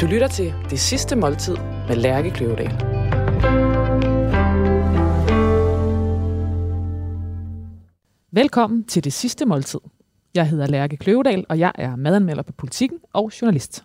Du 0.00 0.06
lytter 0.06 0.28
til 0.28 0.54
Det 0.70 0.80
Sidste 0.80 1.16
Måltid 1.16 1.56
med 1.88 1.96
Lærke 1.96 2.30
Kløvedal. 2.30 2.72
Velkommen 8.32 8.84
til 8.84 9.04
Det 9.04 9.12
Sidste 9.12 9.46
Måltid. 9.46 9.80
Jeg 10.34 10.48
hedder 10.48 10.66
Lærke 10.66 10.96
Kløvedal, 10.96 11.46
og 11.48 11.58
jeg 11.58 11.72
er 11.74 11.96
madanmelder 11.96 12.42
på 12.42 12.52
Politiken 12.52 12.98
og 13.12 13.32
journalist. 13.40 13.84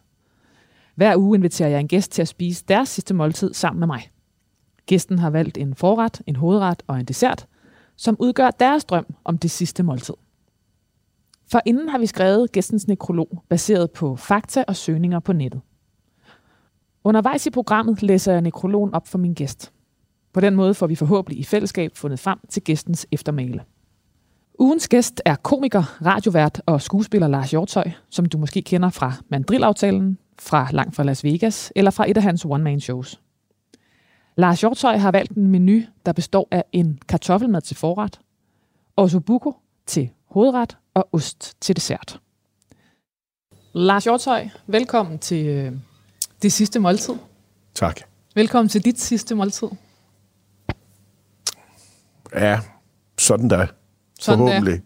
Hver 0.95 1.17
uge 1.17 1.37
inviterer 1.37 1.69
jeg 1.69 1.79
en 1.79 1.87
gæst 1.87 2.11
til 2.11 2.21
at 2.21 2.27
spise 2.27 2.65
deres 2.67 2.89
sidste 2.89 3.13
måltid 3.13 3.53
sammen 3.53 3.79
med 3.79 3.87
mig. 3.87 4.11
Gæsten 4.85 5.19
har 5.19 5.29
valgt 5.29 5.57
en 5.57 5.75
forret, 5.75 6.21
en 6.27 6.35
hovedret 6.35 6.83
og 6.87 6.99
en 6.99 7.05
dessert, 7.05 7.47
som 7.95 8.15
udgør 8.19 8.51
deres 8.51 8.85
drøm 8.85 9.05
om 9.23 9.37
det 9.37 9.51
sidste 9.51 9.83
måltid. 9.83 10.15
For 11.51 11.61
inden 11.65 11.89
har 11.89 11.97
vi 11.97 12.05
skrevet 12.05 12.51
gæstens 12.51 12.87
nekrolog, 12.87 13.43
baseret 13.49 13.91
på 13.91 14.15
fakta 14.15 14.63
og 14.67 14.75
søgninger 14.75 15.19
på 15.19 15.33
nettet. 15.33 15.61
Undervejs 17.07 17.45
i 17.45 17.49
programmet 17.49 18.03
læser 18.03 18.31
jeg 18.31 18.41
nekrologen 18.41 18.93
op 18.93 19.07
for 19.07 19.17
min 19.17 19.33
gæst. 19.33 19.71
På 20.33 20.39
den 20.39 20.55
måde 20.55 20.73
får 20.73 20.87
vi 20.87 20.95
forhåbentlig 20.95 21.39
i 21.39 21.43
fællesskab 21.43 21.91
fundet 21.95 22.19
frem 22.19 22.39
til 22.49 22.63
gæstens 22.63 23.07
eftermæle. 23.11 23.63
Ugens 24.59 24.87
gæst 24.87 25.21
er 25.25 25.35
komiker, 25.35 26.05
radiovært 26.05 26.61
og 26.65 26.81
skuespiller 26.81 27.27
Lars 27.27 27.51
Hjortøj, 27.51 27.91
som 28.09 28.25
du 28.25 28.37
måske 28.37 28.61
kender 28.61 28.89
fra 28.89 29.13
Mandrilaftalen, 29.29 30.17
fra 30.39 30.67
Langt 30.71 30.95
fra 30.95 31.03
Las 31.03 31.23
Vegas 31.23 31.71
eller 31.75 31.91
fra 31.91 32.09
et 32.09 32.17
af 32.17 32.23
hans 32.23 32.45
one-man-shows. 32.45 33.21
Lars 34.35 34.61
Hjortøj 34.61 34.97
har 34.97 35.11
valgt 35.11 35.31
en 35.31 35.47
menu, 35.47 35.81
der 36.05 36.13
består 36.13 36.47
af 36.51 36.63
en 36.71 36.99
kartoffelmad 37.07 37.61
til 37.61 37.75
forret, 37.75 38.19
osobuco 38.97 39.53
til 39.85 40.09
hovedret 40.25 40.77
og 40.93 41.09
ost 41.11 41.61
til 41.61 41.75
dessert. 41.75 42.19
Lars 43.73 44.03
Hjortøj, 44.03 44.47
velkommen 44.67 45.19
til 45.19 45.47
øh, 45.47 45.73
det 46.45 46.53
sidste 46.53 46.79
måltid. 46.79 47.13
Tak. 47.75 47.99
Velkommen 48.35 48.69
til 48.69 48.85
dit 48.85 49.01
sidste 49.01 49.35
måltid. 49.35 49.67
Ja, 52.35 52.59
sådan 53.17 53.49
der. 53.49 53.67
Sådan 54.19 54.39
der. 54.39 54.45
Forhåbentlig. 54.47 54.81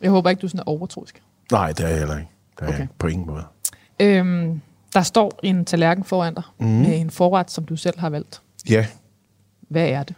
Jeg 0.00 0.10
håber 0.10 0.30
ikke, 0.30 0.40
du 0.40 0.46
er 0.46 0.48
sådan 0.48 0.62
overtroisk. 0.66 1.22
Nej, 1.52 1.72
det 1.72 1.84
er 1.84 1.88
jeg 1.88 1.98
heller 1.98 2.18
ikke. 2.18 2.30
Det 2.56 2.62
er 2.62 2.66
Okay. 2.68 2.76
okay. 2.78 2.86
på 2.98 3.06
ingen 3.06 3.26
måde. 3.26 3.44
Øhm, 4.00 4.60
der 4.94 5.02
står 5.02 5.40
en 5.42 5.64
tallerken 5.64 6.04
foran 6.04 6.34
dig 6.34 6.42
mm. 6.58 6.66
med 6.66 7.00
en 7.00 7.10
forret, 7.10 7.50
som 7.50 7.64
du 7.64 7.76
selv 7.76 7.98
har 7.98 8.10
valgt. 8.10 8.42
Ja, 8.68 8.86
Hvad 9.68 9.88
er 9.88 10.02
det? 10.02 10.16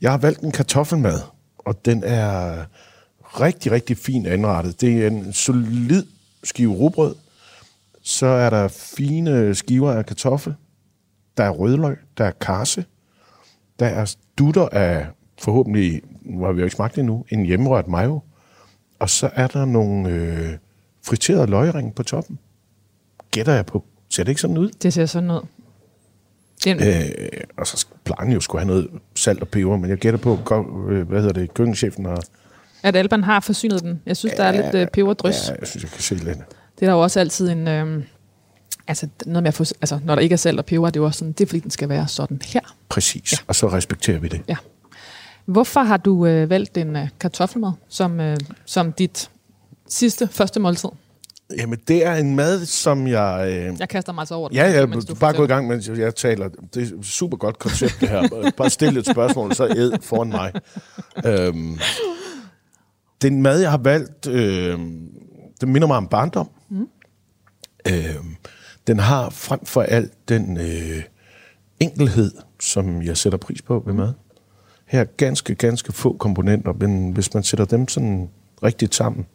jeg 0.00 0.10
har 0.10 0.18
valgt 0.18 0.40
en 0.40 0.52
kartoffelmad, 0.52 1.20
og 1.58 1.84
den 1.84 2.02
er 2.04 2.64
rigtig, 3.22 3.72
rigtig 3.72 3.96
fint 3.98 4.26
anrettet. 4.26 4.80
Det 4.80 5.02
er 5.02 5.06
en 5.06 5.32
solid 5.32 6.06
skive 6.44 6.72
rugbrød. 6.74 7.14
Så 8.08 8.26
er 8.26 8.50
der 8.50 8.68
fine 8.68 9.54
skiver 9.54 9.92
af 9.92 10.06
kartoffel. 10.06 10.54
Der 11.36 11.44
er 11.44 11.50
rødløg, 11.50 11.98
der 12.18 12.24
er 12.24 12.30
karse. 12.30 12.84
Der 13.78 13.86
er 13.86 14.14
dutter 14.38 14.68
af 14.68 15.06
forhåbentlig, 15.38 16.02
nu 16.22 16.44
har 16.44 16.52
vi 16.52 16.60
jo 16.60 16.64
ikke 16.64 16.76
smagt 16.76 16.94
det 16.94 17.00
endnu, 17.00 17.24
en 17.28 17.46
hjemmerørt 17.46 17.88
mayo. 17.88 18.20
Og 18.98 19.10
så 19.10 19.30
er 19.34 19.46
der 19.46 19.64
nogle 19.64 20.08
øh, 20.08 20.56
friterede 21.06 21.46
løgring 21.46 21.94
på 21.94 22.02
toppen. 22.02 22.38
Gætter 23.30 23.52
jeg 23.52 23.66
på. 23.66 23.84
Ser 24.10 24.24
det 24.24 24.30
ikke 24.30 24.40
sådan 24.40 24.58
ud? 24.58 24.68
Det 24.68 24.92
ser 24.92 25.06
sådan 25.06 25.30
ud. 25.30 25.46
Den, 26.64 26.76
øh. 26.76 27.04
Og 27.56 27.66
så 27.66 27.86
plejer 28.04 28.24
den 28.24 28.32
jo 28.32 28.40
skulle 28.40 28.60
have 28.60 28.68
noget 28.68 28.88
salt 29.14 29.40
og 29.40 29.48
peber, 29.48 29.76
men 29.76 29.90
jeg 29.90 29.98
gætter 29.98 30.20
på, 30.20 30.38
øh, 30.90 31.08
hvad 31.08 31.20
hedder 31.20 31.40
det, 31.40 31.54
køkkenchefen 31.54 32.04
har... 32.04 32.22
At 32.82 32.96
Alban 32.96 33.24
har 33.24 33.40
forsynet 33.40 33.82
den. 33.82 34.02
Jeg 34.06 34.16
synes, 34.16 34.34
der 34.34 34.44
er 34.44 34.52
lidt 34.62 34.74
øh, 34.74 34.86
peberdrys. 34.86 35.48
Ja, 35.48 35.54
jeg 35.60 35.68
synes, 35.68 35.82
jeg 35.82 35.90
kan 35.90 36.02
se 36.02 36.14
lidt. 36.14 36.38
Det 36.80 36.82
er 36.82 36.86
der 36.90 36.92
jo 36.96 37.02
også 37.02 37.20
altid 37.20 37.48
en... 37.50 37.68
Øh, 37.68 38.02
altså, 38.88 39.08
noget 39.26 39.42
med 39.42 39.48
at 39.48 39.54
få, 39.54 39.64
altså, 39.80 39.98
når 40.04 40.14
der 40.14 40.22
ikke 40.22 40.32
er 40.32 40.36
salt 40.36 40.58
og 40.58 40.64
peber, 40.66 40.86
det 40.86 40.96
er 40.96 41.00
jo 41.00 41.06
også 41.06 41.18
sådan, 41.18 41.32
det 41.32 41.40
er 41.44 41.46
fordi, 41.48 41.60
den 41.60 41.70
skal 41.70 41.88
være 41.88 42.08
sådan 42.08 42.40
her. 42.46 42.60
Præcis, 42.88 43.32
ja. 43.32 43.38
og 43.46 43.54
så 43.54 43.68
respekterer 43.68 44.18
vi 44.18 44.28
det. 44.28 44.56
Hvorfor 45.46 45.80
har 45.80 45.96
du 45.96 46.26
øh, 46.26 46.50
valgt 46.50 46.76
en 46.78 46.96
øh, 46.96 47.08
kartoffelmad 47.20 47.72
som, 47.88 48.20
øh, 48.20 48.36
som 48.64 48.92
dit 48.92 49.30
sidste, 49.88 50.28
første 50.32 50.60
måltid? 50.60 50.88
Jamen, 51.58 51.78
det 51.88 52.06
er 52.06 52.14
en 52.14 52.36
mad, 52.36 52.66
som 52.66 53.06
jeg... 53.06 53.48
Øh, 53.50 53.80
Jeg 53.80 53.88
kaster 53.88 54.12
mig 54.12 54.22
altså 54.22 54.34
over 54.34 54.48
det. 54.48 54.56
ja, 54.56 54.86
mens 54.86 55.04
du 55.04 55.14
bare 55.14 55.32
gå 55.32 55.44
i 55.44 55.46
gang, 55.46 55.68
mens 55.68 55.88
jeg 55.88 56.14
taler. 56.14 56.48
Det 56.74 56.92
er 56.92 56.96
et 56.96 57.06
super 57.06 57.36
godt 57.36 57.58
koncept, 57.58 57.96
det 58.00 58.08
her. 58.08 58.50
Bare 58.56 58.70
stille 58.70 59.00
et 59.00 59.06
spørgsmål, 59.06 59.54
så 59.54 59.66
æd 59.66 59.90
foran 60.02 60.28
mig. 60.28 60.52
Øhm, 61.26 61.78
den 63.22 63.42
mad, 63.42 63.60
jeg 63.60 63.70
har 63.70 63.78
valgt, 63.78 64.26
øh, 64.26 64.78
den 65.60 65.72
minder 65.72 65.88
mig 65.88 65.96
om 65.96 66.08
barndom. 66.08 66.50
Mm. 66.68 66.88
Øhm, 67.88 68.36
den 68.86 68.98
har 68.98 69.30
frem 69.30 69.64
for 69.64 69.82
alt 69.82 70.28
den 70.28 70.56
øh, 70.56 71.02
enkelhed, 71.80 72.32
som 72.60 73.02
jeg 73.02 73.16
sætter 73.16 73.38
pris 73.38 73.62
på 73.62 73.82
ved 73.86 73.94
mad. 73.94 74.12
Her 74.86 75.00
er 75.00 75.04
ganske, 75.04 75.54
ganske 75.54 75.92
få 75.92 76.16
komponenter, 76.16 76.72
men 76.72 77.12
hvis 77.12 77.34
man 77.34 77.42
sætter 77.42 77.64
dem 77.64 77.88
sådan 77.88 78.28
rigtigt 78.62 78.94
sammen, 78.94 79.26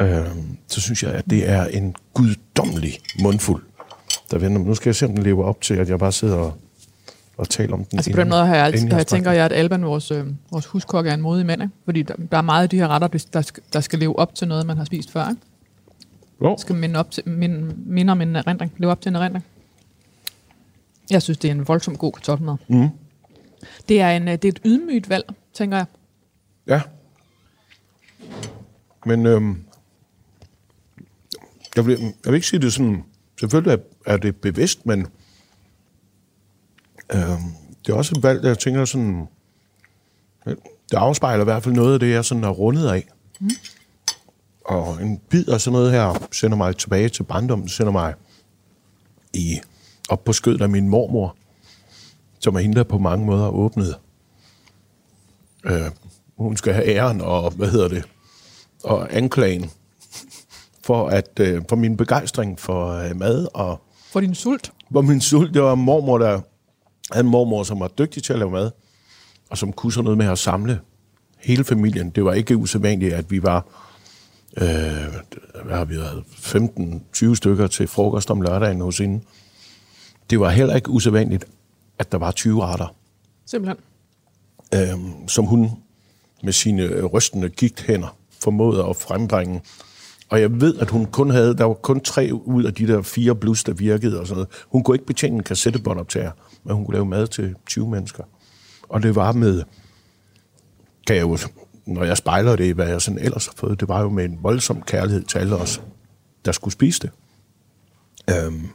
øh, 0.00 0.26
så 0.66 0.80
synes 0.80 1.02
jeg, 1.02 1.12
at 1.12 1.24
det 1.30 1.50
er 1.50 1.64
en 1.64 1.96
guddommelig 2.14 2.98
mundfuld, 3.22 3.62
der 4.30 4.38
venter. 4.38 4.60
Nu 4.60 4.74
skal 4.74 4.88
jeg 4.88 4.96
se, 4.96 5.06
om 5.06 5.14
den 5.14 5.22
lever 5.22 5.44
op 5.44 5.60
til, 5.60 5.74
at 5.74 5.88
jeg 5.88 5.98
bare 5.98 6.12
sidder 6.12 6.36
og, 6.36 6.56
og 7.36 7.48
taler 7.48 7.74
om 7.74 7.84
den. 7.84 7.98
Altså 7.98 8.12
på 8.12 8.20
den 8.20 8.28
måde 8.28 8.46
har 8.46 8.54
jeg, 8.54 8.64
altid, 8.64 8.92
jeg 8.92 9.06
tænker 9.06 9.32
jeg, 9.32 9.44
at 9.44 9.52
Alban, 9.52 9.84
vores, 9.84 10.10
øh, 10.10 10.26
vores 10.50 10.66
huskok, 10.66 11.06
er 11.06 11.14
en 11.14 11.20
modig 11.20 11.46
mand. 11.46 11.62
Ikke? 11.62 11.74
Fordi 11.84 12.02
der, 12.02 12.14
der 12.32 12.38
er 12.38 12.42
meget 12.42 12.62
af 12.62 12.68
de 12.68 12.76
her 12.76 12.88
retter, 12.88 13.08
der 13.32 13.42
skal, 13.42 13.62
der 13.72 13.80
skal 13.80 13.98
leve 13.98 14.18
op 14.18 14.34
til 14.34 14.48
noget, 14.48 14.66
man 14.66 14.76
har 14.76 14.84
spist 14.84 15.10
før. 15.10 15.28
Ikke? 15.28 15.40
Jo. 16.42 16.56
skal 16.58 16.74
minde, 16.74 16.98
op 16.98 17.10
til, 17.10 17.28
minde, 17.28 17.74
minde 17.86 18.10
om 18.10 18.20
en 18.20 18.36
erindring. 18.36 18.72
Leve 18.76 18.90
op 18.90 19.00
til 19.00 19.10
en 19.10 19.16
erindring. 19.16 19.44
Jeg 21.10 21.22
synes, 21.22 21.38
det 21.38 21.48
er 21.48 21.52
en 21.52 21.68
voldsomt 21.68 21.98
god 21.98 22.12
kartoffelmad. 22.12 22.56
Mm. 22.68 22.88
Det 23.88 24.00
er, 24.00 24.10
en, 24.10 24.28
øh, 24.28 24.32
det 24.32 24.44
er 24.44 24.48
et 24.48 24.60
ydmygt 24.64 25.08
valg, 25.08 25.24
tænker 25.54 25.76
jeg. 25.76 25.86
Ja. 26.66 26.80
Men 29.06 29.26
øhm, 29.26 29.64
jeg, 31.76 31.86
vil, 31.86 31.98
jeg 32.00 32.12
vil 32.24 32.34
ikke 32.34 32.46
sige 32.46 32.60
det 32.60 32.72
sådan... 32.72 33.04
Selvfølgelig 33.40 33.72
er, 33.72 34.12
er 34.12 34.16
det 34.16 34.36
bevidst, 34.36 34.86
men 34.86 35.06
øhm, 37.14 37.54
det 37.86 37.92
er 37.92 37.96
også 37.96 38.14
et 38.16 38.22
valg, 38.22 38.42
der 38.42 38.48
jeg 38.48 38.58
tænker 38.58 38.84
sådan... 38.84 39.26
Det 40.90 40.96
afspejler 40.96 41.40
i 41.40 41.44
hvert 41.44 41.62
fald 41.62 41.74
noget 41.74 41.94
af 41.94 42.00
det, 42.00 42.10
jeg 42.10 42.24
sådan 42.24 42.44
er 42.44 42.48
rundet 42.48 42.88
af. 42.88 43.08
Mm. 43.40 43.50
Og 44.64 45.02
en 45.02 45.18
bid 45.18 45.48
af 45.48 45.60
sådan 45.60 45.72
noget 45.72 45.92
her 45.92 46.26
sender 46.32 46.56
mig 46.56 46.76
tilbage 46.76 47.08
til 47.08 47.22
barndommen, 47.22 47.68
sender 47.68 47.92
mig 47.92 48.14
i, 49.34 49.60
op 50.08 50.24
på 50.24 50.32
skødet 50.32 50.62
af 50.62 50.68
min 50.68 50.88
mormor, 50.88 51.36
som 52.40 52.54
er 52.54 52.60
hende, 52.60 52.76
der 52.76 52.84
på 52.84 52.98
mange 52.98 53.26
måder 53.26 53.48
åbnede 53.48 53.94
øh, 55.66 55.90
hun 56.38 56.56
skal 56.56 56.72
have 56.74 56.86
æren 56.86 57.20
og, 57.20 57.50
hvad 57.50 57.70
hedder 57.70 57.88
det, 57.88 58.04
og 58.84 59.16
anklagen 59.16 59.70
for, 60.84 61.08
at, 61.08 61.30
øh, 61.40 61.62
for 61.68 61.76
min 61.76 61.96
begejstring 61.96 62.60
for 62.60 62.90
øh, 62.90 63.16
mad, 63.16 63.48
og 63.54 63.80
For 64.12 64.20
din 64.20 64.34
sult. 64.34 64.72
hvor 64.88 65.00
min 65.00 65.20
sult, 65.20 65.54
det 65.54 65.62
var 65.62 65.74
mormor, 65.74 66.18
der 66.18 66.40
havde 67.12 67.24
en 67.24 67.30
mormor, 67.30 67.62
som 67.62 67.80
var 67.80 67.88
dygtig 67.88 68.22
til 68.22 68.32
at 68.32 68.38
lave 68.38 68.50
mad, 68.50 68.70
og 69.50 69.58
som 69.58 69.72
kunne 69.72 69.92
sådan 69.92 70.04
noget 70.04 70.18
med 70.18 70.26
at 70.26 70.38
samle 70.38 70.80
hele 71.38 71.64
familien. 71.64 72.10
Det 72.10 72.24
var 72.24 72.32
ikke 72.32 72.56
usædvanligt, 72.56 73.14
at 73.14 73.30
vi 73.30 73.42
var 73.42 73.66
øh, 74.56 74.66
hvad 75.64 75.76
har 75.76 75.84
vi 75.84 75.96
været, 75.96 76.24
15-20 77.30 77.34
stykker 77.34 77.66
til 77.66 77.88
frokost 77.88 78.30
om 78.30 78.42
lørdagen 78.42 78.80
hos 78.80 78.98
hende. 78.98 79.24
Det 80.30 80.40
var 80.40 80.50
heller 80.50 80.76
ikke 80.76 80.90
usædvanligt, 80.90 81.44
at 81.98 82.12
der 82.12 82.18
var 82.18 82.30
20 82.30 82.62
retter 82.62 82.94
Simpelthen. 83.46 83.76
øh, 84.74 85.28
som 85.28 85.44
hun 85.44 85.70
med 86.42 86.52
sine 86.52 87.04
rystende 87.04 87.48
gigthænder 87.48 88.16
formåede 88.42 88.84
at 88.84 88.96
frembringe. 88.96 89.62
Og 90.28 90.40
jeg 90.40 90.60
ved, 90.60 90.78
at 90.78 90.90
hun 90.90 91.06
kun 91.06 91.30
havde, 91.30 91.56
der 91.56 91.64
var 91.64 91.74
kun 91.74 92.00
tre 92.00 92.30
ud 92.32 92.64
af 92.64 92.74
de 92.74 92.86
der 92.86 93.02
fire 93.02 93.34
blus, 93.34 93.64
der 93.64 93.72
virkede 93.72 94.20
og 94.20 94.26
sådan 94.26 94.36
noget. 94.36 94.48
Hun 94.68 94.82
kunne 94.82 94.94
ikke 94.94 95.06
betjene 95.06 95.36
en 95.36 95.42
kassettebåndoptager, 95.42 96.30
at 96.68 96.74
hun 96.74 96.84
kunne 96.84 96.94
lave 96.94 97.06
mad 97.06 97.26
til 97.26 97.54
20 97.66 97.88
mennesker. 97.88 98.24
Og 98.88 99.02
det 99.02 99.14
var 99.14 99.32
med, 99.32 99.62
kan 101.06 101.16
jeg 101.16 101.22
jo, 101.22 101.38
når 101.86 102.04
jeg 102.04 102.16
spejler 102.16 102.56
det 102.56 102.74
hvad 102.74 102.88
jeg 102.88 103.02
sådan 103.02 103.18
ellers 103.18 103.46
har 103.46 103.54
fået, 103.56 103.80
det 103.80 103.88
var 103.88 104.02
jo 104.02 104.08
med 104.08 104.24
en 104.24 104.38
voldsom 104.42 104.82
kærlighed 104.82 105.22
til 105.22 105.38
alle 105.38 105.56
os, 105.56 105.82
der 106.44 106.52
skulle 106.52 106.72
spise 106.72 107.00
det. 107.00 107.10
Øhm, 108.30 108.68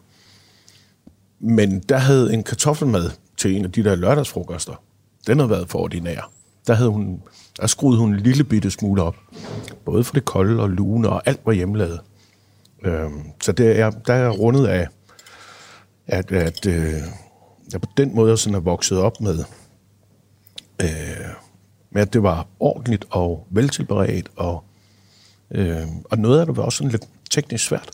men 1.40 1.80
der 1.80 1.98
havde 1.98 2.34
en 2.34 2.44
kartoffelmad 2.44 3.10
til 3.38 3.56
en 3.56 3.66
af 3.66 3.72
de 3.72 3.84
der 3.84 3.96
lørdagsfrokoster, 3.96 4.84
den 5.28 5.40
havde 5.40 5.50
været 5.50 5.70
for 5.70 5.80
ordinær. 5.80 6.32
Der, 6.68 6.74
havde 6.74 6.90
hun, 6.90 7.22
der 7.58 7.68
skruede 7.68 8.00
hun 8.00 8.14
en 8.14 8.20
lille 8.20 8.44
bitte 8.44 8.72
smule 8.72 9.04
op. 9.04 9.16
Både 9.86 10.04
for 10.04 10.14
det 10.14 10.26
kolde 10.26 10.62
og 10.62 10.70
lune, 10.70 11.10
og 11.10 11.22
alt 11.26 11.42
var 11.46 11.52
hjemmelavet. 11.52 12.00
Øhm, 12.84 13.24
så 13.42 13.52
det 13.52 13.80
er, 13.80 13.90
der 13.90 14.14
er 14.14 14.18
jeg 14.18 14.40
rundet 14.40 14.68
af, 14.68 14.88
at, 16.08 16.32
at 16.32 16.66
øh, 16.66 16.94
jeg 17.74 17.82
på 17.82 17.90
den 17.98 18.16
måde 18.16 18.38
sådan 18.38 18.56
er 18.56 18.60
vokset 18.60 18.98
op 18.98 19.22
med, 19.22 19.44
øh, 20.82 20.88
med 21.92 22.02
at 22.02 22.14
det 22.14 22.24
var 22.24 22.48
ordentligt 22.60 23.06
og 23.10 23.48
veltilberedt, 23.50 24.30
og, 24.36 24.64
øh, 25.52 25.88
og 26.06 26.18
noget 26.18 26.40
af 26.40 26.46
det 26.46 26.58
var 26.58 26.64
også 26.64 26.78
sådan 26.78 26.92
lidt 26.92 27.06
teknisk 27.30 27.66
svært. 27.66 27.92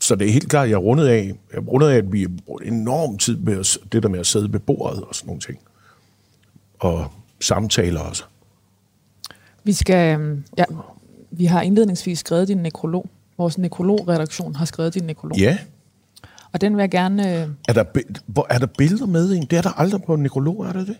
Så 0.00 0.14
det 0.14 0.28
er 0.28 0.32
helt 0.32 0.48
klart, 0.48 0.68
jeg 0.68 0.74
er 0.74 0.78
rundet 0.78 1.06
af, 1.06 1.24
jeg 1.52 1.58
er 1.58 1.60
rundet 1.60 1.88
af, 1.88 1.96
at 1.96 2.12
vi 2.12 2.26
bruger 2.26 2.60
enorm 2.60 3.18
tid 3.18 3.36
med 3.36 3.58
at, 3.58 3.78
det 3.92 4.02
der 4.02 4.08
med 4.08 4.20
at 4.20 4.26
sidde 4.26 4.52
ved 4.52 4.60
bordet 4.60 5.04
og 5.04 5.14
sådan 5.14 5.26
nogle 5.26 5.40
ting. 5.40 5.58
Og 6.78 7.12
samtaler 7.40 8.00
også. 8.00 8.24
Vi 9.64 9.72
skal, 9.72 10.20
øhm, 10.20 10.44
ja, 10.58 10.64
vi 11.30 11.44
har 11.44 11.62
indledningsvis 11.62 12.18
skrevet 12.18 12.48
din 12.48 12.58
nekrolog. 12.58 13.06
Vores 13.38 13.58
nekrologredaktion 13.58 14.54
har 14.54 14.64
skrevet 14.64 14.94
din 14.94 15.04
nekrolog. 15.04 15.38
Ja. 15.38 15.58
Og 16.52 16.60
den 16.60 16.76
vil 16.76 16.82
jeg 16.82 16.90
gerne... 16.90 17.42
Øh, 17.42 17.48
Er 17.68 17.72
der, 17.72 17.84
hvor, 18.26 18.46
er 18.50 18.58
der 18.58 18.66
billeder 18.78 19.06
med 19.06 19.32
en? 19.32 19.42
Det 19.50 19.58
er 19.58 19.62
der 19.62 19.70
aldrig 19.80 20.02
på 20.02 20.14
en 20.14 20.22
nekrolog, 20.22 20.66
er 20.66 20.72
der 20.72 20.84
det? 20.84 20.96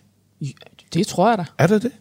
det 0.94 1.06
tror 1.06 1.28
jeg 1.28 1.38
da. 1.38 1.44
Er 1.58 1.66
der 1.66 1.78
det? 1.78 1.93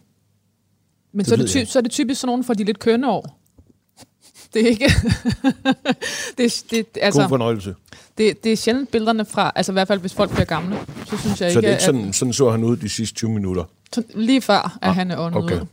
Men 1.12 1.18
Det 1.18 1.26
så, 1.26 1.34
er 1.34 1.36
det 1.38 1.48
ty- 1.50 1.56
jeg. 1.56 1.68
så 1.68 1.78
er 1.78 1.80
det 1.80 1.90
typisk 1.90 2.20
sådan 2.20 2.28
nogen 2.28 2.44
for 2.44 2.54
de 2.54 2.64
lidt 2.64 2.78
kønne 2.78 3.10
år. 3.10 3.38
Det 4.54 4.62
er 4.62 4.68
ikke... 4.68 4.84
det, 6.38 6.64
det, 6.70 6.86
God 6.92 7.02
altså, 7.02 7.28
fornøjelse. 7.28 7.74
det, 8.18 8.44
det 8.44 8.52
er 8.52 8.56
sjældent 8.56 8.90
billederne 8.90 9.24
fra... 9.24 9.52
Altså 9.54 9.72
i 9.72 9.74
hvert 9.74 9.88
fald, 9.88 10.00
hvis 10.00 10.14
folk 10.14 10.30
bliver 10.30 10.44
gamle. 10.44 10.78
Så 11.06 11.18
synes 11.18 11.40
jeg 11.40 11.52
Så 11.52 11.58
ikke, 11.58 11.60
det 11.60 11.64
er 11.66 11.70
ikke 11.70 11.74
at, 11.74 11.82
sådan, 11.82 12.12
sådan 12.12 12.32
så 12.32 12.50
han 12.50 12.64
ud 12.64 12.76
de 12.76 12.88
sidste 12.88 13.14
20 13.16 13.30
minutter. 13.30 13.64
Så 13.94 14.02
lige 14.14 14.40
før, 14.40 14.78
at 14.82 14.94
han 14.94 15.10
er 15.10 15.18
åndet 15.18 15.44
okay. 15.44 15.60
ud. 15.60 15.66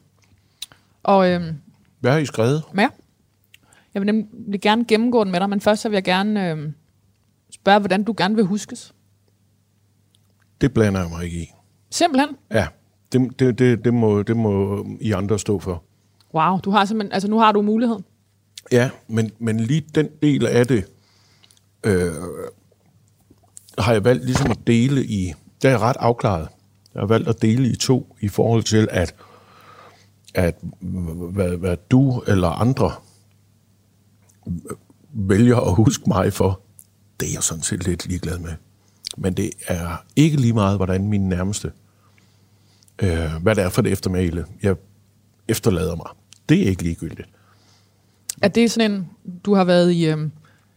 Og 1.03 1.29
øhm, 1.29 1.55
Hvad 1.99 2.11
har 2.11 2.17
I 2.19 2.25
skrevet? 2.25 2.63
ja, 2.77 2.87
jeg 3.93 4.01
vil 4.01 4.05
nemlig 4.05 4.61
gerne 4.61 4.85
gennemgå 4.85 5.23
den 5.23 5.31
med 5.31 5.39
dig, 5.39 5.49
men 5.49 5.61
først 5.61 5.81
så 5.81 5.89
vil 5.89 5.95
jeg 5.95 6.03
gerne 6.03 6.49
øhm, 6.49 6.73
spørge, 7.61 7.79
hvordan 7.79 8.03
du 8.03 8.13
gerne 8.17 8.35
vil 8.35 8.45
huskes. 8.45 8.93
Det 10.61 10.73
blander 10.73 10.99
jeg 10.99 11.09
mig 11.09 11.25
ikke 11.25 11.37
i. 11.37 11.53
Simpelthen. 11.89 12.29
Ja, 12.51 12.67
det, 13.11 13.39
det, 13.39 13.59
det, 13.59 13.85
det, 13.85 13.93
må, 13.93 14.23
det 14.23 14.37
må 14.37 14.85
I 15.01 15.11
andre 15.11 15.39
stå 15.39 15.59
for. 15.59 15.83
Wow, 16.33 16.59
du 16.59 16.71
har 16.71 16.85
simpelthen, 16.85 17.13
altså 17.13 17.29
nu 17.29 17.39
har 17.39 17.51
du 17.51 17.61
muligheden. 17.61 18.03
Ja, 18.71 18.89
men, 19.07 19.31
men 19.39 19.59
lige 19.59 19.83
den 19.95 20.09
del 20.21 20.47
af 20.47 20.67
det, 20.67 20.85
øh, 21.83 22.11
har 23.77 23.93
jeg 23.93 24.03
valgt 24.03 24.25
ligesom 24.25 24.51
at 24.51 24.59
dele 24.67 25.05
i, 25.05 25.33
det 25.61 25.67
er 25.67 25.71
jeg 25.71 25.79
ret 25.79 25.97
afklaret. 25.99 26.47
Jeg 26.93 27.01
har 27.01 27.07
valgt 27.07 27.29
at 27.29 27.41
dele 27.41 27.69
i 27.69 27.75
to 27.75 28.15
i 28.21 28.27
forhold 28.27 28.63
til, 28.63 28.87
at, 28.91 29.15
at 30.33 30.57
hvad, 30.81 31.57
hvad 31.57 31.77
du 31.91 32.23
eller 32.27 32.49
andre 32.49 32.91
vælger 35.13 35.57
at 35.57 35.75
huske 35.75 36.03
mig 36.07 36.33
for, 36.33 36.61
det 37.19 37.29
er 37.29 37.33
jeg 37.33 37.43
sådan 37.43 37.63
set 37.63 37.87
lidt 37.87 38.07
ligeglad 38.07 38.39
med. 38.39 38.51
Men 39.17 39.33
det 39.33 39.51
er 39.67 40.03
ikke 40.15 40.37
lige 40.37 40.53
meget, 40.53 40.77
hvordan 40.77 41.07
mine 41.07 41.29
nærmeste, 41.29 41.71
øh, 42.99 43.31
hvad 43.41 43.55
det 43.55 43.63
er 43.63 43.69
for 43.69 43.81
det 43.81 43.91
eftermæle, 43.91 44.45
jeg 44.63 44.75
efterlader 45.47 45.95
mig. 45.95 46.07
Det 46.49 46.63
er 46.63 46.69
ikke 46.69 46.83
ligegyldigt. 46.83 47.29
Er 48.41 48.47
det 48.47 48.71
sådan 48.71 48.91
en, 48.91 49.09
du 49.45 49.55
har 49.55 49.63
været 49.63 49.91
i, 49.91 50.05
øh, 50.05 50.29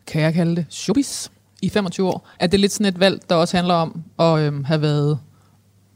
kan 0.06 0.22
jeg 0.22 0.34
kalde 0.34 0.56
det, 0.56 0.66
showbiz 0.68 1.28
i 1.62 1.68
25 1.68 2.08
år? 2.08 2.28
Er 2.40 2.46
det 2.46 2.60
lidt 2.60 2.72
sådan 2.72 2.86
et 2.86 3.00
valg, 3.00 3.22
der 3.28 3.34
også 3.34 3.56
handler 3.56 3.74
om 3.74 4.02
at 4.18 4.38
øh, 4.38 4.64
have 4.64 4.82
været 4.82 5.18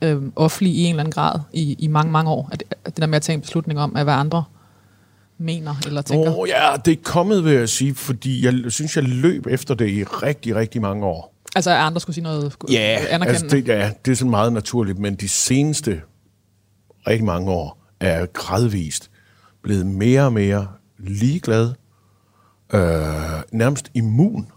øh, 0.03 0.23
offentlig 0.37 0.75
i 0.75 0.85
en 0.85 0.91
eller 0.91 1.01
anden 1.01 1.13
grad 1.13 1.41
i, 1.53 1.77
i 1.79 1.87
mange, 1.87 2.13
mange 2.13 2.31
år? 2.31 2.49
Er 2.53 2.57
det, 2.57 2.75
er 2.85 2.91
det 2.91 3.01
der 3.01 3.07
med 3.07 3.17
at 3.17 3.23
tage 3.23 3.35
en 3.35 3.41
beslutning 3.41 3.81
om, 3.81 3.97
at 3.97 4.05
hvad 4.05 4.15
andre 4.15 4.45
mener 5.39 5.75
eller 5.87 6.03
tænker? 6.03 6.31
Åh, 6.31 6.39
oh, 6.39 6.49
ja, 6.49 6.77
det 6.85 6.93
er 6.93 7.03
kommet, 7.03 7.45
vil 7.45 7.53
jeg 7.53 7.69
sige, 7.69 7.95
fordi 7.95 8.45
jeg 8.45 8.73
synes, 8.73 8.97
jeg 8.97 9.05
løb 9.05 9.47
efter 9.47 9.75
det 9.75 9.91
i 9.91 10.05
rigtig, 10.05 10.55
rigtig 10.55 10.81
mange 10.81 11.07
år. 11.07 11.35
Altså 11.55 11.71
at 11.71 11.77
andre 11.77 12.01
skulle 12.01 12.15
sige 12.15 12.25
noget 12.25 12.57
anerkendende? 12.65 13.27
altså 13.29 13.47
det, 13.47 13.69
ja, 13.69 13.93
det 14.05 14.11
er 14.11 14.17
sådan 14.17 14.31
meget 14.31 14.53
naturligt, 14.53 14.99
men 14.99 15.15
de 15.15 15.29
seneste 15.29 16.01
rigtig 17.07 17.25
mange 17.25 17.51
år 17.51 17.79
er 18.01 18.27
gradvist 18.27 19.11
blevet 19.63 19.87
mere 19.87 20.23
og 20.23 20.33
mere 20.33 20.69
ligeglad, 20.99 21.73
øh, 22.75 22.81
nærmest 23.53 23.91
immun. 23.95 24.49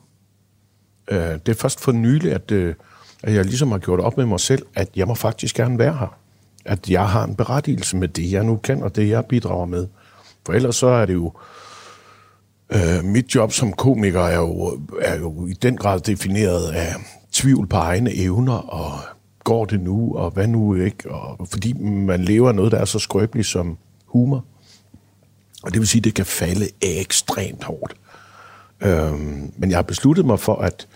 Øh, 1.08 1.18
det 1.18 1.50
er 1.50 1.54
først 1.54 1.80
for 1.80 1.92
nylig, 1.92 2.34
at, 2.34 2.52
øh, 2.52 2.76
at 3.24 3.34
jeg 3.34 3.46
ligesom 3.46 3.72
har 3.72 3.80
gjort 3.80 4.00
op 4.00 4.18
med 4.18 4.26
mig 4.26 4.40
selv, 4.40 4.66
at 4.76 4.90
jeg 4.96 5.08
må 5.08 5.16
faktisk 5.16 5.56
gerne 5.56 5.80
være 5.80 5.94
her. 5.94 6.18
At 6.66 6.90
jeg 6.90 7.10
har 7.10 7.24
en 7.24 7.36
berettigelse 7.36 7.98
med 7.98 8.08
det, 8.08 8.31
jeg 8.31 8.44
nu 8.44 8.56
kan, 8.56 8.84
og 8.84 8.96
det, 8.96 9.10
jeg 9.10 9.26
bidrager 9.26 9.66
med. 9.66 9.88
For 10.50 10.54
ellers 10.54 10.75
så 10.75 10.88
er 10.88 11.06
det 11.06 11.13
jo... 11.13 11.34
Øh, 12.69 13.04
mit 13.04 13.36
job 13.36 13.51
som 13.51 13.74
komiker 13.74 14.22
er 14.22 14.38
jo, 14.38 14.80
er 15.01 15.19
jo 15.19 15.48
i 15.48 15.54
den 15.54 15.78
grad 15.78 16.00
defineret 16.00 16.72
af 16.72 16.96
tvivl 17.31 17.68
på 17.68 17.75
egne 17.75 18.16
evner, 18.16 18.54
og 18.54 19.00
går 19.44 19.66
det 19.66 19.80
nu, 19.81 20.16
og 20.16 20.31
hvad 20.31 20.48
nu 20.48 20.75
ikke? 20.75 21.12
Og, 21.12 21.48
fordi 21.48 21.74
man 21.84 22.24
lever 22.24 22.51
noget, 22.51 22.72
der 22.72 22.78
er 22.78 22.86
så 22.86 23.00
skrøbeligt 23.00 23.48
som 23.48 23.78
humor. 24.06 24.46
Og 25.63 25.74
det 25.74 25.80
vil 25.80 25.88
sige, 25.88 26.00
at 26.00 26.04
det 26.04 26.13
kan 26.13 26.25
falde 26.25 26.66
ekstremt 26.81 27.63
hårdt. 27.63 27.94
Øhm, 28.81 29.52
men 29.57 29.69
jeg 29.69 29.78
har 29.78 29.84
besluttet 29.84 30.25
mig 30.25 30.40
for, 30.40 30.56
at, 30.56 30.88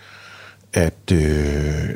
at, 0.74 1.12
øh, 1.12 1.90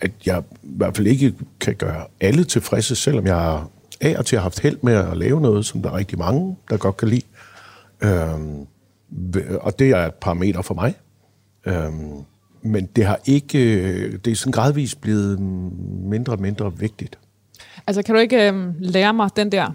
at 0.00 0.10
jeg 0.26 0.42
i 0.62 0.76
hvert 0.76 0.96
fald 0.96 1.06
ikke 1.06 1.34
kan 1.60 1.74
gøre 1.74 2.06
alle 2.20 2.44
tilfredse, 2.44 2.96
selvom 2.96 3.26
jeg 3.26 3.62
af 4.02 4.18
og 4.18 4.26
til 4.26 4.38
har 4.38 4.42
haft 4.42 4.60
held 4.60 4.78
med 4.82 4.94
at 4.94 5.16
lave 5.16 5.40
noget, 5.40 5.66
som 5.66 5.82
der 5.82 5.90
er 5.90 5.96
rigtig 5.96 6.18
mange, 6.18 6.56
der 6.70 6.76
godt 6.76 6.96
kan 6.96 7.08
lide. 7.08 7.22
Øhm, 8.04 8.66
og 9.60 9.78
det 9.78 9.90
er 9.90 10.06
et 10.06 10.14
parameter 10.14 10.62
for 10.62 10.74
mig. 10.74 10.94
Øhm, 11.66 12.24
men 12.62 12.86
det 12.86 13.04
har 13.04 13.20
ikke, 13.24 13.58
det 14.18 14.30
er 14.30 14.36
sådan 14.36 14.52
gradvist 14.52 15.00
blevet 15.00 15.40
mindre 16.10 16.32
og 16.32 16.40
mindre 16.40 16.78
vigtigt. 16.78 17.18
Altså 17.86 18.02
kan 18.02 18.14
du 18.14 18.20
ikke 18.20 18.48
øhm, 18.48 18.74
lære 18.78 19.14
mig 19.14 19.30
den 19.36 19.52
der 19.52 19.72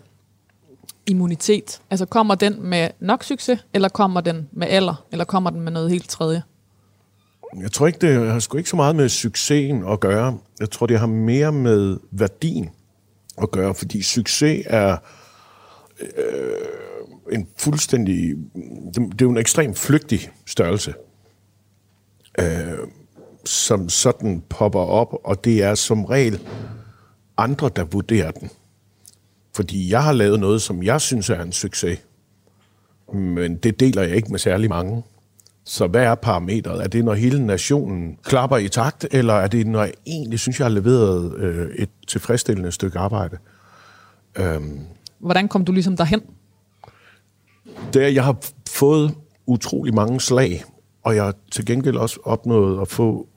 immunitet? 1.06 1.82
Altså 1.90 2.06
kommer 2.06 2.36
den 2.36 2.64
med 2.64 2.90
nok 3.00 3.24
succes, 3.24 3.66
eller 3.74 3.90
kommer 3.90 4.22
den 4.22 4.50
med 4.52 4.68
alder, 4.68 5.06
eller 5.12 5.26
kommer 5.26 5.50
den 5.50 5.62
med 5.62 5.72
noget 5.72 5.90
helt 5.90 6.10
tredje? 6.10 6.44
Jeg 7.62 7.72
tror 7.72 7.88
ikke, 7.88 8.00
det 8.00 8.32
har 8.32 8.40
sgu 8.40 8.58
ikke 8.58 8.70
så 8.70 8.76
meget 8.76 8.96
med 8.96 9.10
succesen 9.10 9.88
at 9.88 10.00
gøre. 10.00 10.38
Jeg 10.60 10.70
tror, 10.70 10.86
det 10.86 11.00
har 11.00 11.08
mere 11.08 11.52
med 11.52 11.98
værdien 12.12 12.70
at 13.42 13.52
gøre, 13.52 13.76
fordi 13.76 14.02
succes 14.02 14.64
er 14.66 14.98
øh, 16.00 16.58
en 17.32 17.48
fuldstændig... 17.58 18.36
Det, 18.86 18.96
det 18.96 19.22
er 19.22 19.26
jo 19.26 19.30
en 19.30 19.38
ekstrem 19.38 19.76
flygtig 19.76 20.30
størrelse, 20.46 20.94
øh, 22.40 22.78
som 23.46 23.90
sådan 23.90 24.44
popper 24.50 24.80
op, 24.80 25.16
og 25.24 25.44
det 25.44 25.64
er 25.64 25.76
som 25.76 26.06
regel 26.06 26.40
andre, 27.38 27.70
der 27.76 27.84
vurderer 27.84 28.32
den. 28.32 28.50
Fordi 29.56 29.92
jeg 29.92 30.04
har 30.04 30.14
lavet 30.14 30.40
noget, 30.40 30.62
som 30.62 30.84
jeg 30.84 31.02
synes 31.02 31.30
er 31.30 31.42
en 31.42 31.52
succes, 31.52 32.00
men 33.14 33.58
det 33.58 33.80
deler 33.80 34.02
jeg 34.02 34.16
ikke 34.16 34.32
med 34.32 34.40
særlig 34.40 34.70
mange. 34.70 35.04
Så 35.68 35.88
hvad 35.88 36.04
er 36.04 36.16
parametret? 36.16 36.84
Er 36.84 36.88
det, 36.88 37.06
når 37.06 37.14
hele 37.14 37.46
nationen 37.46 38.18
klapper 38.24 38.58
i 38.58 38.68
takt, 38.68 39.06
eller 39.12 39.34
er 39.34 39.48
det, 39.48 39.68
når 39.68 39.84
jeg 39.84 39.94
egentlig 40.06 40.40
synes, 40.40 40.60
jeg 40.60 40.66
har 40.66 40.74
leveret 40.74 41.36
øh, 41.36 41.76
et 41.76 41.90
tilfredsstillende 42.08 42.72
stykke 42.72 43.00
arbejde? 43.00 43.38
Øhm, 44.36 44.80
Hvordan 45.20 45.48
kom 45.48 45.66
du 45.66 45.72
ligesom 45.72 45.98
derhen? 45.98 46.22
det 47.94 48.04
er, 48.04 48.08
jeg 48.08 48.24
har 48.24 48.38
fået 48.70 49.16
utrolig 49.46 49.94
mange 49.94 50.22
slag, 50.22 50.64
og 51.04 51.16
jeg 51.16 51.24
har 51.24 51.34
til 51.52 51.66
gengæld 51.66 51.98
også 51.98 52.20
opnået 52.24 52.82
at 52.82 52.88
få 52.88 53.28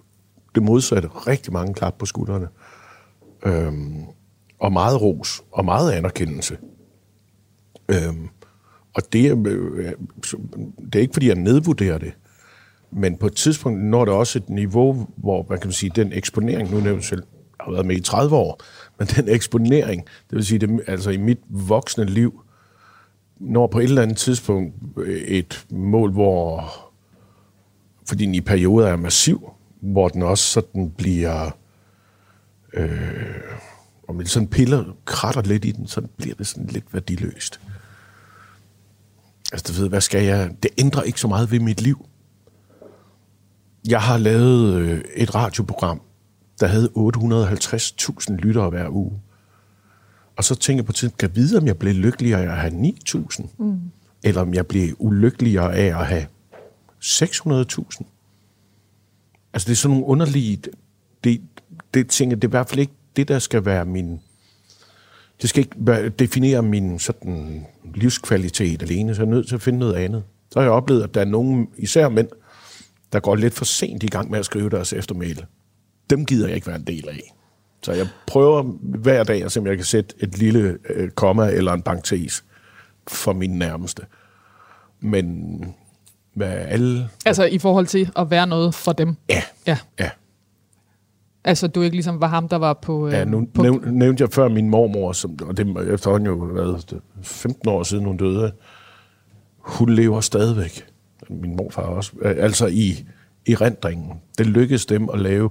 det 0.55 0.63
modsatte, 0.63 1.09
rigtig 1.09 1.53
mange 1.53 1.75
klap 1.75 1.95
på 1.99 2.07
skuldrene. 2.07 2.49
Øhm, 3.47 4.05
og 4.61 4.73
meget 4.73 5.03
ros, 5.03 5.43
og 5.53 5.65
meget 5.65 5.93
anerkendelse. 5.93 6.59
Øhm, 7.89 8.29
og 8.95 9.03
det 9.13 9.27
er, 9.27 9.37
øh, 9.47 9.93
det 10.85 10.95
er 10.95 11.01
ikke, 11.01 11.13
fordi 11.13 11.29
jeg 11.29 11.37
nedvurderer 11.37 11.99
det, 11.99 12.13
men 12.93 13.17
på 13.17 13.27
et 13.27 13.35
tidspunkt 13.35 13.85
når 13.85 14.05
det 14.05 14.15
også 14.15 14.39
et 14.39 14.49
niveau, 14.49 15.09
hvor 15.17 15.47
man 15.51 15.59
kan 15.59 15.73
sige, 15.73 15.93
den 15.97 16.13
eksponering, 16.13 16.71
nu 16.71 16.81
nævnt 16.81 17.05
selv, 17.05 17.23
jeg 17.59 17.65
har 17.65 17.73
været 17.73 17.87
med 17.87 17.97
i 17.97 18.01
30 18.01 18.37
år, 18.37 18.61
men 18.99 19.09
den 19.09 19.29
eksponering, 19.29 20.05
det 20.31 20.37
vil 20.37 20.47
sige, 20.47 20.59
det, 20.59 20.81
altså 20.87 21.11
i 21.11 21.17
mit 21.17 21.39
voksne 21.49 22.05
liv, 22.05 22.43
når 23.41 23.67
på 23.67 23.79
et 23.79 23.85
eller 23.85 24.03
andet 24.03 24.17
tidspunkt 24.17 24.75
øh, 24.97 25.21
et 25.21 25.67
mål, 25.71 26.13
hvor, 26.13 26.71
fordi 28.09 28.27
den 28.27 28.35
i 28.35 28.41
perioder 28.41 28.89
er 28.89 28.97
massiv, 28.97 29.51
hvor 29.81 30.09
den 30.09 30.23
også 30.23 30.45
sådan 30.45 30.91
bliver, 30.91 31.57
øh, 32.73 32.91
og 34.09 34.15
man 34.15 34.27
sådan 34.27 34.49
piller, 34.49 34.85
kratter 35.05 35.43
lidt 35.43 35.65
i 35.65 35.71
den, 35.71 35.87
så 35.87 36.01
bliver 36.01 36.35
det 36.35 36.47
sådan 36.47 36.67
lidt 36.67 36.95
værdiløst. 36.95 37.61
Altså, 39.53 39.73
du 39.73 39.81
ved, 39.81 39.89
hvad 39.89 40.01
skal 40.01 40.25
jeg? 40.25 40.51
Det 40.63 40.71
ændrer 40.79 41.03
ikke 41.03 41.21
så 41.21 41.29
meget 41.29 41.51
ved 41.51 41.61
mit 41.61 41.81
liv. 41.81 42.07
Jeg 43.89 44.01
har 44.01 44.19
lavet 44.19 44.75
øh, 44.75 45.05
et 45.17 45.35
radioprogram, 45.35 46.01
der 46.61 46.67
havde 46.67 46.91
850.000 46.97 48.37
lyttere 48.37 48.71
hver 48.71 48.89
uge. 48.89 49.21
Og 50.37 50.45
så 50.45 50.55
tænker 50.55 50.79
jeg 50.83 50.87
på 50.87 50.93
tiden, 50.93 51.15
kan 51.19 51.29
jeg 51.29 51.37
vide, 51.37 51.59
om 51.59 51.67
jeg 51.67 51.79
blev 51.79 51.95
lykkeligere 51.95 52.43
af 52.43 52.53
at 52.53 52.57
have 52.57 52.95
9.000? 53.09 53.47
Mm. 53.59 53.81
Eller 54.23 54.41
om 54.41 54.55
jeg 54.55 54.67
blev 54.67 54.97
ulykkeligere 54.99 55.75
af 55.75 56.01
at 56.01 56.07
have 56.07 56.27
600.000? 57.03 58.05
Altså, 59.53 59.67
det 59.67 59.71
er 59.71 59.75
sådan 59.75 59.97
nogle 59.97 60.07
underlige... 60.07 60.63
Det, 61.25 61.41
det 61.95 62.09
tænker 62.09 62.37
det 62.37 62.45
er 62.45 62.49
i 62.49 62.51
hvert 62.51 62.69
fald 62.69 62.81
ikke 62.81 62.93
det, 63.17 63.29
der 63.29 63.39
skal 63.39 63.65
være 63.65 63.85
min... 63.85 64.21
Det 65.43 65.51
skal 65.51 65.61
ikke 65.65 66.09
definere 66.09 66.63
min 66.63 66.99
sådan 66.99 67.67
livskvalitet 67.95 68.83
alene, 68.83 69.15
så 69.15 69.23
jeg 69.23 69.27
er 69.27 69.31
nødt 69.35 69.49
til 69.49 69.55
at 69.55 69.63
finde 69.63 69.79
noget 69.79 69.95
andet. 69.95 70.23
så 70.53 70.59
har 70.59 70.65
jeg 70.65 70.73
oplevet, 70.73 71.03
at 71.03 71.15
der 71.15 71.21
er 71.21 71.25
nogen, 71.25 71.69
især 71.79 72.09
mænd, 72.09 72.29
der 73.13 73.21
går 73.21 73.35
lidt 73.37 73.55
for 73.55 73.65
sent 73.65 74.03
i 74.03 74.07
gang 74.07 74.31
med 74.31 74.39
at 74.39 74.45
skrive 74.45 74.71
deres 74.71 74.93
eftermæle. 74.93 75.47
Dem 76.11 76.27
gider 76.27 76.47
jeg 76.47 76.55
ikke 76.55 76.67
være 76.67 76.77
en 76.77 76.85
del 76.87 77.09
af. 77.09 77.35
Så 77.83 77.93
jeg 77.93 78.09
prøver 78.27 78.63
hver 78.83 79.25
dag 79.25 79.45
at 79.45 79.53
se, 79.53 79.61
om 79.61 79.67
jeg 79.67 79.77
kan 79.77 79.85
sætte 79.85 80.15
et 80.19 80.39
lille 80.39 80.79
øh, 80.91 81.11
komma 81.11 81.51
eller 81.51 81.73
en 81.73 81.83
parentes 81.83 82.45
for 83.09 83.33
min 83.33 83.51
nærmeste. 83.51 84.03
Men 85.01 85.65
hvad 86.35 86.49
alle... 86.49 87.09
Altså 87.27 87.45
i 87.45 87.59
forhold 87.59 87.87
til 87.87 88.11
at 88.17 88.31
være 88.31 88.47
noget 88.47 88.75
for 88.75 88.93
dem. 88.93 89.17
Ja, 89.29 89.43
Ja. 89.67 89.79
ja. 89.99 90.11
Altså 91.45 91.67
du 91.67 91.83
ikke 91.83 91.97
ligesom 91.97 92.21
var 92.21 92.27
ham, 92.27 92.49
der 92.49 92.57
var 92.57 92.73
på... 92.73 93.07
Øh, 93.07 93.13
ja 93.13 93.25
nu 93.25 93.49
på 93.55 93.63
næv, 93.63 93.83
nævnte 93.87 94.23
jeg 94.23 94.33
før 94.33 94.49
min 94.49 94.71
mormor, 94.71 95.13
som, 95.13 95.39
og 95.47 95.57
det 95.57 95.69
er 95.69 95.95
efterhånden 95.95 96.27
jo 96.27 96.35
været 96.35 97.01
15 97.23 97.69
år 97.69 97.83
siden 97.83 98.05
hun 98.05 98.17
døde. 98.17 98.53
Hun 99.59 99.89
lever 99.89 100.21
stadigvæk. 100.21 100.87
Min 101.31 101.57
morfar 101.57 101.83
også. 101.83 102.13
Øh, 102.23 102.35
Altså 102.39 102.67
i, 102.67 103.05
i 103.47 103.55
rendringen. 103.55 104.13
Det 104.39 104.47
lykkedes 104.47 104.87
dem 104.87 105.09
at 105.13 105.21
lave, 105.21 105.51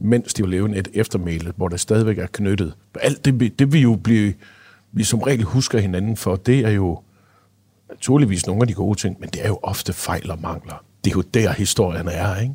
mens 0.00 0.34
de 0.34 0.42
var 0.42 0.48
levende, 0.48 0.78
et 0.78 0.88
eftermæle, 0.94 1.52
hvor 1.56 1.68
der 1.68 1.76
stadigvæk 1.76 2.18
er 2.18 2.26
knyttet. 2.26 2.74
Alt 3.00 3.24
det, 3.24 3.58
det 3.58 3.72
vi 3.72 3.80
jo 3.80 3.96
blive, 4.04 4.34
vi 4.92 5.04
som 5.04 5.18
regel 5.22 5.42
husker 5.42 5.78
hinanden 5.78 6.16
for, 6.16 6.36
det 6.36 6.58
er 6.58 6.70
jo 6.70 7.00
naturligvis 7.88 8.46
nogle 8.46 8.62
af 8.62 8.68
de 8.68 8.74
gode 8.74 8.98
ting, 8.98 9.16
men 9.20 9.28
det 9.28 9.44
er 9.44 9.48
jo 9.48 9.58
ofte 9.62 9.92
fejl 9.92 10.30
og 10.30 10.38
mangler. 10.42 10.84
Det 11.04 11.10
er 11.10 11.14
jo 11.16 11.22
der, 11.34 11.52
historien 11.52 12.08
er, 12.08 12.40
ikke? 12.40 12.54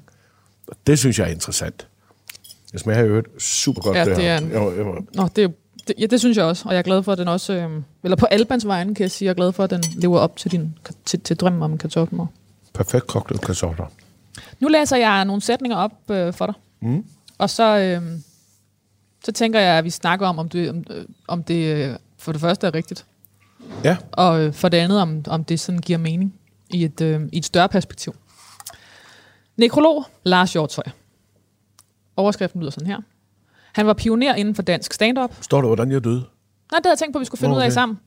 Og 0.68 0.76
det 0.88 1.00
synes 1.00 1.20
jeg 1.20 1.28
er 1.28 1.32
interessant. 1.32 1.88
Det 2.74 2.80
smager 2.82 3.02
jo 3.06 3.24
super 3.40 3.82
godt. 3.82 3.98
Ja, 3.98 4.06
det 4.06 4.18
her. 4.18 4.34
er 4.34 4.38
en- 4.38 4.52
Jo, 4.52 4.72
jo. 4.72 5.06
Nå, 5.14 5.28
det, 5.36 5.44
er 5.44 5.48
det, 5.88 5.96
ja, 6.00 6.06
det 6.06 6.20
synes 6.20 6.38
jeg 6.38 6.46
også, 6.46 6.64
og 6.68 6.72
jeg 6.74 6.78
er 6.80 6.84
glad 6.84 7.04
for, 7.04 7.12
at 7.12 7.18
den 7.18 7.28
også... 7.28 7.54
Øh, 7.54 7.82
eller 8.04 8.16
på 8.16 8.26
Albans 8.26 8.68
vegne, 8.68 8.96
kan 8.96 9.02
jeg 9.04 9.12
sige, 9.12 9.26
jeg 9.26 9.30
er 9.32 9.36
glad 9.36 9.52
for, 9.52 9.64
at 9.64 9.70
den 9.70 9.84
lever 9.96 10.20
op 10.20 10.38
til, 10.38 10.52
din, 10.52 10.78
til, 11.06 11.20
til 11.20 11.36
drømmen 11.38 11.62
om 11.64 11.72
en 11.72 11.78
kartoffelmor. 11.78 12.32
Perfekt 12.74 13.08
kogte 13.08 13.38
kartofler. 13.38 13.86
Nu 14.60 14.68
læser 14.68 14.98
jeg 14.98 15.26
nogle 15.26 15.42
sætninger 15.42 15.78
op 15.78 15.92
øh, 16.12 16.34
for 16.34 16.46
dig. 16.46 16.56
Mm. 16.82 17.06
Og 17.38 17.50
så, 17.50 17.78
øh, 17.78 18.02
så 19.26 19.32
tænker 19.32 19.60
jeg, 19.60 19.78
at 19.78 19.84
vi 19.84 19.90
snakker 19.90 20.28
om, 20.28 20.40
om 20.40 20.50
det, 20.50 20.70
om, 20.70 20.84
øh, 20.90 21.06
om 21.28 21.44
det 21.44 21.76
øh, 21.76 21.96
for 22.18 22.32
det 22.32 22.42
første 22.42 22.68
er 22.68 22.74
rigtigt, 22.74 23.06
Ja, 23.84 23.98
og 24.12 24.42
øh, 24.42 24.54
for 24.54 24.70
det 24.70 24.78
andet, 24.78 25.02
om, 25.02 25.24
om 25.28 25.44
det 25.44 25.60
sådan 25.60 25.80
giver 25.80 26.00
mening 26.00 26.34
i 26.70 26.84
et, 26.84 27.02
øh, 27.02 27.22
i 27.32 27.38
et 27.38 27.46
større 27.46 27.70
perspektiv. 27.70 28.16
Nekrolog 29.58 30.06
Lars 30.24 30.54
Hjortøj. 30.54 30.84
Overskriften 32.18 32.60
lyder 32.62 32.72
sådan 32.72 32.88
her. 32.88 32.98
Han 33.74 33.88
var 33.88 33.94
pioner 33.94 34.36
inden 34.36 34.56
for 34.56 34.62
dansk 34.62 34.94
stand-up. 34.94 35.36
står 35.42 35.62
der, 35.62 35.68
hvordan 35.68 35.92
jeg 35.92 36.04
døde? 36.04 36.16
Nej, 36.16 36.26
det 36.80 36.86
havde 36.86 36.90
jeg 36.92 36.98
tænkt 37.00 37.14
på, 37.14 37.18
at 37.18 37.22
vi 37.22 37.26
skulle 37.26 37.40
finde 37.40 37.52
Nå, 37.52 37.56
ud 37.58 37.62
af 37.62 37.66
okay. 37.66 37.74
sammen. 37.74 38.00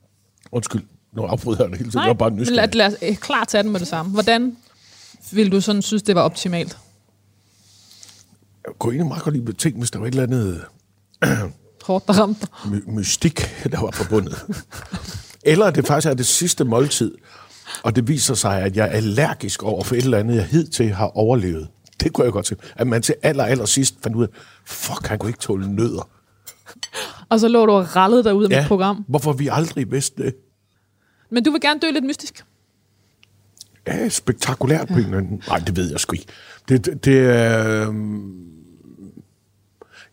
Undskyld. 0.51 0.83
Nu 1.13 1.21
afbryder 1.23 1.63
jeg 1.63 1.69
det 1.69 1.77
hele 1.77 1.89
tiden. 1.91 1.97
Nej, 1.97 2.03
jeg 2.03 2.09
var 2.09 2.13
bare 2.13 2.31
nysgerrig. 2.31 2.75
lad, 2.75 2.89
lad 2.99 3.11
os 3.11 3.17
klart 3.19 3.47
tage 3.47 3.63
den 3.63 3.71
med 3.71 3.79
det 3.79 3.87
samme. 3.87 4.11
Hvordan 4.11 4.57
vil 5.31 5.51
du 5.51 5.61
sådan 5.61 5.81
synes, 5.81 6.03
det 6.03 6.15
var 6.15 6.21
optimalt? 6.21 6.77
Jeg 8.67 8.73
kunne 8.79 8.93
egentlig 8.93 9.07
meget 9.07 9.23
godt 9.23 9.35
lide 9.35 9.53
ting, 9.53 9.77
hvis 9.77 9.91
der 9.91 9.99
var 9.99 10.07
et 10.07 10.11
eller 10.11 10.23
andet 10.23 10.63
Hårdt, 11.87 12.07
der 12.07 12.13
ramte 12.13 12.47
my- 12.65 12.83
mystik, 12.91 13.39
der 13.71 13.81
var 13.81 13.91
forbundet. 13.91 14.45
eller 15.43 15.69
det 15.71 15.87
faktisk 15.87 16.07
er 16.09 16.13
det 16.13 16.25
sidste 16.25 16.63
måltid, 16.63 17.15
og 17.83 17.95
det 17.95 18.07
viser 18.07 18.33
sig, 18.33 18.61
at 18.61 18.75
jeg 18.77 18.85
er 18.87 18.91
allergisk 18.91 19.63
over 19.63 19.83
for 19.83 19.95
et 19.95 20.03
eller 20.03 20.17
andet, 20.17 20.35
jeg 20.35 20.45
hidtil 20.45 20.93
har 20.93 21.17
overlevet. 21.17 21.67
Det 21.99 22.13
kunne 22.13 22.25
jeg 22.25 22.33
godt 22.33 22.47
se. 22.47 22.55
At 22.75 22.87
man 22.87 23.01
til 23.01 23.15
aller, 23.23 23.43
aller 23.43 23.65
sidst 23.65 23.95
fandt 24.03 24.17
ud 24.17 24.23
af, 24.23 24.29
fuck, 24.65 25.07
han 25.07 25.19
kunne 25.19 25.29
ikke 25.29 25.39
tåle 25.39 25.75
nødder. 25.75 26.09
Og 27.29 27.39
så 27.39 27.47
lå 27.47 27.65
du 27.65 27.71
og 27.71 27.95
rallede 27.95 28.23
dig 28.23 28.33
ud 28.35 28.45
af 28.45 28.49
ja. 28.49 28.59
mit 28.61 28.67
program. 28.67 29.05
hvorfor 29.07 29.33
vi 29.33 29.49
aldrig 29.51 29.91
vidste 29.91 30.23
det. 30.23 30.35
Men 31.29 31.43
du 31.43 31.51
vil 31.51 31.61
gerne 31.61 31.79
dø 31.79 31.91
lidt 31.91 32.05
mystisk. 32.05 32.45
Ja, 33.87 34.09
spektakulært 34.09 34.87
på 34.87 34.93
en 34.93 34.99
eller 34.99 35.17
anden... 35.17 35.43
Nej, 35.47 35.57
det 35.59 35.75
ved 35.75 35.91
jeg 35.91 35.99
sgu 35.99 36.13
ikke. 36.13 36.25
Det, 36.69 36.85
det, 36.85 37.05
det 37.05 37.19
er... 37.19 37.87
øhm, 37.87 38.41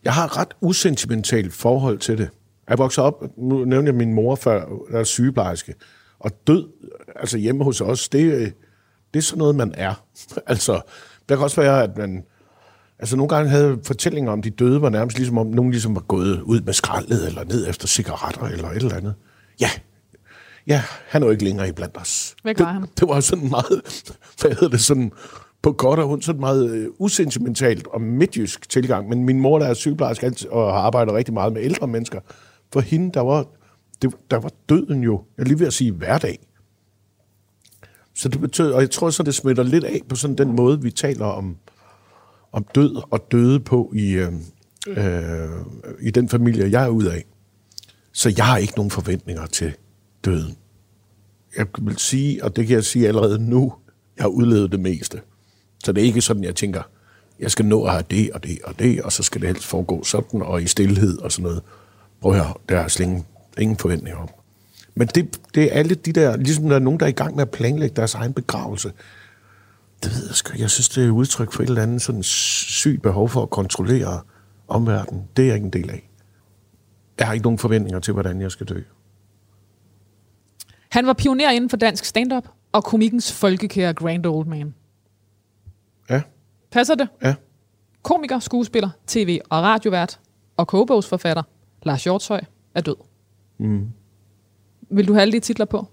Jeg 0.03 0.13
har 0.13 0.25
et 0.25 0.37
ret 0.37 0.53
usentimentalt 0.61 1.53
forhold 1.53 1.97
til 1.99 2.17
det. 2.17 2.29
Jeg 2.69 2.77
voksede 2.77 3.05
op, 3.05 3.23
nu 3.37 3.65
nævnte 3.65 3.89
jeg 3.89 3.95
min 3.95 4.13
mor 4.13 4.35
før, 4.35 4.65
der 4.91 4.99
er 4.99 5.03
sygeplejerske, 5.03 5.75
og 6.19 6.31
død, 6.47 6.67
altså 7.15 7.37
hjemme 7.37 7.63
hos 7.63 7.81
os, 7.81 8.09
det, 8.09 8.23
øh, 8.33 8.51
det 9.13 9.19
er 9.19 9.21
sådan 9.21 9.37
noget, 9.37 9.55
man 9.55 9.73
er. 9.77 10.05
altså, 10.47 10.81
der 11.29 11.35
kan 11.35 11.43
også 11.43 11.61
være, 11.61 11.83
at 11.83 11.97
man... 11.97 12.23
Altså 12.99 13.15
nogle 13.15 13.29
gange 13.29 13.49
havde 13.49 13.79
fortællinger 13.85 14.31
om 14.31 14.41
de 14.41 14.49
døde, 14.49 14.81
var 14.81 14.89
nærmest 14.89 15.17
ligesom 15.17 15.37
om, 15.37 15.47
nogen 15.47 15.71
ligesom 15.71 15.95
var 15.95 16.01
gået 16.01 16.41
ud 16.41 16.61
med 16.61 16.73
skraldet, 16.73 17.27
eller 17.27 17.43
ned 17.43 17.69
efter 17.69 17.87
cigaretter, 17.87 18.43
eller 18.43 18.69
et 18.69 18.75
eller 18.75 18.95
andet. 18.95 19.13
Ja, 19.61 19.69
ja, 20.67 20.81
han 21.07 21.21
er 21.21 21.27
jo 21.27 21.31
ikke 21.31 21.43
længere 21.43 21.69
i 21.69 21.71
blandt 21.71 21.97
os. 21.97 22.35
Hvad 22.43 22.53
gør 22.53 22.65
det, 22.65 22.73
han? 22.73 22.85
det 22.99 23.07
var 23.07 23.19
sådan 23.19 23.49
meget, 23.49 23.81
hvad 24.41 24.51
hedder 24.51 24.69
det, 24.69 24.81
sådan 24.81 25.11
på 25.61 25.71
godt 25.71 25.99
og 25.99 26.09
ondt, 26.09 26.25
sådan 26.25 26.39
meget 26.39 26.69
øh, 26.69 26.87
usentimentalt 26.99 27.87
og 27.87 28.01
midtjysk 28.01 28.69
tilgang. 28.69 29.09
Men 29.09 29.23
min 29.23 29.39
mor, 29.39 29.59
der 29.59 29.65
er 29.65 29.73
sygeplejerske 29.73 30.33
og 30.51 30.73
har 30.73 30.79
arbejdet 30.79 31.13
rigtig 31.13 31.33
meget 31.33 31.53
med 31.53 31.61
ældre 31.61 31.87
mennesker, 31.87 32.19
for 32.73 32.79
hende, 32.79 33.11
der 33.13 33.21
var, 33.21 33.45
det, 34.01 34.13
der 34.31 34.37
var 34.39 34.51
døden 34.69 35.03
jo, 35.03 35.23
jeg 35.37 35.47
lige 35.47 35.59
ved 35.59 35.67
at 35.67 35.73
sige 35.73 35.91
hverdag. 35.91 36.39
Så 38.15 38.29
det 38.29 38.41
betød, 38.41 38.71
og 38.71 38.81
jeg 38.81 38.91
tror 38.91 39.09
så, 39.09 39.23
det 39.23 39.35
smitter 39.35 39.63
lidt 39.63 39.83
af 39.83 40.01
på 40.09 40.15
sådan 40.15 40.37
den 40.37 40.55
måde, 40.55 40.81
vi 40.81 40.91
taler 40.91 41.25
om, 41.25 41.57
om 42.51 42.65
død 42.75 43.01
og 43.11 43.31
døde 43.31 43.59
på 43.59 43.91
i, 43.95 44.11
øh, 44.11 44.33
øh, 44.87 45.49
i 46.01 46.11
den 46.11 46.29
familie, 46.29 46.71
jeg 46.71 46.83
er 46.83 46.89
ud 46.89 47.05
af. 47.05 47.25
Så 48.11 48.33
jeg 48.37 48.45
har 48.45 48.57
ikke 48.57 48.73
nogen 48.75 48.91
forventninger 48.91 49.45
til 49.45 49.73
døden 50.25 50.57
jeg 51.57 51.67
vil 51.81 51.97
sige, 51.97 52.43
og 52.43 52.55
det 52.55 52.67
kan 52.67 52.75
jeg 52.75 52.83
sige 52.83 53.07
allerede 53.07 53.49
nu, 53.49 53.73
jeg 54.17 54.23
har 54.23 54.29
udlevet 54.29 54.71
det 54.71 54.79
meste. 54.79 55.21
Så 55.83 55.91
det 55.91 56.01
er 56.01 56.05
ikke 56.05 56.21
sådan, 56.21 56.43
jeg 56.43 56.55
tænker, 56.55 56.81
jeg 57.39 57.51
skal 57.51 57.65
nå 57.65 57.83
at 57.83 57.91
have 57.91 58.03
det 58.09 58.31
og 58.31 58.43
det 58.43 58.57
og 58.63 58.79
det, 58.79 59.01
og 59.01 59.11
så 59.11 59.23
skal 59.23 59.41
det 59.41 59.49
helst 59.49 59.63
foregå 59.65 60.03
sådan, 60.03 60.41
og 60.41 60.61
i 60.61 60.67
stillhed 60.67 61.17
og 61.17 61.31
sådan 61.31 61.43
noget. 61.43 61.61
Prøv 62.21 62.31
at 62.31 62.37
høre, 62.37 62.53
der 62.69 62.79
er 62.79 62.87
slet 62.87 63.05
ingen, 63.05 63.25
ingen 63.57 63.77
forventninger 63.77 64.19
om. 64.19 64.29
Men 64.95 65.07
det, 65.07 65.39
det 65.55 65.63
er 65.63 65.79
alle 65.79 65.95
de 65.95 66.11
der, 66.11 66.37
ligesom 66.37 66.69
der 66.69 66.75
er 66.75 66.79
nogen, 66.79 66.99
der 66.99 67.05
er 67.05 67.09
i 67.09 67.13
gang 67.13 67.35
med 67.35 67.41
at 67.41 67.51
planlægge 67.51 67.95
deres 67.95 68.13
egen 68.15 68.33
begravelse. 68.33 68.91
Det 70.03 70.11
ved 70.11 70.27
jeg 70.27 70.35
sgu. 70.35 70.53
Jeg 70.57 70.69
synes, 70.69 70.89
det 70.89 71.05
er 71.05 71.09
udtryk 71.11 71.51
for 71.51 71.63
et 71.63 71.69
eller 71.69 71.81
andet 71.81 72.01
sådan 72.01 72.23
sygt 72.23 73.01
behov 73.01 73.29
for 73.29 73.41
at 73.43 73.49
kontrollere 73.49 74.21
omverdenen. 74.67 75.23
Det 75.37 75.43
er 75.43 75.47
jeg 75.47 75.55
ikke 75.55 75.65
en 75.65 75.73
del 75.73 75.89
af. 75.89 76.09
Jeg 77.19 77.27
har 77.27 77.33
ikke 77.33 77.43
nogen 77.43 77.59
forventninger 77.59 77.99
til, 77.99 78.13
hvordan 78.13 78.41
jeg 78.41 78.51
skal 78.51 78.65
dø. 78.67 78.81
Han 80.91 81.07
var 81.07 81.13
pioner 81.13 81.51
inden 81.51 81.69
for 81.69 81.77
dansk 81.77 82.05
stand-up 82.05 82.47
og 82.71 82.83
komikkens 82.83 83.33
folkekære 83.33 83.93
Grand 83.93 84.25
Old 84.25 84.47
Man. 84.47 84.73
Ja, 86.09 86.21
Passer 86.71 86.95
det? 86.95 87.07
ja. 87.23 87.35
Komiker, 88.03 88.39
skuespiller, 88.39 88.89
tv- 89.07 89.39
og 89.49 89.63
radiovært 89.63 90.19
og 90.57 90.67
kogebogsforfatter 90.67 91.43
Lars 91.83 92.03
Hjortøj 92.03 92.41
er 92.75 92.81
død. 92.81 92.95
Mm. 93.57 93.87
Vil 94.89 95.07
du 95.07 95.13
have 95.13 95.21
alle 95.21 95.31
de 95.31 95.39
titler 95.39 95.65
på? 95.65 95.87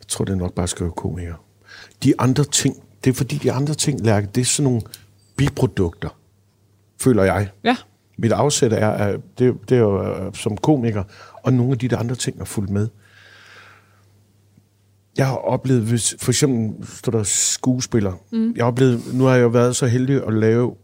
Jeg 0.00 0.08
tror, 0.08 0.24
det 0.24 0.32
er 0.32 0.36
nok 0.36 0.52
bare 0.54 0.64
at 0.64 0.70
skrive 0.70 0.92
komiker. 0.92 1.34
De 2.02 2.20
andre 2.20 2.44
ting, 2.44 2.82
det 3.04 3.10
er 3.10 3.14
fordi 3.14 3.36
de 3.36 3.52
andre 3.52 3.74
ting, 3.74 4.00
Lærke, 4.00 4.28
det 4.34 4.40
er 4.40 4.44
sådan 4.44 4.64
nogle 4.64 4.82
biprodukter, 5.36 6.08
føler 7.00 7.24
jeg. 7.24 7.48
Ja. 7.64 7.76
Mit 8.18 8.32
afsæt 8.32 8.72
er, 8.72 8.90
at 8.90 9.20
det, 9.38 9.56
det 9.68 9.76
er 9.76 9.80
jo 9.80 10.02
øh, 10.02 10.34
som 10.34 10.56
komiker, 10.56 11.04
og 11.42 11.52
nogle 11.52 11.72
af 11.72 11.78
de 11.78 11.88
der 11.88 11.98
andre 11.98 12.14
ting 12.14 12.40
er 12.40 12.44
fuldt 12.44 12.70
med. 12.70 12.88
Jeg 15.18 15.26
har 15.26 15.36
oplevet, 15.36 15.82
hvis 15.82 16.16
for 16.20 16.30
eksempel 16.30 16.86
står 16.86 17.12
der 17.12 17.22
skuespiller. 17.22 18.12
Mm. 18.32 18.52
Jeg 18.56 18.64
har 18.64 18.70
oplevet, 18.70 19.14
nu 19.14 19.24
har 19.24 19.34
jeg 19.34 19.42
jo 19.42 19.48
været 19.48 19.76
så 19.76 19.86
heldig 19.86 20.26
at 20.26 20.32
lave 20.32 20.76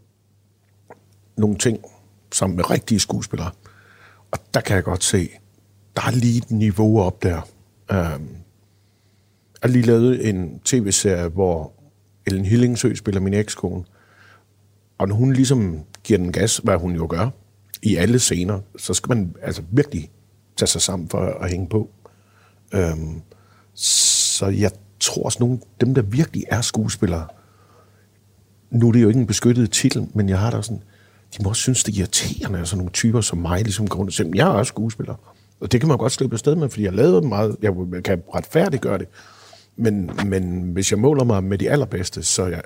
nogle 1.37 1.57
ting 1.57 1.79
sammen 2.31 2.55
med 2.55 2.69
rigtige 2.69 2.99
skuespillere. 2.99 3.51
Og 4.31 4.39
der 4.53 4.61
kan 4.61 4.75
jeg 4.75 4.83
godt 4.83 5.03
se, 5.03 5.29
der 5.95 6.01
er 6.01 6.11
lige 6.11 6.37
et 6.37 6.51
niveau 6.51 7.01
op 7.01 7.23
der. 7.23 7.41
Um, 7.91 8.29
jeg 9.61 9.69
har 9.69 9.69
lige 9.69 9.85
lavet 9.85 10.29
en 10.29 10.59
tv-serie, 10.59 11.27
hvor 11.27 11.71
Ellen 12.27 12.45
Hillingsø 12.45 12.95
spiller 12.95 13.21
min 13.21 13.33
ekskone. 13.33 13.83
Og 14.97 15.07
når 15.07 15.15
hun 15.15 15.33
ligesom 15.33 15.79
giver 16.03 16.17
den 16.17 16.31
gas, 16.31 16.57
hvad 16.57 16.77
hun 16.77 16.95
jo 16.95 17.07
gør, 17.09 17.29
i 17.81 17.95
alle 17.95 18.19
scener, 18.19 18.59
så 18.77 18.93
skal 18.93 19.09
man 19.09 19.35
altså 19.41 19.61
virkelig 19.71 20.11
tage 20.57 20.67
sig 20.67 20.81
sammen 20.81 21.09
for 21.09 21.19
at 21.19 21.49
hænge 21.49 21.69
på. 21.69 21.89
Øhm, 22.73 23.21
så 23.73 24.47
jeg 24.47 24.71
tror 24.99 25.23
også, 25.23 25.37
nogle 25.39 25.59
dem, 25.81 25.95
der 25.95 26.01
virkelig 26.01 26.43
er 26.47 26.61
skuespillere, 26.61 27.27
nu 28.71 28.87
er 28.87 28.91
det 28.91 29.01
jo 29.01 29.07
ikke 29.07 29.19
en 29.19 29.27
beskyttet 29.27 29.71
titel, 29.71 30.07
men 30.13 30.29
jeg 30.29 30.39
har 30.39 30.51
da 30.51 30.61
sådan, 30.61 30.83
de 31.37 31.43
må 31.43 31.49
også 31.49 31.61
synes, 31.61 31.83
det 31.83 31.95
er 31.95 31.99
irriterende, 31.99 32.59
at 32.59 32.67
sådan 32.67 32.77
nogle 32.77 32.91
typer 32.91 33.21
som 33.21 33.37
mig 33.37 33.61
ligesom 33.63 33.87
går 33.87 33.99
rundt 33.99 34.09
og 34.09 34.13
siger, 34.13 34.29
jeg 34.35 34.47
er 34.47 34.51
også 34.51 34.69
skuespiller. 34.69 35.32
Og 35.59 35.71
det 35.71 35.81
kan 35.81 35.87
man 35.87 35.97
godt 35.97 36.11
slippe 36.11 36.33
afsted 36.33 36.55
med, 36.55 36.69
fordi 36.69 36.83
jeg 36.83 36.93
lavede 36.93 37.27
meget, 37.27 37.55
jeg 37.61 37.73
kan 38.05 38.23
retfærdiggøre 38.35 38.97
det. 38.97 39.07
Men, 39.77 40.11
men 40.25 40.61
hvis 40.73 40.91
jeg 40.91 40.99
måler 40.99 41.23
mig 41.23 41.43
med 41.43 41.57
de 41.57 41.69
allerbedste, 41.69 42.23
så 42.23 42.43
er 42.43 42.47
jeg 42.47 42.61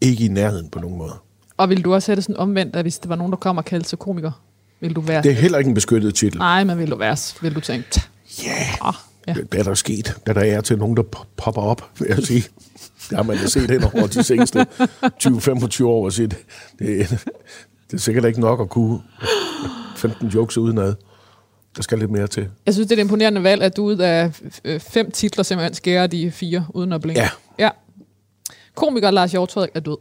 ikke 0.00 0.24
i 0.24 0.28
nærheden 0.28 0.68
på 0.70 0.78
nogen 0.80 0.98
måde. 0.98 1.12
Og 1.56 1.68
vil 1.68 1.84
du 1.84 1.94
også 1.94 2.12
have 2.12 2.16
det 2.16 2.24
sådan 2.24 2.36
omvendt, 2.36 2.76
at 2.76 2.84
hvis 2.84 2.98
det 2.98 3.08
var 3.08 3.16
nogen, 3.16 3.32
der 3.32 3.36
kom 3.36 3.56
og 3.58 3.64
kaldte 3.64 3.88
sig 3.88 3.98
komiker, 3.98 4.42
vil 4.80 4.96
du 4.96 5.00
være... 5.00 5.22
Det 5.22 5.30
er 5.30 5.34
heller 5.34 5.58
ikke 5.58 5.68
en 5.68 5.74
beskyttet 5.74 6.14
titel. 6.14 6.38
Nej, 6.38 6.64
men 6.64 6.78
vil 6.78 6.90
du 6.90 6.96
være... 6.96 7.16
Vil 7.42 7.54
du 7.54 7.60
tænke... 7.60 7.86
"Tja, 7.90 8.00
Ja, 8.46 8.66
ah, 8.80 8.94
Ja. 9.26 9.32
Det, 9.32 9.52
det 9.52 9.60
er 9.60 9.64
der 9.64 9.74
sket, 9.74 10.16
da 10.26 10.32
der 10.32 10.40
er 10.40 10.60
til 10.60 10.78
nogen, 10.78 10.96
der 10.96 11.02
popper 11.36 11.62
op, 11.62 11.90
vil 11.98 12.06
jeg 12.08 12.18
sige. 12.18 12.44
Det 13.10 13.16
har 13.16 13.22
man 13.22 13.36
jo 13.36 13.48
set 13.48 13.70
hen 13.70 13.84
over 13.84 14.06
de 14.06 14.22
seneste 14.22 14.66
20-25 15.04 15.84
år. 15.84 16.04
Og 16.04 16.12
set. 16.12 16.36
Det, 16.78 17.10
det 17.90 17.94
er 17.94 17.98
sikkert 17.98 18.24
ikke 18.24 18.40
nok 18.40 18.60
at 18.60 18.68
kunne 18.70 19.00
15 19.96 20.28
jokes 20.28 20.58
udenad. 20.58 20.94
Der 21.76 21.82
skal 21.82 21.98
lidt 21.98 22.10
mere 22.10 22.26
til. 22.26 22.48
Jeg 22.66 22.74
synes, 22.74 22.88
det 22.88 22.98
er 22.98 23.02
et 23.02 23.04
imponerende 23.04 23.42
valg, 23.42 23.62
at 23.62 23.76
du 23.76 23.84
ud 23.84 23.96
af 23.96 24.40
fem 24.78 25.10
titler 25.10 25.44
simpelthen 25.44 25.74
skærer 25.74 26.06
de 26.06 26.30
fire 26.30 26.66
uden 26.74 26.92
at 26.92 27.00
blinke. 27.00 27.20
Ja. 27.20 27.30
ja. 27.58 27.70
Komiker 28.74 29.10
Lars 29.10 29.32
Hjortøj 29.32 29.68
er 29.74 29.80
død. 29.80 29.96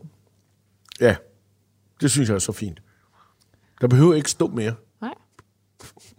Ja, 1.02 1.16
det 2.02 2.12
synes 2.12 2.30
jeg 2.30 2.36
er 2.36 2.40
så 2.40 2.52
fint. 2.52 2.82
Der 3.82 3.88
behøver 3.88 4.14
ikke 4.14 4.30
stå 4.30 4.48
mere. 4.48 4.74
Nej. 5.02 5.14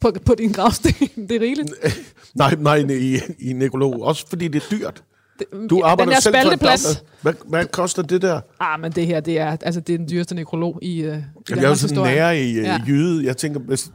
På, 0.00 0.12
på 0.26 0.34
din 0.34 0.52
gravsten, 0.52 0.92
det 1.28 1.36
er 1.36 1.40
rigeligt. 1.40 1.70
nej, 2.34 2.54
nej, 2.58 2.76
i, 2.76 3.18
i 3.38 3.52
nekrolog. 3.52 4.02
Også 4.02 4.26
fordi 4.28 4.48
det 4.48 4.62
er 4.62 4.76
dyrt. 4.76 5.02
Du 5.70 5.82
arbejder 5.84 6.12
den 6.12 6.22
selv 6.22 6.34
spalteplads. 6.34 6.96
For 6.96 7.04
hvad, 7.22 7.32
hvad 7.46 7.66
koster 7.66 8.02
det 8.02 8.22
der? 8.22 8.40
Ah, 8.60 8.80
men 8.80 8.92
det 8.92 9.06
her, 9.06 9.20
det 9.20 9.38
er, 9.38 9.56
altså, 9.60 9.80
det 9.80 9.94
er 9.94 9.98
den 9.98 10.08
dyreste 10.08 10.34
nekrolog 10.34 10.78
i, 10.82 11.06
uh, 11.08 11.16
i 11.16 11.20
Jeg 11.48 11.64
er 11.64 11.68
jo 11.68 11.74
sådan 11.74 11.96
nær 11.96 12.30
i 12.30 12.58
uh, 12.58 12.64
ja. 12.64 12.80
jyde. 12.86 13.24
Jeg 13.24 13.36
tænker, 13.36 13.60
hvis, 13.60 13.90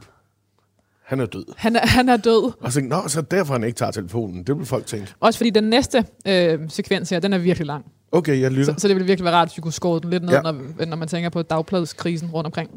han 1.06 1.20
er 1.20 1.26
død. 1.26 1.44
Han 1.56 1.76
er, 1.76 1.86
han 1.86 2.08
er 2.08 2.16
død. 2.16 2.52
Og 2.60 2.72
så 2.72 2.80
tænkte, 2.80 2.96
Nå, 2.96 3.08
så 3.08 3.20
derfor 3.20 3.52
han 3.52 3.64
ikke 3.64 3.76
tager 3.76 3.92
telefonen. 3.92 4.44
Det 4.44 4.58
vil 4.58 4.66
folk 4.66 4.86
tænke. 4.86 5.14
Også 5.20 5.38
fordi 5.38 5.50
den 5.50 5.64
næste 5.64 6.04
øh, 6.26 6.58
sekvens 6.68 7.10
her, 7.10 7.20
den 7.20 7.32
er 7.32 7.38
virkelig 7.38 7.66
lang. 7.66 7.84
Okay, 8.12 8.40
jeg 8.40 8.50
lytter. 8.50 8.74
Så, 8.74 8.80
så 8.80 8.88
det 8.88 8.96
ville 8.96 9.06
virkelig 9.06 9.24
være 9.24 9.34
rart, 9.34 9.48
hvis 9.48 9.56
vi 9.56 9.60
kunne 9.60 9.72
skåre 9.72 10.00
den 10.00 10.10
lidt 10.10 10.22
ned, 10.22 10.32
ja. 10.32 10.40
når, 10.40 10.84
når 10.86 10.96
man 10.96 11.08
tænker 11.08 11.30
på 11.30 11.42
dagbladskrisen 11.42 12.30
rundt 12.30 12.46
omkring. 12.46 12.70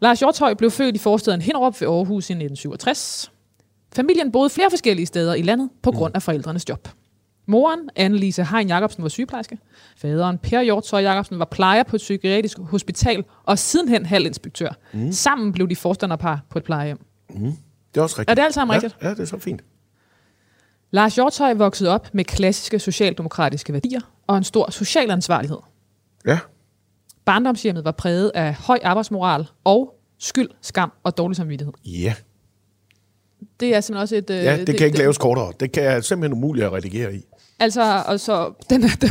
Lars 0.00 0.20
Hjortøj 0.20 0.54
blev 0.54 0.70
født 0.70 0.94
i 0.94 0.98
forstaden 0.98 1.42
Hinderup 1.42 1.80
ved 1.80 1.88
Aarhus 1.88 2.30
i 2.30 2.32
1967. 2.32 3.32
Familien 3.96 4.32
boede 4.32 4.50
flere 4.50 4.70
forskellige 4.70 5.06
steder 5.06 5.34
i 5.34 5.42
landet 5.42 5.70
på 5.82 5.90
grund 5.90 6.12
mm. 6.12 6.16
af 6.16 6.22
forældrenes 6.22 6.68
job. 6.68 6.88
Moren, 7.46 7.80
Annelise 7.96 8.44
Hein 8.44 8.68
Jacobsen, 8.68 9.02
var 9.02 9.08
sygeplejerske. 9.08 9.58
Faderen, 9.96 10.38
Per 10.38 10.60
Hjortøj 10.60 11.00
Jacobsen, 11.00 11.38
var 11.38 11.44
plejer 11.44 11.82
på 11.82 11.96
et 11.96 12.00
psykiatrisk 12.00 12.58
hospital 12.58 13.24
og 13.44 13.58
sidenhen 13.58 14.06
halvinspektør. 14.06 14.68
Mm. 14.92 15.12
Sammen 15.12 15.52
blev 15.52 15.68
de 15.68 15.76
forstanderpar 15.76 16.40
på 16.50 16.58
et 16.58 16.64
plejehjem. 16.64 16.98
Mm. 17.34 17.52
Det 17.94 18.00
er 18.00 18.02
også 18.02 18.16
rigtigt. 18.18 18.30
Er 18.30 18.34
det 18.34 18.42
alt 18.42 18.54
sammen 18.54 18.74
ja, 18.74 18.76
rigtigt? 18.76 19.02
Ja, 19.02 19.10
det 19.10 19.20
er 19.20 19.24
så 19.24 19.38
fint. 19.38 19.62
Lars 20.90 21.14
Hjortøj 21.14 21.54
voksede 21.54 21.90
op 21.90 22.08
med 22.12 22.24
klassiske 22.24 22.78
socialdemokratiske 22.78 23.72
værdier 23.72 24.00
og 24.26 24.36
en 24.36 24.44
stor 24.44 24.70
social 24.70 25.10
ansvarlighed. 25.10 25.58
Ja. 26.26 26.38
Barndomshjemmet 27.24 27.84
var 27.84 27.92
præget 27.92 28.32
af 28.34 28.54
høj 28.54 28.78
arbejdsmoral 28.82 29.46
og 29.64 29.94
skyld, 30.18 30.48
skam 30.60 30.92
og 31.02 31.16
dårlig 31.16 31.36
samvittighed. 31.36 31.74
Ja. 31.84 32.14
Det 33.60 33.74
er 33.74 33.80
simpelthen 33.80 34.02
også 34.02 34.16
et... 34.16 34.30
Ja, 34.30 34.52
det, 34.52 34.60
øh, 34.60 34.66
det 34.66 34.76
kan 34.76 34.86
ikke 34.86 34.98
laves 34.98 35.18
kortere. 35.18 35.52
Det 35.60 35.72
kan 35.72 35.82
jeg 35.82 36.04
simpelthen 36.04 36.32
umuligt 36.32 36.66
at 36.66 36.72
redigere 36.72 37.14
i. 37.14 37.24
Altså, 37.58 38.02
og 38.06 38.20
så... 38.20 38.52
Den, 38.70 38.82
den. 38.82 39.10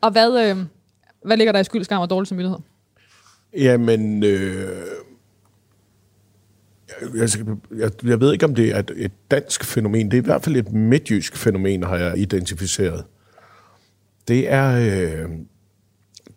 og 0.00 0.10
hvad, 0.10 0.50
øh, 0.50 0.56
hvad 1.24 1.36
ligger 1.36 1.52
der 1.52 1.60
i 1.60 1.64
skyld, 1.64 1.84
skam 1.84 2.00
og 2.00 2.10
dårlig 2.10 2.28
samvittighed? 2.28 2.58
Jamen, 3.56 4.24
øh, 4.24 4.86
jeg, 7.14 7.28
jeg, 7.78 7.90
jeg 8.04 8.20
ved 8.20 8.32
ikke, 8.32 8.44
om 8.44 8.54
det 8.54 8.68
er 8.74 8.78
et, 8.78 8.92
et 8.96 9.12
dansk 9.30 9.64
fænomen. 9.64 10.10
Det 10.10 10.16
er 10.16 10.22
i 10.22 10.24
hvert 10.24 10.42
fald 10.42 10.56
et 10.56 10.72
midtjysk 10.72 11.36
fænomen, 11.36 11.82
har 11.82 11.96
jeg 11.96 12.18
identificeret. 12.18 13.04
Det 14.28 14.52
er, 14.52 14.76
øh, 14.76 15.28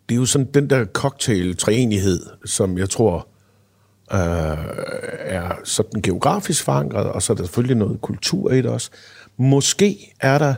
det 0.08 0.14
er 0.14 0.18
jo 0.18 0.26
sådan 0.26 0.48
den 0.54 0.70
der 0.70 0.84
cocktail-træenighed, 0.84 2.20
som 2.44 2.78
jeg 2.78 2.90
tror 2.90 3.28
øh, 4.12 4.58
er 5.18 5.60
sådan 5.64 6.02
geografisk 6.02 6.64
forankret, 6.64 7.06
og 7.06 7.22
så 7.22 7.32
er 7.32 7.36
der 7.36 7.44
selvfølgelig 7.44 7.76
noget 7.76 8.00
kultur 8.00 8.50
i 8.50 8.56
det 8.56 8.66
også. 8.66 8.90
Måske 9.36 10.14
er 10.20 10.38
der 10.38 10.54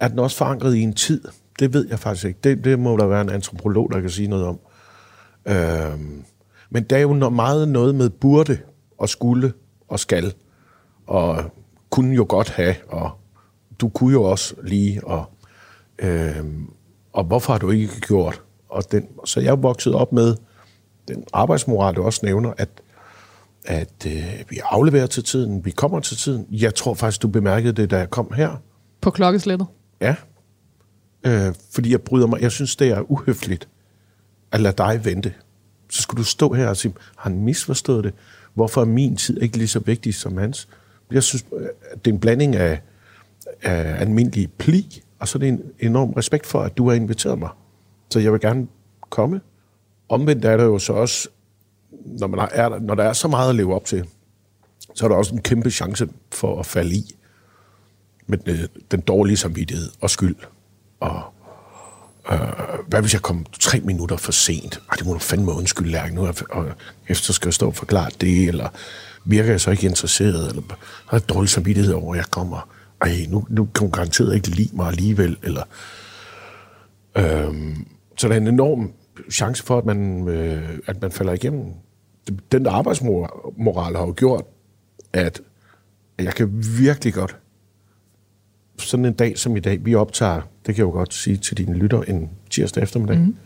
er 0.00 0.08
den 0.08 0.18
også 0.18 0.36
forankret 0.36 0.74
i 0.74 0.80
en 0.80 0.92
tid. 0.92 1.20
Det 1.58 1.72
ved 1.72 1.88
jeg 1.88 1.98
faktisk 1.98 2.26
ikke. 2.26 2.38
Det, 2.44 2.64
det 2.64 2.78
må 2.78 2.96
der 2.96 3.06
være 3.06 3.20
en 3.20 3.30
antropolog, 3.30 3.92
der 3.92 4.00
kan 4.00 4.10
sige 4.10 4.28
noget 4.28 4.44
om. 4.46 4.58
Øh, 5.48 6.00
men 6.70 6.82
der 6.82 6.96
er 6.96 7.00
jo 7.00 7.30
meget 7.30 7.68
noget 7.68 7.94
med 7.94 8.10
burde 8.10 8.58
og 9.00 9.08
skulle 9.08 9.52
og 9.88 10.00
skal, 10.00 10.34
og 11.06 11.44
kunne 11.90 12.14
jo 12.14 12.26
godt 12.28 12.50
have, 12.50 12.74
og 12.88 13.10
du 13.80 13.88
kunne 13.88 14.12
jo 14.12 14.22
også 14.22 14.54
lige, 14.62 15.04
og, 15.04 15.24
øh, 15.98 16.44
og 17.12 17.24
hvorfor 17.24 17.52
har 17.52 17.58
du 17.58 17.70
ikke 17.70 18.00
gjort? 18.00 18.42
Og 18.68 18.92
den, 18.92 19.08
så 19.24 19.40
jeg 19.40 19.62
vokset 19.62 19.94
op 19.94 20.12
med 20.12 20.36
den 21.08 21.24
arbejdsmoral, 21.32 21.94
du 21.94 22.02
også 22.02 22.20
nævner, 22.22 22.52
at, 22.56 22.68
at 23.64 24.06
øh, 24.06 24.44
vi 24.48 24.60
afleverer 24.64 25.06
til 25.06 25.24
tiden, 25.24 25.64
vi 25.64 25.70
kommer 25.70 26.00
til 26.00 26.16
tiden. 26.16 26.46
Jeg 26.50 26.74
tror 26.74 26.94
faktisk, 26.94 27.22
du 27.22 27.28
bemærkede 27.28 27.72
det, 27.72 27.90
da 27.90 27.98
jeg 27.98 28.10
kom 28.10 28.32
her. 28.32 28.56
På 29.00 29.10
klokkeslættet? 29.10 29.68
Ja. 30.00 30.14
Øh, 31.26 31.54
fordi 31.70 31.90
jeg 31.90 32.00
bryder 32.00 32.26
mig. 32.26 32.40
Jeg 32.40 32.52
synes, 32.52 32.76
det 32.76 32.88
er 32.88 33.10
uhøfligt 33.10 33.68
at 34.52 34.60
lade 34.60 34.74
dig 34.78 35.04
vente. 35.04 35.34
Så 35.90 36.02
skulle 36.02 36.18
du 36.18 36.24
stå 36.24 36.52
her 36.52 36.68
og 36.68 36.76
sige, 36.76 36.94
har 37.16 37.30
han 37.30 37.38
misforstået 37.38 38.04
det? 38.04 38.14
Hvorfor 38.60 38.80
er 38.80 38.84
min 38.84 39.16
tid 39.16 39.42
ikke 39.42 39.56
lige 39.56 39.68
så 39.68 39.78
vigtig 39.78 40.14
som 40.14 40.36
hans? 40.36 40.68
Jeg 41.12 41.22
synes, 41.22 41.42
det 42.04 42.06
er 42.06 42.12
en 42.12 42.20
blanding 42.20 42.56
af, 42.56 42.80
af 43.62 44.00
almindelig 44.00 44.52
pli, 44.52 45.02
og 45.18 45.28
så 45.28 45.38
er 45.38 45.40
det 45.40 45.48
en 45.48 45.62
enorm 45.78 46.12
respekt 46.12 46.46
for, 46.46 46.60
at 46.60 46.76
du 46.78 46.88
har 46.88 46.96
inviteret 46.96 47.38
mig. 47.38 47.48
Så 48.10 48.18
jeg 48.20 48.32
vil 48.32 48.40
gerne 48.40 48.66
komme. 49.10 49.40
Omvendt 50.08 50.44
er 50.44 50.56
der 50.56 50.64
jo 50.64 50.78
så 50.78 50.92
også, 50.92 51.28
når, 52.04 52.26
man 52.26 52.48
er, 52.52 52.78
når 52.78 52.94
der 52.94 53.04
er 53.04 53.12
så 53.12 53.28
meget 53.28 53.48
at 53.48 53.54
leve 53.54 53.74
op 53.74 53.84
til, 53.84 54.04
så 54.94 55.04
er 55.04 55.08
der 55.08 55.16
også 55.16 55.34
en 55.34 55.42
kæmpe 55.42 55.70
chance 55.70 56.08
for 56.32 56.58
at 56.58 56.66
falde 56.66 56.94
i 56.94 57.16
med 58.26 58.38
den, 58.38 58.54
øh, 58.54 58.68
den 58.90 59.00
dårlige 59.00 59.36
samvittighed 59.36 59.90
og 60.00 60.10
skyld. 60.10 60.36
Og 61.00 61.22
øh, 62.32 62.38
hvad 62.88 63.00
hvis 63.00 63.12
jeg 63.12 63.22
kom 63.22 63.46
tre 63.60 63.80
minutter 63.80 64.16
for 64.16 64.32
sent? 64.32 64.82
Ej, 64.90 64.96
det 64.96 65.06
må 65.06 65.12
du 65.12 65.18
fandme 65.18 65.52
undskylde, 65.52 65.90
Lærke, 65.90 66.14
nu, 66.14 66.26
og 66.50 66.66
efter 67.08 67.32
skal 67.32 67.48
jeg 67.48 67.54
stå 67.54 67.66
og 67.66 67.76
forklare 67.76 68.10
det, 68.20 68.48
eller 68.48 68.68
virker 69.24 69.50
jeg 69.50 69.60
så 69.60 69.70
ikke 69.70 69.86
interesseret, 69.86 70.48
eller 70.48 70.62
har 71.06 71.16
jeg 71.16 71.28
dårlig 71.28 71.48
samvittighed 71.48 71.92
over, 71.92 72.14
at 72.14 72.18
jeg 72.18 72.26
kommer. 72.26 72.68
Ej, 73.00 73.26
nu, 73.28 73.46
nu 73.48 73.64
kan 73.64 73.80
hun 73.80 73.90
garanteret 73.90 74.34
ikke 74.34 74.48
lide 74.48 74.76
mig 74.76 74.86
alligevel, 74.88 75.36
eller... 75.42 75.62
Øh, 77.16 77.76
så 78.16 78.28
der 78.28 78.34
er 78.34 78.38
en 78.38 78.48
enorm 78.48 78.92
chance 79.30 79.62
for, 79.62 79.78
at 79.78 79.84
man, 79.84 80.28
øh, 80.28 80.78
at 80.86 81.02
man 81.02 81.12
falder 81.12 81.32
igennem. 81.32 81.64
Den 82.52 82.64
der 82.64 82.70
arbejdsmoral 82.70 83.96
har 83.96 84.06
jo 84.06 84.14
gjort, 84.16 84.44
at 85.12 85.40
jeg 86.18 86.34
kan 86.34 86.64
virkelig 86.78 87.14
godt 87.14 87.36
sådan 88.88 89.04
en 89.04 89.12
dag 89.12 89.38
som 89.38 89.56
i 89.56 89.60
dag, 89.60 89.84
vi 89.84 89.94
optager, 89.94 90.40
det 90.40 90.74
kan 90.74 90.76
jeg 90.76 90.78
jo 90.78 90.90
godt 90.90 91.14
sige 91.14 91.36
til 91.36 91.56
dine 91.56 91.74
lytter, 91.76 92.02
en 92.02 92.30
tirsdag 92.50 92.82
eftermiddag. 92.82 93.18
Mm. 93.18 93.36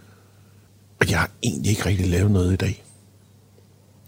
Og 1.00 1.10
jeg 1.10 1.18
har 1.18 1.30
egentlig 1.42 1.70
ikke 1.70 1.86
rigtig 1.86 2.08
lavet 2.08 2.30
noget 2.30 2.52
i 2.52 2.56
dag. 2.56 2.84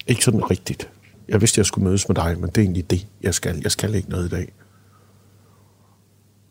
Ikke 0.06 0.24
sådan 0.24 0.50
rigtigt. 0.50 0.90
Jeg 1.28 1.40
vidste, 1.40 1.58
jeg 1.58 1.66
skulle 1.66 1.84
mødes 1.84 2.08
med 2.08 2.16
dig, 2.16 2.40
men 2.40 2.50
det 2.50 2.58
er 2.58 2.62
egentlig 2.62 2.90
det, 2.90 3.06
jeg 3.22 3.34
skal. 3.34 3.60
Jeg 3.62 3.72
skal 3.72 3.94
ikke 3.94 4.10
noget 4.10 4.26
i 4.26 4.28
dag. 4.28 4.52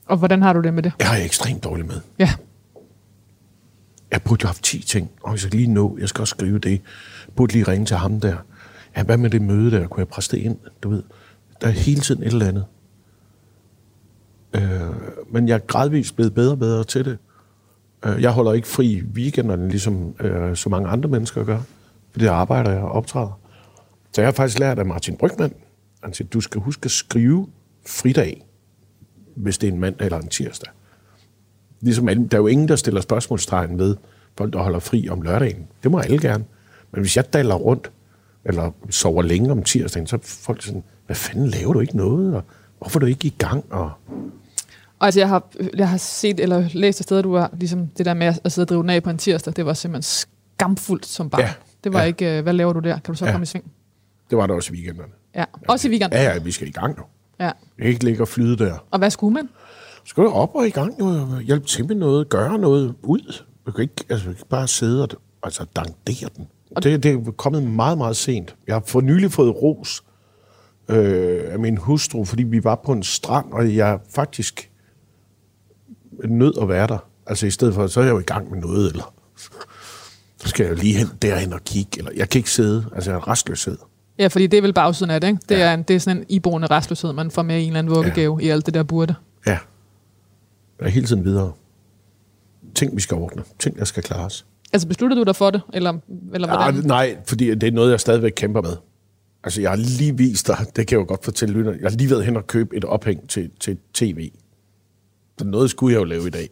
Og 0.06 0.18
hvordan 0.18 0.42
har 0.42 0.54
du 0.54 0.62
det 0.62 0.74
med 0.74 0.84
det? 0.84 0.94
Jeg 1.00 1.08
har 1.08 1.18
ekstremt 1.18 1.64
dårligt 1.64 1.88
med. 1.88 2.00
Ja. 2.20 2.34
Jeg 4.12 4.22
burde 4.22 4.44
jo 4.44 4.48
have 4.48 4.56
10 4.62 4.80
ting, 4.80 5.12
og 5.24 5.32
jeg 5.32 5.40
skal 5.40 5.52
lige 5.52 5.68
nå, 5.68 5.98
jeg 6.00 6.10
skal 6.10 6.22
også 6.22 6.32
skrive 6.32 6.60
det. 6.60 6.72
Jeg 6.72 6.80
burde 7.36 7.54
lige 7.54 7.64
ringe 7.64 7.86
til 7.86 7.96
ham 7.96 8.20
der. 8.20 8.38
Ja, 8.98 9.04
hvad 9.04 9.18
med 9.18 9.30
det 9.30 9.42
møde 9.42 9.72
der? 9.72 9.88
Kunne 9.88 10.00
jeg 10.00 10.08
presse 10.08 10.32
det 10.32 10.44
ind? 10.44 10.58
Du 10.84 10.90
ved, 10.90 11.04
der 11.62 11.68
er 11.68 11.72
hele 11.72 12.02
tiden 12.02 12.24
et 12.24 12.28
eller 12.28 12.48
andet. 12.48 12.66
Øh, 14.56 14.82
men 15.32 15.48
jeg 15.48 15.56
er 15.56 15.60
gradvist 15.60 16.16
blevet 16.16 16.34
bedre 16.34 16.52
og 16.52 16.60
bedre 16.60 16.84
til 16.84 17.06
det. 17.06 17.18
Øh, 18.06 18.22
jeg 18.22 18.32
holder 18.32 18.54
ikke 18.54 18.68
fri 18.68 19.02
weekenderne, 19.14 19.70
ligesom 19.70 20.16
øh, 20.20 20.56
så 20.56 20.70
mange 20.70 20.90
andre 20.90 21.10
mennesker 21.10 21.44
gør. 21.44 21.60
For 22.12 22.20
det 22.20 22.28
arbejder 22.28 22.72
jeg 22.72 22.82
og 22.82 22.92
optræder. 22.92 23.40
Så 24.12 24.22
jeg 24.22 24.28
har 24.28 24.34
faktisk 24.34 24.60
lært 24.60 24.80
af 24.80 24.86
Martin 24.86 25.18
Brygman. 25.18 25.54
Han 26.04 26.14
siger, 26.14 26.28
du 26.28 26.42
skal 26.42 26.62
huske 26.62 26.86
at 26.86 26.92
skrive 26.92 27.48
fridag, 27.88 28.46
hvis 29.36 29.58
det 29.58 29.70
er 29.70 29.72
en 29.72 29.80
mandag 29.80 30.06
eller 30.06 30.20
en 30.20 30.28
tirsdag. 30.28 30.70
Ligesom, 31.82 32.08
der 32.08 32.38
er 32.38 32.42
jo 32.42 32.48
ingen, 32.48 32.68
der 32.68 32.76
stiller 32.76 33.02
spørgsmålstegn 33.02 33.80
ved 33.80 33.96
folk, 34.38 34.54
der 34.54 34.60
holder 34.60 34.80
fri 34.80 35.10
om 35.10 35.22
lørdagen. 35.22 35.68
Det 35.84 35.92
må 35.92 36.00
alle 36.00 36.22
gerne. 36.22 36.46
Men 36.92 37.02
hvis 37.02 37.18
jeg 37.18 37.34
daller 37.34 37.56
rundt, 37.56 37.92
eller 38.46 38.72
sover 38.90 39.22
længe 39.22 39.52
om 39.52 39.64
tirsdagen, 39.64 40.08
så 40.08 40.16
er 40.16 40.20
folk 40.24 40.62
sådan, 40.62 40.84
hvad 41.06 41.16
fanden 41.16 41.48
laver 41.48 41.74
du 41.74 41.80
ikke 41.80 41.98
noget? 41.98 42.36
Og 42.36 42.44
hvorfor 42.80 43.00
er 43.00 43.02
du 43.02 43.06
ikke 43.06 43.28
i 43.28 43.36
gang? 43.38 43.66
Og 43.70 43.92
Altså, 45.02 45.20
jeg 45.20 45.30
har, 45.30 45.48
jeg 45.78 45.90
har 45.90 45.98
set 45.98 46.40
eller 46.40 46.70
læst 46.74 47.00
et 47.00 47.04
sted, 47.04 47.24
du 47.24 47.36
har 47.36 47.50
ligesom 47.54 47.88
det 47.88 48.06
der 48.06 48.14
med 48.14 48.34
at 48.44 48.52
sidde 48.52 48.66
og 48.66 48.70
drive 48.70 48.82
den 48.82 48.90
af 48.90 49.04
på 49.04 49.10
en 49.10 49.18
tirsdag, 49.18 49.54
det 49.56 49.66
var 49.66 49.74
simpelthen 49.74 50.28
skamfuldt 50.56 51.06
som 51.06 51.30
barn. 51.30 51.42
Ja, 51.42 51.54
det 51.84 51.94
var 51.94 52.00
ja. 52.00 52.06
ikke, 52.06 52.38
øh, 52.38 52.44
hvad 52.44 52.54
laver 52.54 52.74
du 52.74 52.80
der? 52.80 52.94
Kan 52.94 53.14
du 53.14 53.18
så 53.18 53.26
ja. 53.26 53.32
komme 53.32 53.44
i 53.44 53.46
sving? 53.46 53.72
Det 54.30 54.38
var 54.38 54.48
der 54.48 54.54
også 54.54 54.74
i 54.74 54.76
weekenderne. 54.76 55.14
Ja, 55.36 55.44
også 55.68 55.88
i 55.88 55.92
weekenden? 55.92 56.20
Ja, 56.20 56.34
ja, 56.34 56.40
vi 56.40 56.52
skal 56.52 56.68
i 56.68 56.72
gang 56.72 56.98
nu. 56.98 57.04
Ja. 57.40 57.52
Ikke 57.80 58.04
ligge 58.04 58.24
og 58.24 58.28
flyde 58.28 58.58
der. 58.58 58.86
Og 58.92 59.00
hvad 59.00 59.10
skulle 59.10 59.34
man? 59.34 59.50
Skal 60.06 60.24
du 60.24 60.30
op 60.30 60.56
og 60.56 60.68
i 60.68 60.70
gang 60.70 61.00
nu? 61.00 61.40
Hjælpe 61.40 61.68
til 61.68 61.88
med 61.88 61.96
noget, 61.96 62.30
gøre 62.30 62.58
noget 62.58 62.96
ud. 63.04 63.44
Du 63.66 63.72
kan 63.72 63.82
ikke, 63.82 64.04
altså, 64.10 64.30
ikke 64.30 64.46
bare 64.50 64.68
sidde 64.68 65.04
og 65.04 65.10
altså, 65.44 65.66
dankdere 65.76 66.30
den. 66.38 66.48
Og 66.76 66.84
det, 66.84 67.04
det 67.04 67.12
er 67.12 67.32
kommet 67.32 67.64
meget, 67.64 67.98
meget 67.98 68.16
sent. 68.16 68.56
Jeg 68.68 68.76
har 68.76 68.84
for 68.86 69.02
nylig 69.02 69.32
fået 69.32 69.56
ros 69.62 70.04
øh, 70.90 71.42
af 71.48 71.60
min 71.60 71.78
hustru, 71.78 72.26
fordi 72.26 72.44
vi 72.44 72.64
var 72.64 72.82
på 72.86 72.92
en 72.92 73.04
strand, 73.04 73.52
og 73.52 73.76
jeg 73.76 74.00
faktisk 74.16 74.72
nød 76.24 76.54
at 76.62 76.70
være 76.70 76.88
der. 76.88 76.98
Altså 77.28 77.48
i 77.48 77.52
stedet 77.52 77.74
for, 77.74 77.88
så 77.88 78.00
er 78.00 78.04
jeg 78.04 78.12
jo 78.12 78.20
i 78.20 78.24
gang 78.24 78.52
med 78.52 78.60
noget, 78.60 78.92
eller 78.92 79.14
så 80.38 80.50
skal 80.50 80.64
jeg 80.64 80.72
jo 80.72 80.78
lige 80.78 80.98
hen 80.98 81.08
derhen 81.22 81.54
og 81.54 81.64
kigge, 81.66 81.98
eller 81.98 82.12
jeg 82.16 82.30
kan 82.30 82.40
ikke 82.40 82.52
sidde, 82.52 82.86
altså 82.96 83.12
jeg 83.12 83.18
er 83.18 83.28
restløshed. 83.28 83.78
Ja, 84.20 84.28
fordi 84.28 84.48
det 84.48 84.58
er 84.58 84.62
vel 84.62 84.74
bagsiden 84.74 85.12
af 85.12 85.22
det, 85.22 85.28
ikke? 85.28 85.40
Det, 85.50 85.56
ja. 85.56 85.62
er, 85.62 85.74
en, 85.74 85.84
det 85.84 85.96
er 85.96 86.00
sådan 86.00 86.18
en 86.18 86.26
iboende 86.30 86.68
restløshed, 86.68 87.14
man 87.14 87.32
får 87.32 87.42
med 87.42 87.60
i 87.60 87.62
en 87.62 87.68
eller 87.68 87.80
anden 87.80 87.96
vuggegave 87.96 88.38
ja. 88.42 88.46
i 88.46 88.50
alt 88.50 88.66
det 88.66 88.74
der 88.74 88.84
burde. 88.84 89.16
Ja. 89.48 89.58
Jeg 90.80 90.86
er 90.86 90.90
hele 90.90 91.06
tiden 91.06 91.26
videre. 91.26 91.52
Ting, 92.76 92.96
vi 92.96 93.02
skal 93.02 93.18
ordne. 93.18 93.44
Ting, 93.60 93.78
der 93.78 93.86
skal 93.86 94.04
klares. 94.04 94.46
Altså 94.74 94.88
besluttede 94.88 95.20
du 95.20 95.24
dig 95.24 95.36
for 95.36 95.50
det, 95.52 95.62
eller, 95.74 95.94
eller 96.34 96.48
Ja, 96.48 96.56
hvordan? 96.56 96.84
nej, 96.84 97.18
fordi 97.28 97.56
det 97.56 97.64
er 97.64 97.72
noget, 97.72 97.92
jeg 97.92 98.00
stadigvæk 98.00 98.34
kæmper 98.36 98.62
med. 98.62 98.76
Altså, 99.44 99.62
jeg 99.62 99.70
har 99.70 99.78
lige 99.78 100.18
vist 100.18 100.48
dig, 100.48 100.58
det 100.76 100.88
kan 100.88 100.98
jeg 100.98 101.04
jo 101.04 101.08
godt 101.08 101.24
fortælle 101.24 101.56
lytterne, 101.56 101.78
jeg 101.82 101.90
har 101.92 101.98
lige 101.98 102.10
været 102.10 102.26
hen 102.26 102.38
og 102.38 102.48
købe 102.48 102.76
et 102.78 102.86
ophæng 102.86 103.30
til, 103.30 103.50
til 103.60 103.78
tv. 103.94 104.32
Så 105.40 105.46
noget 105.46 105.70
skulle 105.70 105.94
jeg 105.94 106.00
jo 106.00 106.06
lave 106.06 106.28
i 106.28 106.30
dag. 106.30 106.50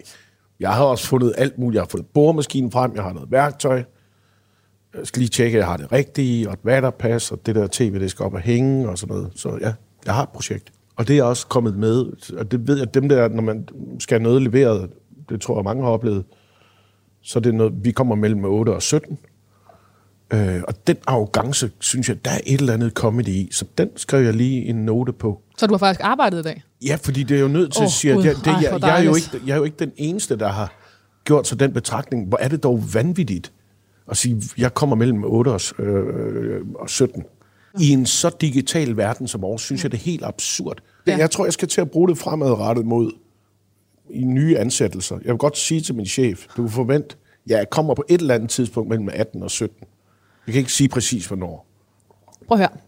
Jeg 0.59 0.73
har 0.73 0.83
også 0.83 1.07
fundet 1.07 1.33
alt 1.37 1.57
muligt. 1.57 1.75
Jeg 1.75 1.81
har 1.81 1.87
fundet 1.87 2.07
boremaskinen 2.13 2.71
frem, 2.71 2.95
jeg 2.95 3.03
har 3.03 3.13
noget 3.13 3.31
værktøj. 3.31 3.83
Jeg 4.97 5.07
skal 5.07 5.19
lige 5.19 5.29
tjekke, 5.29 5.57
at 5.57 5.59
jeg 5.59 5.67
har 5.67 5.77
det 5.77 5.91
rigtige, 5.91 6.47
og 6.47 6.53
et 6.53 6.59
vatterpas, 6.63 7.31
og 7.31 7.45
det 7.45 7.55
der 7.55 7.67
tv, 7.71 7.99
det 7.99 8.11
skal 8.11 8.25
op 8.25 8.33
og 8.33 8.39
hænge, 8.39 8.89
og 8.89 8.97
sådan 8.97 9.15
noget. 9.15 9.31
Så 9.35 9.57
ja, 9.61 9.73
jeg 10.05 10.13
har 10.13 10.23
et 10.23 10.29
projekt. 10.29 10.71
Og 10.95 11.07
det 11.07 11.17
er 11.17 11.23
også 11.23 11.47
kommet 11.47 11.77
med, 11.77 12.05
og 12.37 12.51
det 12.51 12.67
ved 12.67 12.77
jeg, 12.77 12.93
dem 12.93 13.09
der, 13.09 13.27
når 13.27 13.41
man 13.41 13.67
skal 13.99 14.19
have 14.19 14.23
noget 14.23 14.41
leveret, 14.41 14.89
det 15.29 15.41
tror 15.41 15.57
jeg, 15.57 15.63
mange 15.63 15.83
har 15.83 15.89
oplevet, 15.89 16.25
så 17.21 17.39
det 17.39 17.49
er 17.49 17.53
noget, 17.53 17.73
vi 17.83 17.91
kommer 17.91 18.15
mellem 18.15 18.45
8 18.45 18.69
og 18.69 18.81
17. 18.81 19.17
Øh, 20.33 20.61
og 20.67 20.87
den 20.87 20.97
arrogance, 21.07 21.71
synes 21.79 22.09
jeg, 22.09 22.25
der 22.25 22.31
er 22.31 22.39
et 22.45 22.59
eller 22.59 22.73
andet 22.73 22.91
comedy 22.91 23.27
i. 23.27 23.49
Så 23.51 23.65
den 23.77 23.89
skrev 23.95 24.23
jeg 24.23 24.33
lige 24.33 24.65
en 24.65 24.75
note 24.75 25.13
på. 25.13 25.41
Så 25.57 25.67
du 25.67 25.73
har 25.73 25.77
faktisk 25.77 26.01
arbejdet 26.03 26.39
i 26.39 26.43
dag? 26.43 26.63
Ja, 26.85 26.97
fordi 27.01 27.23
det 27.23 27.37
er 27.37 27.41
jo 27.41 27.47
nødt 27.47 27.73
til 27.73 27.81
Åh, 27.81 27.85
at 27.85 27.91
sige, 27.91 28.13
at 28.13 28.25
jeg, 28.25 28.35
det, 28.35 28.47
jeg, 28.47 28.79
jeg, 28.81 28.99
er 28.99 29.03
jo 29.03 29.15
ikke, 29.15 29.29
jeg 29.45 29.53
er 29.53 29.57
jo 29.57 29.63
ikke 29.63 29.77
den 29.79 29.91
eneste, 29.97 30.37
der 30.37 30.47
har 30.47 30.73
gjort 31.25 31.47
sig 31.47 31.59
den 31.59 31.73
betragtning. 31.73 32.27
Hvor 32.27 32.37
er 32.37 32.47
det 32.47 32.63
dog 32.63 32.83
vanvittigt 32.93 33.53
at 34.11 34.17
sige, 34.17 34.41
jeg 34.57 34.73
kommer 34.73 34.95
mellem 34.95 35.23
8 35.23 35.49
og, 35.49 35.61
øh, 35.79 36.61
og 36.75 36.89
17. 36.89 37.23
I 37.79 37.89
en 37.89 38.05
så 38.05 38.35
digital 38.41 38.97
verden 38.97 39.27
som 39.27 39.41
vores, 39.41 39.61
synes 39.61 39.83
jeg, 39.83 39.91
det 39.91 39.97
er 39.97 40.01
helt 40.01 40.25
absurd. 40.25 40.77
Ja. 41.07 41.17
Jeg 41.17 41.31
tror, 41.31 41.45
jeg 41.45 41.53
skal 41.53 41.67
til 41.67 41.81
at 41.81 41.91
bruge 41.91 42.09
det 42.09 42.17
fremadrettet 42.17 42.85
mod 42.85 43.11
i 44.09 44.23
nye 44.23 44.57
ansættelser. 44.57 45.15
Jeg 45.23 45.31
vil 45.31 45.37
godt 45.37 45.57
sige 45.57 45.81
til 45.81 45.95
min 45.95 46.05
chef, 46.05 46.45
du 46.57 46.61
kan 46.61 46.71
forvente, 46.71 47.15
ja, 47.49 47.57
jeg 47.57 47.69
kommer 47.69 47.93
på 47.93 48.03
et 48.09 48.21
eller 48.21 48.35
andet 48.35 48.49
tidspunkt 48.49 48.89
mellem 48.89 49.09
18 49.13 49.43
og 49.43 49.51
17. 49.51 49.77
Jeg 50.47 50.53
kan 50.53 50.59
ikke 50.59 50.73
sige 50.73 50.89
præcis, 50.89 51.27
hvornår. 51.27 51.67
Prøv 52.47 52.55
at 52.55 52.59
høre. 52.59 52.79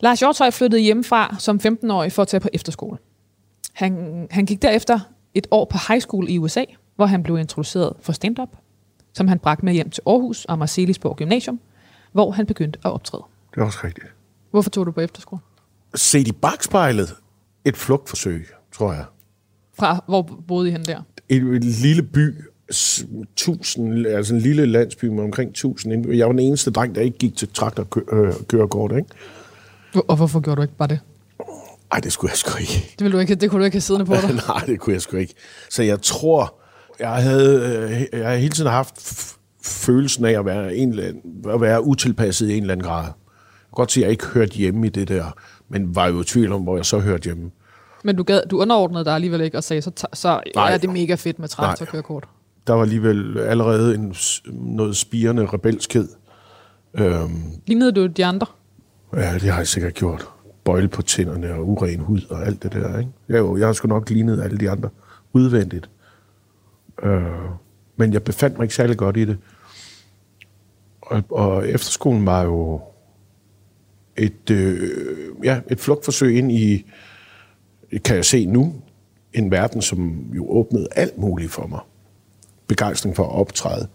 Lars 0.00 0.20
Hjortøj 0.20 0.50
flyttede 0.50 0.82
hjemmefra 0.82 1.36
som 1.38 1.60
15-årig 1.64 2.12
for 2.12 2.22
at 2.22 2.28
tage 2.28 2.40
på 2.40 2.48
efterskole. 2.52 2.98
Han, 3.76 4.26
han 4.30 4.46
gik 4.46 4.62
derefter 4.62 5.00
et 5.34 5.46
år 5.50 5.64
på 5.64 5.78
high 5.88 6.00
school 6.00 6.26
i 6.28 6.38
USA, 6.38 6.64
hvor 6.96 7.06
han 7.06 7.22
blev 7.22 7.38
introduceret 7.38 7.92
for 8.00 8.12
stand-up, 8.12 8.48
som 9.12 9.28
han 9.28 9.38
bragte 9.38 9.64
med 9.64 9.72
hjem 9.74 9.90
til 9.90 10.02
Aarhus 10.06 10.44
og 10.44 10.58
Marcelisborg 10.58 11.16
Gymnasium, 11.16 11.60
hvor 12.12 12.30
han 12.30 12.46
begyndte 12.46 12.78
at 12.84 12.92
optræde. 12.92 13.22
Det 13.54 13.60
er 13.60 13.64
også 13.64 13.78
rigtigt. 13.84 14.06
Hvorfor 14.50 14.70
tog 14.70 14.86
du 14.86 14.90
på 14.90 15.00
efterskole? 15.00 15.40
Set 15.94 16.28
i 16.28 16.32
bagspejlet, 16.32 17.14
et 17.64 17.76
flugtforsøg, 17.76 18.46
tror 18.72 18.92
jeg. 18.92 19.04
Fra 19.78 20.04
hvor 20.08 20.22
boede 20.48 20.68
I 20.68 20.72
hen 20.72 20.82
der? 20.84 21.00
et, 21.28 21.42
et 21.42 21.64
lille 21.64 22.02
by, 22.02 22.34
tusind, 23.36 24.06
altså 24.06 24.34
en 24.34 24.40
lille 24.40 24.66
landsby 24.66 25.04
med 25.04 25.24
omkring 25.24 25.50
1000 25.50 25.92
indbyggere. 25.92 26.18
Jeg 26.18 26.26
var 26.26 26.32
den 26.32 26.38
eneste 26.40 26.70
dreng, 26.70 26.94
der 26.94 27.00
ikke 27.00 27.18
gik 27.18 27.36
til 27.36 27.48
traktorkørekort, 27.48 28.92
ikke? 28.96 29.08
Hvor- 29.92 30.04
Og 30.08 30.16
hvorfor 30.16 30.40
gjorde 30.40 30.56
du 30.56 30.62
ikke 30.62 30.76
bare 30.76 30.88
det? 30.88 31.00
Ej, 31.92 31.98
det 32.00 32.12
skulle 32.12 32.30
jeg 32.30 32.36
sgu 32.38 32.58
ikke. 32.60 32.72
Det, 32.98 33.04
ville 33.04 33.12
du 33.16 33.18
ikke, 33.20 33.34
det 33.34 33.50
kunne 33.50 33.60
du 33.60 33.64
ikke 33.64 33.74
have 33.74 33.80
siddende 33.80 34.06
på 34.06 34.14
dig. 34.22 34.34
Nej, 34.48 34.62
det 34.66 34.80
kunne 34.80 34.92
jeg 34.94 35.02
sgu 35.02 35.16
ikke. 35.16 35.34
Så 35.70 35.82
jeg 35.82 36.02
tror, 36.02 36.54
jeg 37.00 37.10
havde, 37.14 37.60
øh, 38.12 38.20
jeg 38.20 38.28
har 38.28 38.36
hele 38.36 38.52
tiden 38.52 38.70
haft 38.70 38.94
følelsen 39.62 40.24
af 40.24 40.38
at 40.38 40.44
være, 40.44 40.76
en, 40.76 40.88
eller 40.90 41.04
anden- 41.04 41.44
at 41.50 41.60
være 41.60 41.82
utilpasset 41.84 42.48
i 42.50 42.56
en 42.56 42.62
eller 42.62 42.72
anden 42.74 42.86
grad. 42.86 43.02
Jeg 43.04 43.12
kan 43.12 43.72
godt 43.72 43.92
sige, 43.92 44.04
at 44.04 44.06
jeg 44.06 44.10
ikke 44.12 44.26
hørte 44.26 44.52
hjemme 44.54 44.86
i 44.86 44.90
det 44.90 45.08
der, 45.08 45.24
men 45.68 45.94
var 45.96 46.06
jo 46.08 46.20
i 46.20 46.24
tvivl 46.24 46.52
om, 46.52 46.62
hvor 46.62 46.76
jeg 46.76 46.86
så 46.86 46.98
hørte 46.98 47.24
hjemme. 47.24 47.50
Men 48.04 48.16
du, 48.16 48.22
gad, 48.22 48.40
du 48.50 48.60
underordnede 48.60 49.04
dig 49.04 49.14
alligevel 49.14 49.40
ikke 49.40 49.56
og 49.58 49.64
sagde, 49.64 49.82
så, 49.82 49.90
så 50.14 50.40
Nej. 50.54 50.72
er 50.72 50.78
det 50.78 50.90
mega 50.90 51.14
fedt 51.14 51.38
med 51.38 51.48
traktorkørekort. 51.48 52.24
Der 52.66 52.72
var 52.72 52.82
alligevel 52.82 53.38
allerede 53.38 53.94
en, 53.94 54.14
noget 54.52 54.96
spirende 54.96 55.46
rebelskhed. 55.46 56.08
Øhm, 56.94 57.42
Lignede 57.66 57.92
du 57.92 58.06
de 58.06 58.24
andre? 58.24 58.46
Ja, 59.16 59.34
det 59.34 59.42
har 59.42 59.56
jeg 59.58 59.68
sikkert 59.68 59.94
gjort. 59.94 60.28
Bøjle 60.66 60.88
på 60.88 61.02
tænderne 61.02 61.54
og 61.54 61.68
uren 61.68 62.00
hud 62.00 62.20
og 62.30 62.46
alt 62.46 62.62
det 62.62 62.72
der, 62.72 62.98
ikke? 62.98 63.10
Jeg, 63.28 63.38
jo, 63.38 63.56
jeg 63.56 63.66
har 63.66 63.72
sgu 63.72 63.88
nok 63.88 64.10
lignet 64.10 64.42
alle 64.42 64.58
de 64.58 64.70
andre 64.70 64.88
udvendigt. 65.32 65.90
Øh, 67.02 67.22
men 67.96 68.12
jeg 68.12 68.24
befandt 68.24 68.58
mig 68.58 68.64
ikke 68.64 68.74
særlig 68.74 68.96
godt 68.96 69.16
i 69.16 69.24
det. 69.24 69.38
Og, 71.00 71.22
og 71.30 71.68
efterskolen 71.68 72.26
var 72.26 72.42
jo 72.42 72.80
et, 74.16 74.50
øh, 74.50 74.90
ja, 75.44 75.60
et 75.70 75.80
flugtforsøg 75.80 76.38
ind 76.38 76.52
i, 76.52 76.90
kan 78.04 78.16
jeg 78.16 78.24
se 78.24 78.46
nu, 78.46 78.74
en 79.32 79.50
verden, 79.50 79.82
som 79.82 80.30
jo 80.36 80.50
åbnede 80.50 80.88
alt 80.96 81.18
muligt 81.18 81.52
for 81.52 81.66
mig. 81.66 81.80
Begejstring 82.66 83.16
for 83.16 83.24
at 83.24 83.32
optræde. 83.32 83.88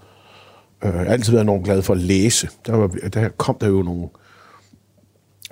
Øh, 0.83 0.93
jeg 0.93 0.99
har 0.99 1.05
altid 1.05 1.31
været 1.31 1.43
enormt 1.43 1.65
glad 1.65 1.81
for 1.81 1.93
at 1.93 1.99
læse. 1.99 2.49
Der, 2.65 2.75
var, 2.75 2.87
der 2.87 3.29
kom 3.29 3.57
der 3.61 3.67
jo 3.67 3.81
nogle 3.81 4.09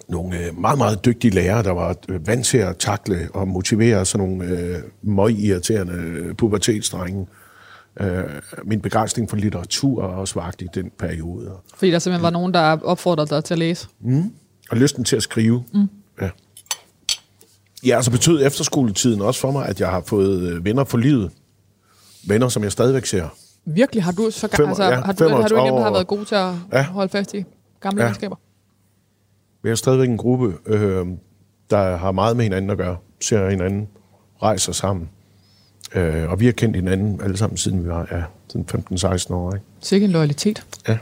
nogle 0.07 0.37
øh, 0.47 0.59
meget, 0.59 0.77
meget 0.77 1.05
dygtige 1.05 1.31
lærere, 1.35 1.63
der 1.63 1.71
var 1.71 1.95
øh, 2.09 2.27
vant 2.27 2.45
til 2.45 2.57
at 2.57 2.77
takle 2.77 3.29
og 3.33 3.47
motivere 3.47 4.05
sådan 4.05 4.27
nogle 4.27 4.45
øh, 4.45 4.75
møg-irriterende 5.01 5.93
øh, 5.93 6.35
pubertetsdrenge. 6.35 7.27
Øh, 7.99 8.23
min 8.63 8.81
begejstring 8.81 9.29
for 9.29 9.37
litteratur 9.37 10.03
er 10.03 10.07
også 10.07 10.35
vagt 10.39 10.61
i 10.61 10.67
den 10.73 10.91
periode. 10.99 11.51
Fordi 11.75 11.91
der 11.91 11.99
simpelthen 11.99 12.23
var 12.23 12.29
nogen, 12.29 12.53
der 12.53 12.77
opfordrede 12.83 13.29
dig 13.35 13.43
til 13.43 13.53
at 13.53 13.57
læse. 13.59 13.87
Og 14.71 14.77
lysten 14.77 15.03
til 15.03 15.15
at 15.15 15.23
skrive. 15.23 15.63
Mm. 15.73 15.87
Ja. 16.21 16.29
ja, 17.85 18.01
så 18.01 18.11
betød 18.11 18.45
efterskoletiden 18.45 19.21
også 19.21 19.39
for 19.41 19.51
mig, 19.51 19.65
at 19.65 19.79
jeg 19.79 19.89
har 19.89 20.01
fået 20.05 20.63
venner 20.65 20.83
for 20.83 20.97
livet. 20.97 21.31
Venner, 22.27 22.47
som 22.47 22.63
jeg 22.63 22.71
stadigvæk 22.71 23.05
ser. 23.05 23.27
Virkelig? 23.65 24.03
Har 24.03 24.11
du, 24.11 24.31
så, 24.31 24.47
Fem- 24.55 24.67
altså, 24.67 24.83
ja, 24.83 24.89
har, 25.01 25.13
du, 25.13 25.27
har 25.27 25.47
du 25.47 25.55
dem, 25.55 25.65
der 25.65 25.65
har 25.65 25.65
35 25.65 25.93
været 25.93 26.07
god 26.07 26.25
til 26.25 26.35
at 26.35 26.53
Ja. 26.73 26.83
holde 26.83 27.09
fast 27.09 27.33
i 27.33 27.43
gamle 27.81 28.01
Ja. 28.01 28.07
venskaber? 28.07 28.35
Vi 29.63 29.69
er 29.69 29.75
stadigvæk 29.75 30.09
en 30.09 30.17
gruppe, 30.17 30.53
øh, 30.65 31.07
der 31.69 31.97
har 31.97 32.11
meget 32.11 32.37
med 32.37 32.43
hinanden 32.43 32.71
at 32.71 32.77
gøre. 32.77 32.97
Ser 33.21 33.49
hinanden, 33.49 33.87
rejser 34.43 34.71
sammen. 34.71 35.09
Øh, 35.95 36.29
og 36.29 36.39
vi 36.39 36.45
har 36.45 36.51
kendt 36.51 36.75
hinanden 36.75 37.21
alle 37.21 37.37
sammen, 37.37 37.57
siden 37.57 37.83
vi 37.83 37.89
var 37.89 38.07
ja, 38.11 38.23
sådan 38.47 38.65
15-16 39.29 39.33
år. 39.33 39.53
Ikke? 39.53 39.65
Sikke 39.79 40.05
en 40.05 40.11
loyalitet. 40.11 40.65
Ja. 40.87 40.97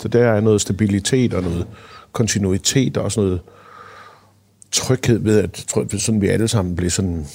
Så 0.00 0.08
der 0.08 0.24
er 0.24 0.40
noget 0.40 0.60
stabilitet 0.60 1.34
og 1.34 1.42
noget 1.42 1.66
kontinuitet 2.12 2.96
og 2.96 3.04
også 3.04 3.20
noget 3.20 3.40
tryghed 4.72 5.18
ved, 5.18 5.38
at 5.38 5.52
tror, 5.52 5.98
sådan 5.98 6.20
vi 6.20 6.28
alle 6.28 6.48
sammen 6.48 6.76
bliver 6.76 6.90
sådan 6.90 7.26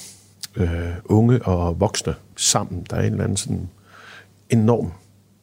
øh, 0.56 0.90
unge 1.04 1.42
og 1.42 1.80
voksne 1.80 2.14
sammen. 2.36 2.86
Der 2.90 2.96
er 2.96 3.00
en 3.00 3.12
eller 3.12 3.24
anden 3.24 3.36
sådan 3.36 3.68
enorm 4.50 4.92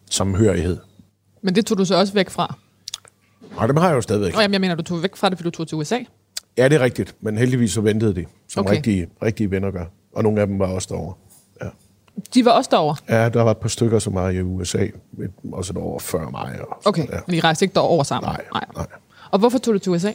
samhørighed. 0.10 0.78
Men 1.42 1.56
det 1.56 1.66
tog 1.66 1.78
du 1.78 1.86
så 1.86 1.96
også 1.96 2.14
væk 2.14 2.30
fra. 2.30 2.58
Og 3.58 3.68
dem 3.68 3.78
har 3.78 3.88
jeg 3.88 3.96
jo 3.96 4.02
stadigvæk. 4.02 4.34
Nå, 4.34 4.42
jamen, 4.42 4.54
jeg 4.54 4.62
mener, 4.62 4.76
du 4.76 4.84
tog 4.84 5.04
væk 5.04 5.16
fra 5.16 5.30
det, 5.30 5.38
fordi 5.38 5.46
du 5.50 5.52
tog 5.52 5.68
til 5.68 5.78
USA. 5.78 5.98
Ja, 6.58 6.68
det 6.70 6.76
er 6.76 6.80
rigtigt, 6.80 7.16
men 7.22 7.38
heldigvis 7.38 7.72
så 7.72 7.82
ventede 7.82 8.16
de, 8.16 8.26
som 8.48 8.66
Okay. 8.66 8.76
rigtige, 8.76 9.08
rigtige 9.24 9.52
venner 9.52 9.72
gør. 9.72 9.86
Og 10.16 10.24
nogle 10.24 10.42
af 10.42 10.48
dem 10.48 10.60
var 10.60 10.68
også 10.68 10.88
derovre. 10.92 11.14
Ja. 11.64 11.68
De 12.34 12.46
var 12.46 12.52
også 12.52 12.68
derovre. 12.72 12.96
ja, 13.10 13.30
der 13.30 13.42
var 13.42 13.52
et 13.52 13.58
par 13.58 13.70
stykker, 13.70 14.00
som 14.00 14.14
var 14.16 14.30
i 14.30 14.42
USA, 14.42 14.78
et- 14.84 14.94
også 15.52 15.74
et 15.74 15.78
år 15.78 16.00
før 16.00 16.30
mig. 16.30 16.62
Og, 16.62 16.82
Okay, 16.86 17.08
Ja. 17.12 17.20
men 17.28 17.36
I 17.36 17.40
rejste 17.40 17.66
ikke 17.66 17.74
derover 17.76 18.04
sammen? 18.04 18.30
Nej, 18.30 18.46
nej. 18.76 18.86
Og 19.32 19.40
hvorfor 19.40 19.58
tog 19.58 19.74
du 19.74 19.80
til 19.80 19.92
USA? 19.92 20.12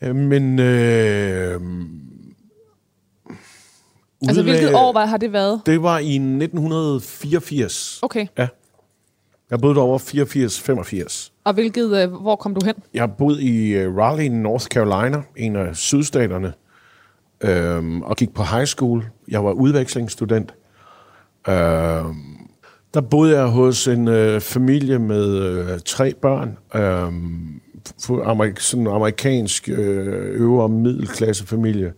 Men... 0.00 0.58
Øh, 0.58 1.60
Altså, 4.28 4.42
hvilket 4.42 4.74
år 4.74 4.92
var, 4.92 5.06
har 5.06 5.16
det 5.16 5.32
været? 5.32 5.60
Det 5.66 5.82
var 5.82 5.98
i 5.98 6.14
1984. 6.18 7.98
Okay, 8.02 8.26
Ja. 8.38 8.48
Jeg 9.50 9.60
boede 9.60 9.74
derovre 9.74 9.98
84-85. 9.98 11.32
og 11.44 11.54
hvilket, 11.54 12.02
øh, 12.02 12.10
hvor 12.10 12.36
kom 12.36 12.54
du 12.54 12.60
hen? 12.66 12.74
Jeg 12.94 13.10
boet 13.18 13.40
i 13.40 13.68
øh, 13.74 13.96
Raleigh, 13.96 14.32
North 14.32 14.64
Carolina, 14.66 15.22
en 15.36 15.56
af 15.56 15.76
sydstaterne, 15.76 16.52
øhm, 17.40 18.02
og 18.02 18.16
gik 18.16 18.34
på 18.34 18.42
high 18.42 18.66
school. 18.66 19.04
Jeg 19.28 19.44
var 19.44 19.50
udvekslingsstudent. 19.52 20.54
Øhm, 21.48 22.14
der 22.94 23.00
boede 23.00 23.36
jeg 23.38 23.46
hos 23.46 23.88
en 23.88 24.08
øh, 24.08 24.40
familie 24.40 24.98
med 24.98 25.26
øh, 25.38 25.78
tre 25.84 26.14
børn. 26.22 26.58
Øhm, 26.74 27.60
amerik- 28.08 28.60
sådan 28.60 28.86
en 28.86 28.92
amerikansk 28.92 29.68
øh, 29.68 30.40
øvre 30.40 30.68
middelklasse 30.68 31.46
familie. 31.46 31.92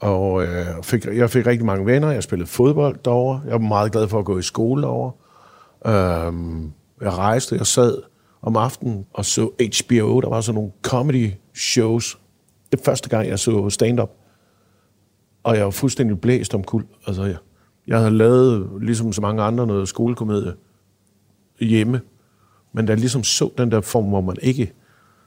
Og 0.00 0.42
øh, 0.42 0.66
fik, 0.82 1.06
jeg 1.06 1.30
fik 1.30 1.46
rigtig 1.46 1.66
mange 1.66 1.86
venner. 1.86 2.10
Jeg 2.10 2.22
spillede 2.22 2.50
fodbold 2.50 2.98
derovre. 3.04 3.40
Jeg 3.44 3.52
var 3.52 3.58
meget 3.58 3.92
glad 3.92 4.08
for 4.08 4.18
at 4.18 4.24
gå 4.24 4.38
i 4.38 4.42
skole 4.42 4.82
derovre. 4.82 5.12
Øhm, 5.86 6.72
jeg 7.00 7.12
rejste, 7.12 7.56
jeg 7.56 7.66
sad 7.66 8.02
om 8.42 8.56
aftenen 8.56 9.06
og 9.12 9.24
så 9.24 9.42
HBO. 9.42 10.20
Der 10.20 10.28
var 10.28 10.40
sådan 10.40 10.54
nogle 10.54 10.70
comedy 10.82 11.30
shows 11.54 12.18
Det 12.72 12.80
første 12.84 13.08
gang, 13.08 13.28
jeg 13.28 13.38
så 13.38 13.70
stand-up, 13.70 14.10
og 15.42 15.56
jeg 15.56 15.64
var 15.64 15.70
fuldstændig 15.70 16.20
blæst 16.20 16.54
om 16.54 16.64
kul. 16.64 16.84
Altså, 17.06 17.24
jeg, 17.24 17.36
jeg 17.86 17.98
havde 17.98 18.10
lavet, 18.10 18.70
ligesom 18.80 19.12
så 19.12 19.20
mange 19.20 19.42
andre, 19.42 19.66
noget 19.66 19.88
skolekomedie 19.88 20.54
hjemme. 21.60 22.00
Men 22.72 22.86
da 22.86 22.90
jeg 22.92 23.00
ligesom 23.00 23.24
så 23.24 23.50
den 23.58 23.70
der 23.70 23.80
form, 23.80 24.08
hvor 24.08 24.20
man 24.20 24.36
ikke 24.42 24.72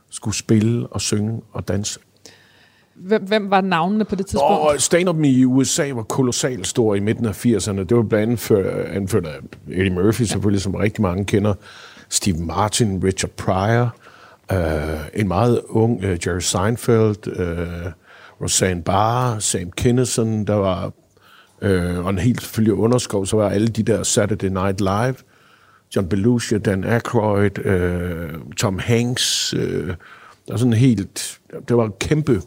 skulle 0.10 0.36
spille 0.36 0.88
og 0.88 1.02
synge 1.02 1.42
og 1.52 1.68
danse. 1.68 2.00
Hvem, 2.96 3.24
hvem 3.24 3.52
var 3.52 3.62
navnene 3.62 4.06
på 4.06 4.16
det 4.16 4.26
tidspunkt? 4.26 4.62
Og 4.62 4.82
stand-up 4.82 5.20
i 5.24 5.46
USA 5.46 5.92
var 5.94 6.04
kolossalt 6.04 6.68
stor 6.68 6.96
i 6.96 7.00
midten 7.00 7.26
af 7.26 7.46
80'erne. 7.46 7.80
Det 7.84 7.98
var 7.98 8.04
blandt 8.04 8.24
andet 8.24 8.40
før, 8.40 8.86
anført 8.86 9.26
af 9.26 9.38
Eddie 9.68 9.94
Murphy, 9.94 10.24
selvfølgelig, 10.24 10.62
som 10.62 10.76
rigtig 10.76 11.02
mange 11.02 11.26
kender. 11.26 11.54
Steve 12.10 12.38
Martin, 12.38 13.04
Richard 13.04 13.32
Pryor, 13.32 13.96
øh, 14.52 15.00
en 15.14 15.28
meget 15.28 15.62
ung 15.70 16.04
øh, 16.04 16.18
Jerry 16.28 16.40
Seinfeld, 16.40 17.28
øh, 17.28 17.92
Roseanne 18.42 18.84
Barr, 18.84 19.40
Sam 19.40 19.72
Kinison, 19.72 20.46
der 20.46 20.54
var, 20.54 20.92
øh, 21.62 22.06
og 22.06 22.10
en 22.10 22.18
helt 22.18 22.42
selvfølgelig 22.42 22.74
underskov, 22.74 23.26
så 23.26 23.38
var 23.38 23.50
alle 23.50 23.68
de 23.68 23.84
der 23.84 24.04
Saturday 24.04 24.50
Night 24.50 24.80
Live, 24.80 25.16
John 25.96 26.10
Belushi, 26.10 26.58
Dan 26.58 26.84
Aykroyd, 26.84 27.66
øh, 27.66 28.30
Tom 28.58 28.80
Hanks, 28.80 29.54
øh, 29.54 29.88
der 29.88 30.54
var 30.54 30.58
sådan 30.58 30.74
helt, 30.74 31.40
det 31.68 31.78
var 31.78 31.86
en 31.86 31.94
kæmpe 32.00 32.42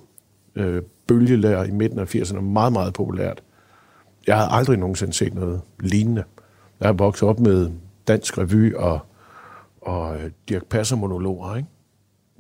øh, 0.57 0.83
bølgelærer 1.07 1.64
i 1.64 1.71
midten 1.71 1.99
af 1.99 2.14
80'erne, 2.14 2.40
meget, 2.40 2.73
meget 2.73 2.95
populært. 2.95 3.42
Jeg 4.27 4.37
havde 4.37 4.49
aldrig 4.51 4.79
nogensinde 4.79 5.12
set 5.12 5.35
noget 5.35 5.61
lignende. 5.81 6.25
Jeg 6.81 6.88
har 6.88 6.92
vokset 6.92 7.29
op 7.29 7.40
med 7.40 7.71
dansk 8.09 8.38
revy 8.38 8.75
og, 8.75 8.99
og 9.81 10.16
øh, 10.16 10.31
Dirk 10.49 10.64
Passer-monologer, 10.64 11.57
ikke? 11.57 11.69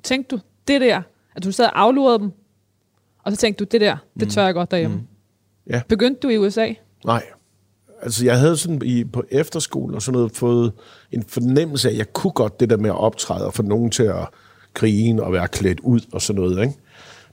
Tænkte 0.02 0.36
du, 0.36 0.42
det 0.68 0.80
der, 0.80 1.02
at 1.36 1.44
du 1.44 1.52
sad 1.52 1.64
og 1.64 1.80
aflurede 1.80 2.18
dem, 2.18 2.32
og 3.24 3.32
så 3.32 3.38
tænkte 3.38 3.64
du, 3.64 3.68
det 3.72 3.80
der, 3.80 3.96
det 4.20 4.30
tør 4.30 4.44
jeg 4.44 4.54
godt 4.54 4.70
derhjemme. 4.70 4.96
Mm. 4.96 5.06
Ja. 5.70 5.82
Begyndte 5.88 6.20
du 6.20 6.28
i 6.28 6.38
USA? 6.38 6.72
Nej. 7.04 7.22
Altså, 8.02 8.24
jeg 8.24 8.38
havde 8.38 8.56
sådan 8.56 8.82
i, 8.84 9.04
på 9.04 9.24
efterskole 9.30 9.94
og 9.96 10.02
sådan 10.02 10.16
noget 10.16 10.32
fået 10.32 10.72
en 11.12 11.24
fornemmelse 11.28 11.88
af, 11.88 11.92
at 11.92 11.98
jeg 11.98 12.12
kunne 12.12 12.32
godt 12.32 12.60
det 12.60 12.70
der 12.70 12.76
med 12.76 12.90
at 12.90 12.96
optræde 12.96 13.46
og 13.46 13.54
få 13.54 13.62
nogen 13.62 13.90
til 13.90 14.02
at 14.02 14.28
grine 14.74 15.22
og 15.22 15.32
være 15.32 15.48
klædt 15.48 15.80
ud 15.80 16.00
og 16.12 16.22
sådan 16.22 16.42
noget, 16.42 16.62
ikke? 16.66 16.78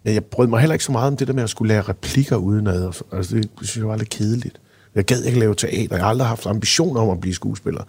Jeg 0.06 0.26
brød 0.26 0.48
mig 0.48 0.60
heller 0.60 0.74
ikke 0.74 0.86
så 0.86 0.92
meget 0.92 1.08
om 1.08 1.18
det 1.18 1.28
der 1.28 1.34
med 1.34 1.44
at 1.44 1.50
skulle 1.50 1.74
lære 1.74 1.82
replikker 1.82 2.36
udenad. 2.36 3.04
Altså, 3.12 3.36
det 3.36 3.50
synes 3.62 3.78
jeg 3.78 3.88
var 3.88 3.96
lidt 3.96 4.10
kedeligt. 4.10 4.62
Jeg 4.96 5.06
gad 5.06 5.24
ikke 5.24 5.40
lave 5.40 5.56
teater. 5.56 5.96
Jeg 5.96 6.04
har 6.04 6.10
aldrig 6.10 6.28
haft 6.28 6.46
ambitioner 6.46 7.02
om 7.02 7.10
at 7.10 7.20
blive 7.20 7.34
skuespiller. 7.34 7.84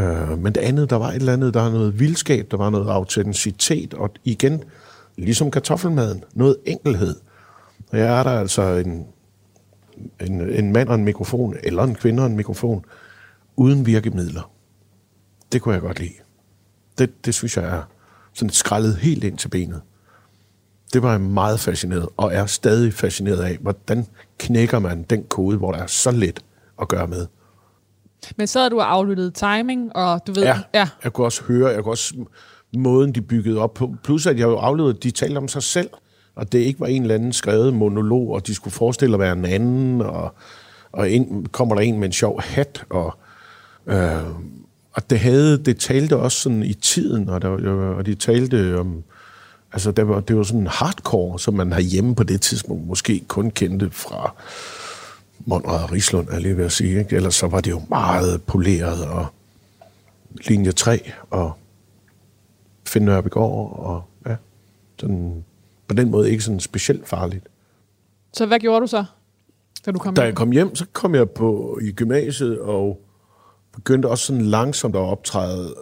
Øh, 0.00 0.38
men 0.38 0.52
det 0.52 0.60
andet, 0.60 0.90
der 0.90 0.96
var 0.96 1.08
et 1.08 1.14
eller 1.14 1.32
andet, 1.32 1.54
der 1.54 1.62
var 1.62 1.70
noget 1.70 2.00
vildskab, 2.00 2.50
der 2.50 2.56
var 2.56 2.70
noget 2.70 2.88
autenticitet, 2.88 3.94
og 3.94 4.10
igen, 4.24 4.62
ligesom 5.16 5.50
kartoffelmaden, 5.50 6.24
noget 6.34 6.56
enkelhed. 6.66 7.16
Og 7.92 7.98
jeg 7.98 8.18
er 8.18 8.22
der 8.22 8.30
altså 8.30 8.62
en, 8.62 9.06
en, 10.20 10.40
en 10.40 10.72
mand 10.72 10.88
og 10.88 10.94
en 10.94 11.04
mikrofon, 11.04 11.56
eller 11.62 11.82
en 11.82 11.94
kvinde 11.94 12.22
og 12.22 12.26
en 12.26 12.36
mikrofon, 12.36 12.84
uden 13.56 13.86
virkemidler. 13.86 14.50
Det 15.52 15.62
kunne 15.62 15.74
jeg 15.74 15.82
godt 15.82 16.00
lide. 16.00 16.14
Det, 16.98 17.26
det 17.26 17.34
synes 17.34 17.56
jeg 17.56 17.64
er 17.64 17.82
sådan 18.32 18.50
skrællet 18.50 18.96
helt 18.96 19.24
ind 19.24 19.38
til 19.38 19.48
benet. 19.48 19.80
Det 20.92 21.02
var 21.02 21.10
jeg 21.10 21.20
meget 21.20 21.60
fascineret, 21.60 22.08
og 22.16 22.34
er 22.34 22.46
stadig 22.46 22.94
fascineret 22.94 23.42
af, 23.42 23.58
hvordan 23.60 24.06
knækker 24.38 24.78
man 24.78 25.02
den 25.02 25.24
kode, 25.24 25.56
hvor 25.56 25.72
der 25.72 25.78
er 25.78 25.86
så 25.86 26.10
let 26.10 26.40
at 26.80 26.88
gøre 26.88 27.06
med. 27.06 27.26
Men 28.36 28.46
så 28.46 28.58
havde 28.58 28.70
du 28.70 28.78
aflyttet 28.78 29.34
timing, 29.34 29.96
og 29.96 30.26
du 30.26 30.32
ved... 30.32 30.42
Ja, 30.42 30.58
ja. 30.74 30.88
jeg 31.04 31.12
kunne 31.12 31.26
også 31.26 31.44
høre, 31.44 31.68
jeg 31.68 31.82
kunne 31.82 31.92
også 31.92 32.14
måden, 32.76 33.12
de 33.12 33.20
byggede 33.20 33.58
op 33.58 33.74
på. 33.74 33.94
Plus, 34.02 34.26
at 34.26 34.38
jeg 34.38 34.44
jo 34.44 34.56
afleverede, 34.56 34.98
de 35.02 35.10
talte 35.10 35.38
om 35.38 35.48
sig 35.48 35.62
selv, 35.62 35.90
og 36.34 36.52
det 36.52 36.58
ikke 36.58 36.80
var 36.80 36.86
en 36.86 37.02
eller 37.02 37.14
anden 37.14 37.32
skrevet 37.32 37.74
monolog, 37.74 38.30
og 38.30 38.46
de 38.46 38.54
skulle 38.54 38.74
forestille 38.74 39.14
at 39.14 39.20
være 39.20 39.32
en 39.32 39.44
anden, 39.44 40.00
og, 40.00 40.34
og 40.92 41.10
en, 41.10 41.46
kommer 41.46 41.74
der 41.74 41.82
en 41.82 41.98
med 41.98 42.06
en 42.06 42.12
sjov 42.12 42.42
hat, 42.42 42.84
og, 42.90 43.18
øh, 43.86 44.24
og 44.92 45.10
det, 45.10 45.18
havde, 45.18 45.64
det 45.64 45.78
talte 45.78 46.16
også 46.16 46.40
sådan 46.40 46.62
i 46.62 46.74
tiden, 46.74 47.28
og, 47.28 47.42
der, 47.42 47.48
og 47.96 48.06
de 48.06 48.14
talte 48.14 48.78
om, 48.78 49.02
altså 49.72 49.92
det 49.92 50.08
var, 50.08 50.20
det 50.20 50.36
var 50.36 50.42
sådan 50.42 50.66
hardcore, 50.66 51.38
som 51.38 51.54
man 51.54 51.72
herhjemme 51.72 52.14
på 52.14 52.22
det 52.22 52.40
tidspunkt 52.40 52.86
måske 52.86 53.24
kun 53.28 53.50
kendte 53.50 53.90
fra 53.90 54.34
Monrad 55.38 55.82
og 55.82 55.92
Rislund, 55.92 56.28
er 56.28 56.38
lige 56.38 56.56
ved 56.56 56.64
at 56.64 56.72
sige. 56.72 56.98
Ikke? 56.98 57.16
Ellers 57.16 57.34
så 57.34 57.46
var 57.46 57.60
det 57.60 57.70
jo 57.70 57.82
meget 57.88 58.42
poleret, 58.42 59.06
og 59.06 59.26
linje 60.48 60.72
3, 60.72 61.12
og 61.30 61.52
Finn 62.86 63.04
Nørbegaard, 63.04 63.78
og 63.78 64.02
ja, 64.26 64.36
sådan, 64.98 65.44
på 65.88 65.94
den 65.94 66.10
måde 66.10 66.30
ikke 66.30 66.44
sådan 66.44 66.60
specielt 66.60 67.08
farligt. 67.08 67.46
Så 68.32 68.46
hvad 68.46 68.58
gjorde 68.60 68.80
du 68.80 68.86
så, 68.86 69.04
da 69.86 69.90
du 69.90 69.98
kom 69.98 70.14
Da 70.14 70.20
hjem? 70.20 70.26
jeg 70.26 70.34
kom 70.34 70.52
hjem, 70.52 70.74
så 70.74 70.86
kom 70.92 71.14
jeg 71.14 71.30
på 71.30 71.78
i 71.82 71.92
gymnasiet, 71.92 72.58
og 72.58 73.00
begyndte 73.74 74.06
også 74.06 74.24
sådan 74.26 74.42
langsomt 74.42 74.96
at 74.96 75.00
optræde, 75.00 75.74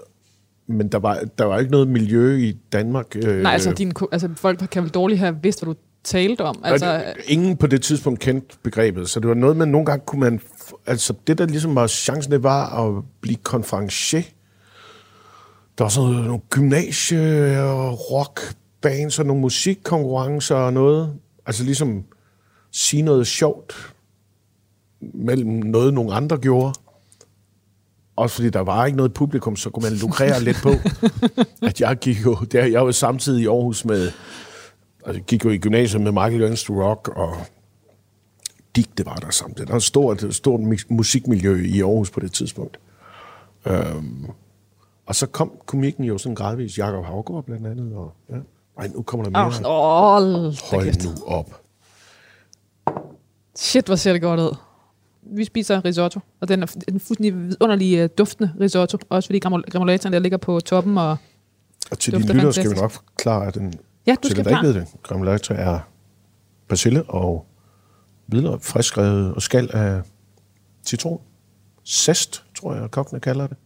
men 0.67 0.89
der 0.89 0.99
var, 0.99 1.21
der 1.39 1.45
var 1.45 1.59
ikke 1.59 1.71
noget 1.71 1.89
miljø 1.89 2.37
i 2.37 2.53
Danmark. 2.73 3.17
Øh, 3.17 3.43
Nej, 3.43 3.53
altså, 3.53 3.73
din, 3.73 3.93
altså 4.13 4.29
folk 4.37 4.59
kan 4.71 4.83
vel 4.83 4.91
dårligt 4.91 5.21
have 5.21 5.39
vidst, 5.43 5.65
hvad 5.65 5.75
du 5.75 5.81
talte 6.05 6.41
om. 6.41 6.61
Altså, 6.65 7.05
ingen 7.27 7.57
på 7.57 7.67
det 7.67 7.83
tidspunkt 7.83 8.21
kendte 8.21 8.57
begrebet, 8.63 9.11
så 9.11 9.21
det 9.21 9.29
var 9.29 9.35
noget, 9.35 9.57
man 9.57 9.69
nogle 9.69 9.87
gange 9.87 10.03
kunne 10.07 10.21
man... 10.21 10.41
Altså, 10.87 11.15
det 11.27 11.39
der 11.39 11.47
ligesom 11.47 11.75
var 11.75 11.87
chancen, 11.87 12.33
det 12.33 12.43
var 12.43 12.87
at 12.87 13.05
blive 13.21 13.37
konferencier. 13.37 14.23
Der 15.79 15.85
var 15.85 15.89
sådan 15.89 16.11
noget, 16.11 16.27
nogle 16.27 16.43
gymnasie- 16.55 17.61
og 17.61 18.11
rockbands 18.11 19.19
og 19.19 19.27
nogle 19.27 19.43
musikkonkurrencer 19.43 20.55
og 20.55 20.73
noget. 20.73 21.15
Altså 21.47 21.65
ligesom 21.65 22.05
sige 22.73 23.03
noget 23.03 23.27
sjovt 23.27 23.95
mellem 25.15 25.49
noget, 25.49 25.95
nogle 25.95 26.15
andre 26.15 26.39
gjorde. 26.39 26.73
Også 28.17 28.35
fordi 28.35 28.51
der 28.51 28.61
var 28.61 28.87
ikke 28.87 28.97
noget 28.97 29.15
publikum, 29.15 29.57
så 29.57 29.71
kunne 29.71 29.91
man 29.91 29.99
lukrere 29.99 30.41
lidt 30.43 30.57
på, 30.63 30.71
at 31.69 31.81
jeg 31.81 31.97
gik 31.97 32.25
jo... 32.25 32.35
Der, 32.53 32.65
jeg 32.65 32.87
var 32.87 32.93
samtidig 32.93 33.43
i 33.43 33.47
Aarhus 33.47 33.85
med 33.85 34.11
altså, 35.07 35.23
gik 35.23 35.45
jo 35.45 35.51
i 35.51 35.59
gymnasiet 35.59 36.03
med 36.03 36.13
Michael 36.13 36.41
Learns 36.41 36.65
to 36.65 36.83
Rock, 36.83 37.09
og 37.09 37.37
det 38.77 39.07
var 39.07 39.15
der 39.15 39.31
samtidig. 39.31 39.67
Der 39.67 39.73
var 39.73 39.77
et 39.77 39.83
stort, 39.83 40.35
stort 40.35 40.61
mi- 40.61 40.87
musikmiljø 40.89 41.63
i 41.65 41.81
Aarhus 41.81 42.11
på 42.11 42.21
det 42.21 42.33
tidspunkt. 42.33 42.79
Øhm, 43.67 44.27
og 45.07 45.15
så 45.15 45.27
kom 45.27 45.53
komikken 45.67 46.05
jo 46.05 46.19
sådan 46.19 46.35
gradvist. 46.35 46.79
Jakob 46.79 47.05
Havgaard 47.05 47.45
blandt 47.45 47.67
andet. 47.67 47.97
Og, 47.97 48.13
ja. 48.31 48.37
Ej, 48.79 48.89
nu 48.95 49.03
kommer 49.03 49.25
der 49.25 49.31
mere. 49.31 49.47
Åh, 49.47 49.53
oh, 49.65 50.55
Hold 50.71 51.05
nu 51.05 51.25
op. 51.27 51.61
Shit, 53.57 53.87
hvor 53.87 53.97
ser 53.97 54.13
det 54.13 54.23
godt 54.23 54.41
ud. 54.41 54.57
Vi 55.31 55.45
spiser 55.45 55.85
risotto, 55.85 56.21
og 56.41 56.49
den 56.49 56.63
er 56.63 56.67
f- 56.67 56.81
en 56.89 57.01
fuldstændig 57.01 57.35
vidunderlig 57.49 58.05
uh, 58.05 58.11
duftende 58.19 58.53
risotto. 58.61 58.99
Også 59.09 59.27
fordi 59.27 59.39
granulatoren 59.39 60.13
der 60.13 60.19
ligger 60.19 60.39
på 60.39 60.61
toppen. 60.61 60.99
Og 60.99 61.17
Og 61.91 61.99
til 61.99 62.13
de 62.13 62.19
lyttere 62.19 62.53
skal 62.53 62.63
vi 62.65 62.69
fantastisk. 62.69 62.83
nok 62.83 62.91
forklare, 62.91 63.47
at 63.47 63.55
den, 63.55 63.75
ja, 64.07 64.15
du 64.15 64.19
til 64.23 64.31
skal 64.31 64.45
der 64.45 64.51
ikke 64.51 64.67
ved 64.67 64.75
det, 64.75 64.87
granulator 65.03 65.55
er 65.55 65.79
persille 66.69 67.03
og 67.03 67.47
hvidløg, 68.27 68.63
friskrevet 68.63 69.35
og 69.35 69.43
skal 69.43 69.71
af 69.73 70.03
citron. 70.87 71.21
Zest, 71.87 72.45
tror 72.59 72.75
jeg, 72.75 72.91
kokkene 72.91 73.21
kalder 73.21 73.47
det. 73.47 73.57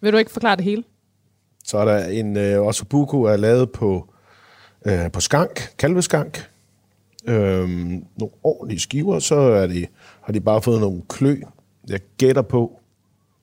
Vil 0.00 0.12
du 0.12 0.18
ikke 0.18 0.30
forklare 0.30 0.56
det 0.56 0.64
hele? 0.64 0.84
Så 1.64 1.78
er 1.78 1.84
der 1.84 2.04
en 2.06 2.36
øh, 2.36 2.60
ossobuco 2.66 3.22
er 3.22 3.36
lavet 3.36 3.70
på, 3.72 4.08
øh, 4.86 5.12
på 5.12 5.20
skank, 5.20 5.74
kalveskank. 5.78 6.50
Øhm, 7.28 8.04
nogle 8.18 8.32
ordentlige 8.42 8.80
skiver, 8.80 9.18
så 9.18 9.34
er 9.34 9.66
de, 9.66 9.86
har 10.26 10.32
de 10.32 10.40
bare 10.40 10.62
fået 10.62 10.80
nogle 10.80 11.02
klø. 11.08 11.40
Jeg 11.88 12.00
gætter 12.18 12.42
på, 12.42 12.80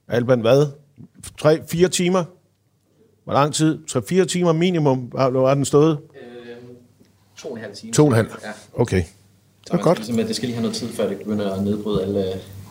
Alban, 0.08 0.41
hvad? 0.41 0.67
3-4 1.41 1.88
timer? 1.88 2.24
Hvor 3.24 3.34
lang 3.34 3.54
tid? 3.54 3.80
3-4 3.89 4.26
timer 4.26 4.54
minimum? 4.54 5.12
Er 5.17 5.54
den 5.56 5.65
stået? 5.65 6.00
To 7.38 7.50
og 7.50 7.58
en 7.58 7.63
halv 7.63 7.76
time. 7.76 7.93
To 7.93 8.04
og 8.04 8.08
en 8.10 8.15
halv? 8.15 8.28
Ja. 8.43 8.52
Okay. 8.74 9.04
Det 9.63 9.72
er 9.72 9.78
godt. 9.78 9.98
Ligesom, 9.98 10.15
det 10.17 10.36
skal 10.36 10.48
lige 10.48 10.56
have 10.56 10.62
noget 10.62 10.76
tid, 10.76 10.89
før 10.89 11.10
det 11.10 11.17
begynder 11.17 11.52
at 11.54 11.63
nedbryde 11.63 12.04
alle, 12.04 12.26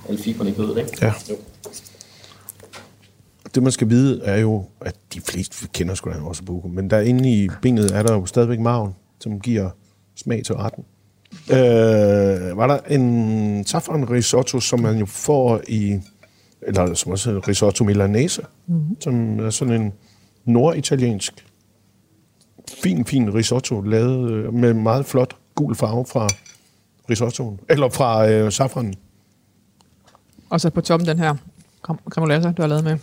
alle 0.09 0.23
fiberne 0.23 0.51
i 0.51 0.55
kødet, 0.55 0.79
ikke? 0.79 0.99
Ja. 1.03 1.15
Jo. 1.31 1.37
Det, 3.55 3.63
man 3.63 3.73
skal 3.73 3.89
vide, 3.89 4.25
er 4.25 4.37
jo, 4.37 4.65
at 4.81 4.97
de 5.15 5.21
fleste 5.21 5.69
kender 5.73 5.95
sgu 5.95 6.11
da 6.11 6.17
en 6.17 6.23
ossobuco, 6.23 6.69
men 6.69 6.91
der 6.91 7.01
inde 7.01 7.31
i 7.31 7.49
benet 7.63 7.91
er 7.91 8.03
der 8.03 8.15
jo 8.15 8.27
stadigvæk 8.27 8.61
maven, 8.61 8.95
som 9.21 9.41
giver 9.41 9.71
smag 10.17 10.45
til 10.45 10.55
retten. 10.55 10.85
Øh, 11.51 12.57
var 12.57 12.67
der 12.67 12.79
en 12.79 13.65
saffron 13.65 14.11
risotto, 14.11 14.61
som 14.61 14.81
man 14.81 14.99
jo 14.99 15.07
får 15.07 15.61
i, 15.69 16.01
eller 16.63 16.95
som 16.95 17.13
også 17.13 17.41
risotto 17.49 17.85
milanese, 17.85 18.43
mm-hmm. 18.67 18.97
som 19.01 19.39
er 19.39 19.51
sådan 19.51 19.83
en 19.83 19.93
norditaliensk, 20.45 21.47
fin, 22.83 23.05
fin 23.05 23.35
risotto, 23.35 23.81
lavet 23.81 24.31
øh, 24.31 24.55
med 24.55 24.75
meget 24.75 25.07
flot 25.07 25.37
gul 25.55 25.75
farve 25.75 26.07
fra 26.07 26.29
risottoen, 27.11 27.61
eller 27.69 27.89
fra 27.89 28.29
øh, 28.29 28.53
saffronen. 28.53 28.95
Og 30.51 30.61
så 30.61 30.71
på 30.71 30.81
toppen 30.81 31.09
den 31.09 31.19
her 31.19 31.35
cremolata, 32.11 32.53
du 32.53 32.63
har 32.63 32.67
lavet 32.69 32.85
med 32.85 32.99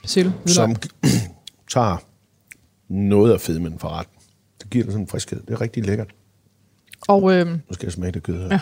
persille. 0.00 0.34
som 0.46 0.76
tager 1.74 1.96
noget 2.88 3.32
af 3.32 3.40
fedmen 3.40 3.78
fra 3.78 3.98
retten. 3.98 4.14
Det 4.58 4.62
Det 4.62 4.70
giver 4.70 4.84
dig 4.84 4.92
sådan 4.92 5.02
en 5.02 5.08
friskhed. 5.08 5.40
Det 5.40 5.50
er 5.50 5.60
rigtig 5.60 5.86
lækkert. 5.86 6.14
Og, 7.08 7.32
øh, 7.32 7.46
Nu 7.46 7.58
skal 7.72 7.86
jeg 7.86 7.92
smage 7.92 8.12
det 8.12 8.22
kød 8.22 8.38
her. 8.42 8.48
Ja. 8.50 8.60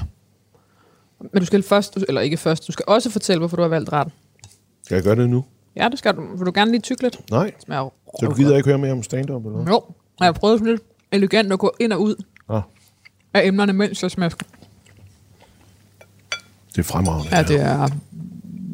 men 1.33 1.41
du 1.41 1.47
skal 1.47 1.63
først, 1.63 1.99
eller 2.09 2.21
ikke 2.21 2.37
først, 2.37 2.67
du 2.67 2.73
skal 2.73 2.85
også 2.89 3.11
fortælle, 3.11 3.39
hvorfor 3.39 3.57
du 3.57 3.63
har 3.63 3.69
valgt 3.69 3.93
retten. 3.93 4.13
Skal 4.83 4.95
jeg 4.95 5.05
gøre 5.05 5.17
det 5.17 5.31
nu? 5.31 5.45
Ja, 5.77 5.89
det 5.89 5.99
skal 5.99 6.17
du. 6.17 6.37
Vil 6.37 6.47
du 6.47 6.53
gerne 6.55 6.71
lige 6.71 6.81
tykke 6.81 7.03
lidt? 7.03 7.31
Nej. 7.31 7.53
Smager 7.65 7.91
Så 8.21 8.27
du 8.27 8.35
gider 8.35 8.57
ikke 8.57 8.69
høre 8.69 8.79
mere 8.79 8.93
om 8.93 9.03
stand-up, 9.03 9.47
eller 9.47 9.59
hvad? 9.59 9.73
Jo, 9.73 9.77
og 10.21 10.25
jeg 10.27 10.35
prøvet 10.35 10.59
sådan 10.59 10.71
lidt 10.73 10.83
elegant 11.13 11.53
at 11.53 11.59
gå 11.59 11.75
ind 11.81 11.93
og 11.93 12.01
ud 12.03 12.15
Nå, 12.49 12.61
af 13.35 13.47
emnerne, 13.47 13.73
mens 13.73 14.03
jeg 14.03 14.11
smasker. 14.11 14.47
det 16.71 16.79
er 16.79 16.83
fremragende. 16.83 17.37
Ja, 17.37 17.43
det 17.43 17.61
er 17.61 17.89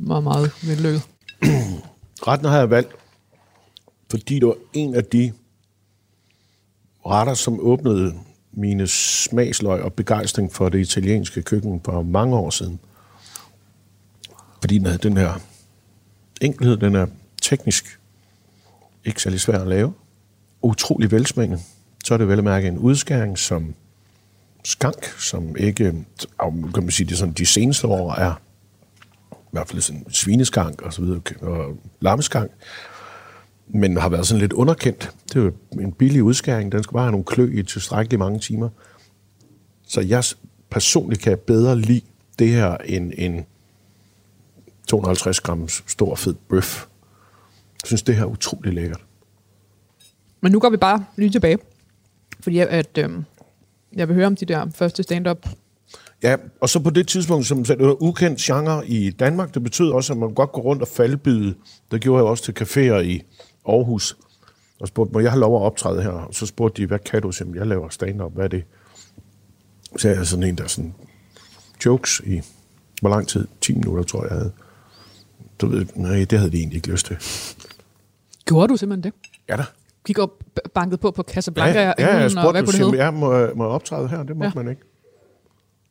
meget, 0.06 0.24
meget 0.24 0.50
vellykket. 0.66 1.02
Retten 2.26 2.48
har 2.48 2.58
jeg 2.58 2.70
valgt, 2.70 2.92
fordi 4.10 4.38
det 4.38 4.46
var 4.48 4.56
en 4.72 4.94
af 4.94 5.04
de 5.04 5.32
retter, 7.06 7.34
som 7.34 7.58
åbnede 7.60 8.14
mine 8.52 8.86
smagsløg 8.86 9.82
og 9.82 9.92
begejstring 9.92 10.52
for 10.52 10.68
det 10.68 10.78
italienske 10.78 11.42
køkken 11.42 11.80
for 11.84 12.02
mange 12.02 12.36
år 12.36 12.50
siden. 12.50 12.80
Fordi 14.60 14.78
den 14.78 14.86
havde 14.86 14.98
den 14.98 15.16
her 15.16 15.40
enkelhed, 16.40 16.76
den 16.76 16.94
er 16.94 17.06
teknisk 17.42 18.00
ikke 19.04 19.22
særlig 19.22 19.40
svær 19.40 19.58
at 19.58 19.66
lave. 19.66 19.92
Utrolig 20.62 21.10
velsmagende. 21.10 21.58
Så 22.04 22.14
er 22.14 22.18
det 22.18 22.28
vel 22.28 22.38
at 22.38 22.44
mærke 22.44 22.68
en 22.68 22.78
udskæring 22.78 23.38
som 23.38 23.74
skank, 24.64 25.04
som 25.04 25.56
ikke, 25.56 26.04
kan 26.74 26.82
man 26.82 26.90
sige, 26.90 27.08
det 27.08 27.18
sådan, 27.18 27.34
de 27.34 27.46
seneste 27.46 27.86
år 27.86 28.14
er 28.14 28.34
i 29.32 29.50
hvert 29.50 29.68
fald 29.68 29.80
sådan 29.80 30.06
svineskank 30.10 30.82
og 30.82 30.92
så 30.92 31.02
videre, 31.02 31.20
og 31.40 31.78
lammeskank, 32.00 32.50
men 33.74 33.96
har 33.96 34.08
været 34.08 34.26
sådan 34.26 34.40
lidt 34.40 34.52
underkendt. 34.52 35.10
Det 35.28 35.36
er 35.36 35.40
jo 35.40 35.52
en 35.80 35.92
billig 35.92 36.22
udskæring, 36.22 36.72
den 36.72 36.82
skal 36.82 36.92
bare 36.92 37.02
have 37.02 37.10
nogle 37.10 37.24
klø 37.24 37.50
i 37.58 37.62
tilstrækkeligt 37.62 38.18
mange 38.18 38.38
timer. 38.38 38.68
Så 39.86 40.00
jeg 40.00 40.24
personligt 40.70 41.22
kan 41.22 41.38
bedre 41.46 41.78
lide 41.78 42.00
det 42.38 42.48
her 42.48 42.76
end 42.76 43.12
en 43.16 43.46
250 44.88 45.40
gram 45.40 45.68
stor 45.68 46.14
fed 46.14 46.34
bøf. 46.48 46.86
Jeg 47.82 47.86
synes, 47.86 48.02
det 48.02 48.16
her 48.16 48.22
er 48.22 48.26
utrolig 48.26 48.72
lækkert. 48.72 49.00
Men 50.40 50.52
nu 50.52 50.60
går 50.60 50.70
vi 50.70 50.76
bare 50.76 51.04
lige 51.16 51.30
tilbage. 51.30 51.58
Fordi 52.40 52.56
jeg, 52.56 52.68
at, 52.68 52.98
øhm, 52.98 53.24
jeg 53.96 54.08
vil 54.08 54.14
høre 54.14 54.26
om 54.26 54.36
de 54.36 54.44
der 54.44 54.66
første 54.74 55.02
stand-up. 55.02 55.48
Ja, 56.22 56.36
og 56.60 56.68
så 56.68 56.80
på 56.80 56.90
det 56.90 57.08
tidspunkt, 57.08 57.46
som 57.46 57.64
sagde, 57.64 57.78
det 57.78 57.88
var 57.88 58.02
ukendt 58.02 58.38
genre 58.40 58.88
i 58.88 59.10
Danmark, 59.10 59.54
det 59.54 59.62
betød 59.62 59.90
også, 59.90 60.12
at 60.12 60.18
man 60.18 60.34
godt 60.34 60.52
gå 60.52 60.60
rundt 60.60 60.82
og 60.82 60.88
faldbyde. 60.88 61.54
Det 61.90 62.00
gjorde 62.00 62.22
jeg 62.22 62.30
også 62.30 62.44
til 62.44 62.52
caféer 62.60 62.98
i 62.98 63.22
Aarhus. 63.76 64.16
Og 64.80 64.88
spurgte, 64.88 65.12
må 65.12 65.20
jeg 65.20 65.30
have 65.30 65.40
lov 65.40 65.56
at 65.56 65.62
optræde 65.62 66.02
her? 66.02 66.10
Og 66.10 66.34
så 66.34 66.46
spurgte 66.46 66.82
de, 66.82 66.86
hvad 66.86 66.98
kan 66.98 67.22
du? 67.22 67.32
Så 67.32 67.44
jeg 67.54 67.66
laver 67.66 67.88
stand-up, 67.88 68.32
hvad 68.34 68.44
er 68.44 68.48
det? 68.48 68.64
Så 69.96 70.08
er 70.08 70.12
jeg 70.14 70.26
sådan 70.26 70.42
en, 70.42 70.58
der 70.58 70.66
sådan 70.66 70.94
jokes 71.86 72.20
i, 72.26 72.40
hvor 73.00 73.10
lang 73.10 73.28
tid? 73.28 73.48
10 73.60 73.74
minutter, 73.74 74.02
tror 74.02 74.22
jeg, 74.22 74.30
jeg 74.30 74.38
havde. 74.38 74.52
Du 75.60 75.66
ved, 75.66 75.86
nej, 75.94 76.24
det 76.30 76.38
havde 76.38 76.52
de 76.52 76.56
egentlig 76.56 76.76
ikke 76.76 76.88
lyst 76.90 77.06
til. 77.06 77.16
Gjorde 78.44 78.68
du 78.68 78.76
simpelthen 78.76 79.12
det? 79.12 79.28
Ja 79.48 79.56
da. 79.56 79.64
Gik 80.06 80.18
op, 80.18 80.30
banket 80.74 81.00
på 81.00 81.10
på 81.10 81.22
Casablanca 81.22 81.80
ja, 81.80 81.86
ja, 81.86 81.92
ja, 81.98 82.16
jeg 82.16 82.24
og 82.24 82.30
spurgte, 82.30 82.50
hvad 82.50 82.62
kunne 82.62 82.72
det 82.78 82.86
hedde? 82.86 83.04
ja, 83.04 83.10
må, 83.10 83.34
jeg- 83.36 83.50
må 83.56 83.64
jeg 83.64 83.70
optræde 83.70 84.08
her? 84.08 84.22
Det 84.22 84.36
måtte 84.36 84.52
Ja. 84.58 84.62
man 84.62 84.70
ikke. 84.70 84.82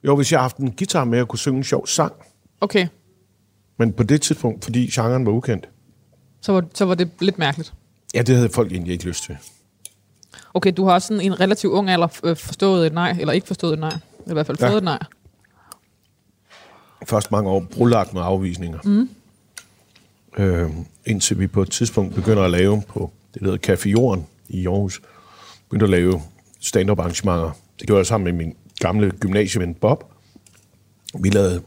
Jo, 0.04 0.15
hvis 0.15 0.32
jeg 0.32 0.39
havde 0.39 0.44
haft 0.44 0.58
en 0.58 0.72
guitar 0.72 1.04
med, 1.04 1.22
og 1.22 1.28
kunne 1.28 1.39
synge 1.39 1.58
en 1.58 1.63
sjov 1.63 1.88
sang. 1.88 2.13
Okay, 2.62 2.88
Men 3.78 3.94
på 3.94 4.04
det 4.04 4.22
tidspunkt, 4.22 4.63
fordi 4.63 4.88
genren 4.94 5.26
var 5.26 5.32
ukendt, 5.32 5.70
så 6.41 6.52
var, 6.52 6.63
så 6.73 6.86
var 6.86 6.95
det 6.95 7.10
lidt 7.19 7.38
mærkeligt. 7.39 7.73
ja, 8.13 8.21
det 8.21 8.36
havde 8.36 8.49
folk 8.49 8.71
egentlig 8.71 8.93
ikke 8.93 9.06
lyst 9.06 9.23
til. 9.23 9.38
Okay, 10.54 10.73
du 10.78 10.86
har 10.86 10.93
også 10.93 11.08
sådan 11.08 11.21
en 11.21 11.39
relativt 11.39 11.71
ung 11.73 11.89
alder 11.89 12.08
øh, 12.23 12.38
forstået 12.38 12.88
et 12.88 12.93
nej, 12.93 13.17
eller 13.19 13.34
ikke 13.34 13.47
forstået 13.47 13.73
et 13.73 13.80
nej. 13.80 13.89
Eller 14.19 14.32
i 14.32 14.34
hvert 14.34 14.45
fald 14.45 14.58
Ja. 14.60 14.69
fået 14.69 14.78
et 14.78 14.84
nej. 14.84 14.99
Først 17.08 17.32
mange 17.32 17.49
år 17.49 17.60
brulagt 17.71 18.13
med 18.13 18.21
afvisninger. 18.21 18.80
Mm. 18.84 19.10
Øh, 20.38 20.69
indtil 21.06 21.39
vi 21.39 21.47
på 21.47 21.62
et 21.62 21.71
tidspunkt 21.71 22.15
begynder 22.15 22.43
at 22.43 22.52
lave 22.52 22.82
på 22.88 23.12
det, 23.34 23.41
der 23.41 23.52
hedder 23.52 23.75
Café 23.75 23.89
Jorden 23.89 24.28
i 24.49 24.67
Aarhus. 24.67 25.02
Begyndte 25.69 25.84
at 25.84 25.89
lave 25.89 26.21
stand-up 26.60 26.99
arrangementer. 26.99 27.52
Det 27.80 27.88
gjorde 27.88 27.97
jeg 27.99 28.06
sammen 28.06 28.25
med 28.36 28.45
min 28.45 28.56
gamle 28.80 29.12
gymnasieven 29.12 29.73
Bob. 29.73 30.04
Vi 31.19 31.30
lavede 31.30 31.62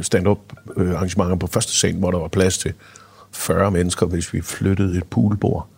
stand-up 0.00 0.38
øh, 0.76 0.90
arrangementer 0.94 1.36
på 1.36 1.46
første 1.46 1.72
scene, 1.72 1.98
hvor 1.98 2.10
der 2.10 2.18
var 2.18 2.28
plads 2.28 2.58
til 2.58 2.72
40 3.32 3.70
mennesker, 3.70 4.06
hvis 4.06 4.32
vi 4.32 4.40
flyttede 4.40 4.98
et 4.98 5.04
poolbord. 5.04 5.68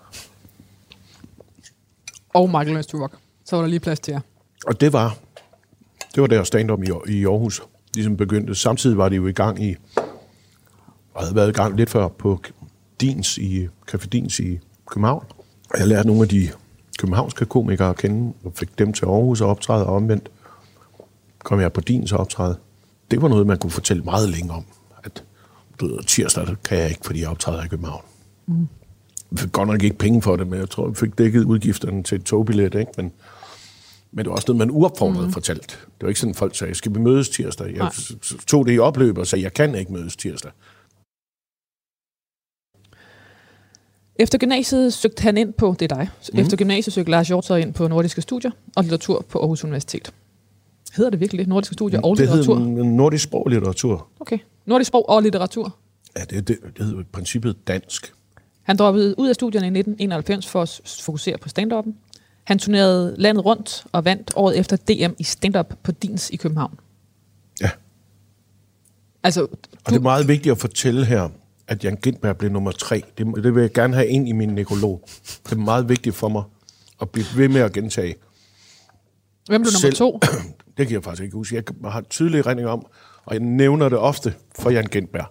Og 2.34 2.50
Michael 2.50 2.76
Østervok. 2.76 3.16
Så 3.44 3.56
var 3.56 3.62
der 3.62 3.68
lige 3.68 3.80
plads 3.80 4.00
til 4.00 4.12
jer. 4.12 4.20
Og 4.66 4.80
det 4.80 4.92
var, 4.92 5.16
det 6.14 6.20
var 6.20 6.26
der 6.26 6.44
stand-up 6.44 6.82
i, 6.82 6.90
i 7.12 7.24
Aarhus 7.24 7.62
ligesom 7.94 8.16
begyndte. 8.16 8.54
Samtidig 8.54 8.98
var 8.98 9.08
det 9.08 9.16
jo 9.16 9.26
i 9.26 9.32
gang 9.32 9.64
i, 9.64 9.76
og 11.14 11.22
havde 11.22 11.34
været 11.34 11.48
i 11.48 11.52
gang 11.52 11.76
lidt 11.76 11.90
før 11.90 12.08
på 12.08 12.40
Dins 13.00 13.38
i, 13.38 13.68
Café 13.90 14.06
Dins 14.06 14.40
i 14.40 14.58
København. 14.86 15.24
Og 15.70 15.78
jeg 15.78 15.88
lærte 15.88 16.06
nogle 16.06 16.22
af 16.22 16.28
de 16.28 16.48
københavnske 16.98 17.44
komikere 17.44 17.90
at 17.90 17.96
kende, 17.96 18.32
og 18.44 18.52
fik 18.54 18.78
dem 18.78 18.92
til 18.92 19.04
Aarhus 19.06 19.40
og 19.40 19.50
optræde, 19.50 19.86
og 19.86 19.94
omvendt 19.96 20.30
kom 21.38 21.60
jeg 21.60 21.72
på 21.72 21.80
Dins 21.80 22.12
og 22.12 22.18
optræde. 22.18 22.56
Det 23.10 23.22
var 23.22 23.28
noget, 23.28 23.46
man 23.46 23.58
kunne 23.58 23.70
fortælle 23.70 24.02
meget 24.02 24.28
længe 24.28 24.52
om. 24.52 24.64
Du 25.80 25.86
ved, 25.86 26.04
tirsdag 26.06 26.46
kan 26.64 26.78
jeg 26.78 26.88
ikke, 26.88 27.04
fordi 27.04 27.20
jeg 27.20 27.28
optræder 27.28 27.64
i 27.64 27.68
København. 27.68 28.04
Mm. 28.46 28.68
Jeg 29.30 29.38
fik 29.38 29.52
godt 29.52 29.68
nok 29.68 29.82
ikke 29.82 29.96
penge 29.96 30.22
for 30.22 30.36
det, 30.36 30.46
men 30.46 30.58
jeg 30.58 30.70
tror, 30.70 30.88
jeg 30.88 30.96
fik 30.96 31.18
dækket 31.18 31.44
udgifterne 31.44 32.02
til 32.02 32.16
et 32.18 32.24
togbillet, 32.24 32.74
ikke? 32.74 32.92
Men, 32.96 33.12
men 34.12 34.24
det 34.24 34.30
var 34.30 34.36
også 34.36 34.52
noget, 34.52 34.58
man 34.58 34.70
uopfordret 34.70 35.26
mm. 35.26 35.32
fortalt. 35.32 35.70
Det 35.70 36.02
var 36.02 36.08
ikke 36.08 36.20
sådan, 36.20 36.34
folk 36.34 36.56
sagde, 36.56 36.74
skal 36.74 36.94
vi 36.94 36.98
mødes 36.98 37.28
tirsdag? 37.28 37.66
Jeg 37.66 37.78
Nej. 37.78 37.92
tog 38.46 38.66
det 38.66 38.74
i 38.74 38.78
opløb 38.78 39.18
og 39.18 39.26
sagde, 39.26 39.42
jeg 39.42 39.52
kan 39.52 39.74
ikke 39.74 39.92
mødes 39.92 40.16
tirsdag. 40.16 40.50
Efter 44.16 44.38
gymnasiet 44.38 44.92
søgte 44.92 45.22
han 45.22 45.36
ind 45.36 45.52
på, 45.52 45.76
det 45.78 45.92
er 45.92 45.96
dig, 45.96 46.08
mm. 46.32 46.38
efter 46.38 46.56
gymnasiet 46.56 46.94
søgte 46.94 47.10
Lars 47.10 47.28
Hjortøj 47.28 47.58
ind 47.58 47.74
på 47.74 47.88
Nordiske 47.88 48.22
Studier 48.22 48.50
og 48.76 48.82
Litteratur 48.82 49.24
på 49.28 49.38
Aarhus 49.38 49.64
Universitet. 49.64 50.12
Hedder 50.96 51.10
det 51.10 51.20
virkelig 51.20 51.38
det? 51.38 51.48
Nordiske 51.48 51.72
Studier 51.74 52.00
og 52.00 52.16
det 52.16 52.20
litteratur? 52.20 52.58
hedder 52.58 52.84
nordisk 52.84 53.24
sprog 53.24 53.44
og 53.44 53.50
litteratur. 53.50 54.08
Okay. 54.20 54.38
Nordisk 54.66 54.88
sprog 54.88 55.08
og 55.08 55.22
litteratur. 55.22 55.76
Ja, 56.16 56.24
det, 56.24 56.48
det, 56.48 56.58
det 56.76 56.84
hedder 56.86 57.00
i 57.00 57.04
princippet 57.04 57.68
dansk. 57.68 58.12
Han 58.62 58.76
droppede 58.76 59.18
ud 59.18 59.28
af 59.28 59.34
studierne 59.34 59.66
i 59.66 59.68
1991 59.80 60.46
for 60.46 60.62
at 60.62 60.80
fokusere 61.00 61.38
på 61.38 61.48
stand-up'en. 61.58 61.92
Han 62.44 62.58
turnerede 62.58 63.14
landet 63.18 63.44
rundt 63.44 63.84
og 63.92 64.04
vandt 64.04 64.32
året 64.36 64.58
efter 64.58 64.76
DM 64.76 65.12
i 65.18 65.24
stand-up 65.24 65.74
på 65.82 65.92
Dins 65.92 66.30
i 66.30 66.36
København. 66.36 66.78
Ja. 67.60 67.70
Altså, 69.22 69.42
Og 69.42 69.48
det 69.88 69.96
er 69.96 70.00
meget 70.00 70.28
vigtigt 70.28 70.52
at 70.52 70.58
fortælle 70.58 71.04
her, 71.04 71.28
at 71.68 71.84
Jan 71.84 71.96
Gindberg 71.96 72.36
blev 72.36 72.50
nummer 72.50 72.70
tre. 72.72 73.02
Det, 73.18 73.26
det 73.44 73.54
vil 73.54 73.60
jeg 73.60 73.72
gerne 73.72 73.94
have 73.94 74.08
ind 74.08 74.28
i 74.28 74.32
min 74.32 74.48
nekrolog. 74.48 75.08
Det 75.44 75.52
er 75.52 75.56
meget 75.56 75.88
vigtigt 75.88 76.14
for 76.16 76.28
mig 76.28 76.42
at 77.00 77.10
blive 77.10 77.26
ved 77.36 77.48
med 77.48 77.60
at 77.60 77.72
gentage. 77.72 78.14
hvem 79.46 79.62
blev 79.62 79.72
nummer 79.72 79.80
Selv- 79.80 79.94
to? 79.94 80.20
Det 80.76 80.86
kan 80.86 80.94
jeg 80.94 81.04
faktisk 81.04 81.22
ikke 81.22 81.36
huske. 81.36 81.54
Jeg 81.82 81.90
har 81.92 82.00
tydelige 82.00 82.38
erindringer 82.40 82.72
om, 82.72 82.86
og 83.26 83.34
jeg 83.34 83.42
nævner 83.42 83.88
det 83.88 83.98
ofte 83.98 84.34
for 84.58 84.70
Jan 84.70 84.86
Gindberg. 84.86 85.26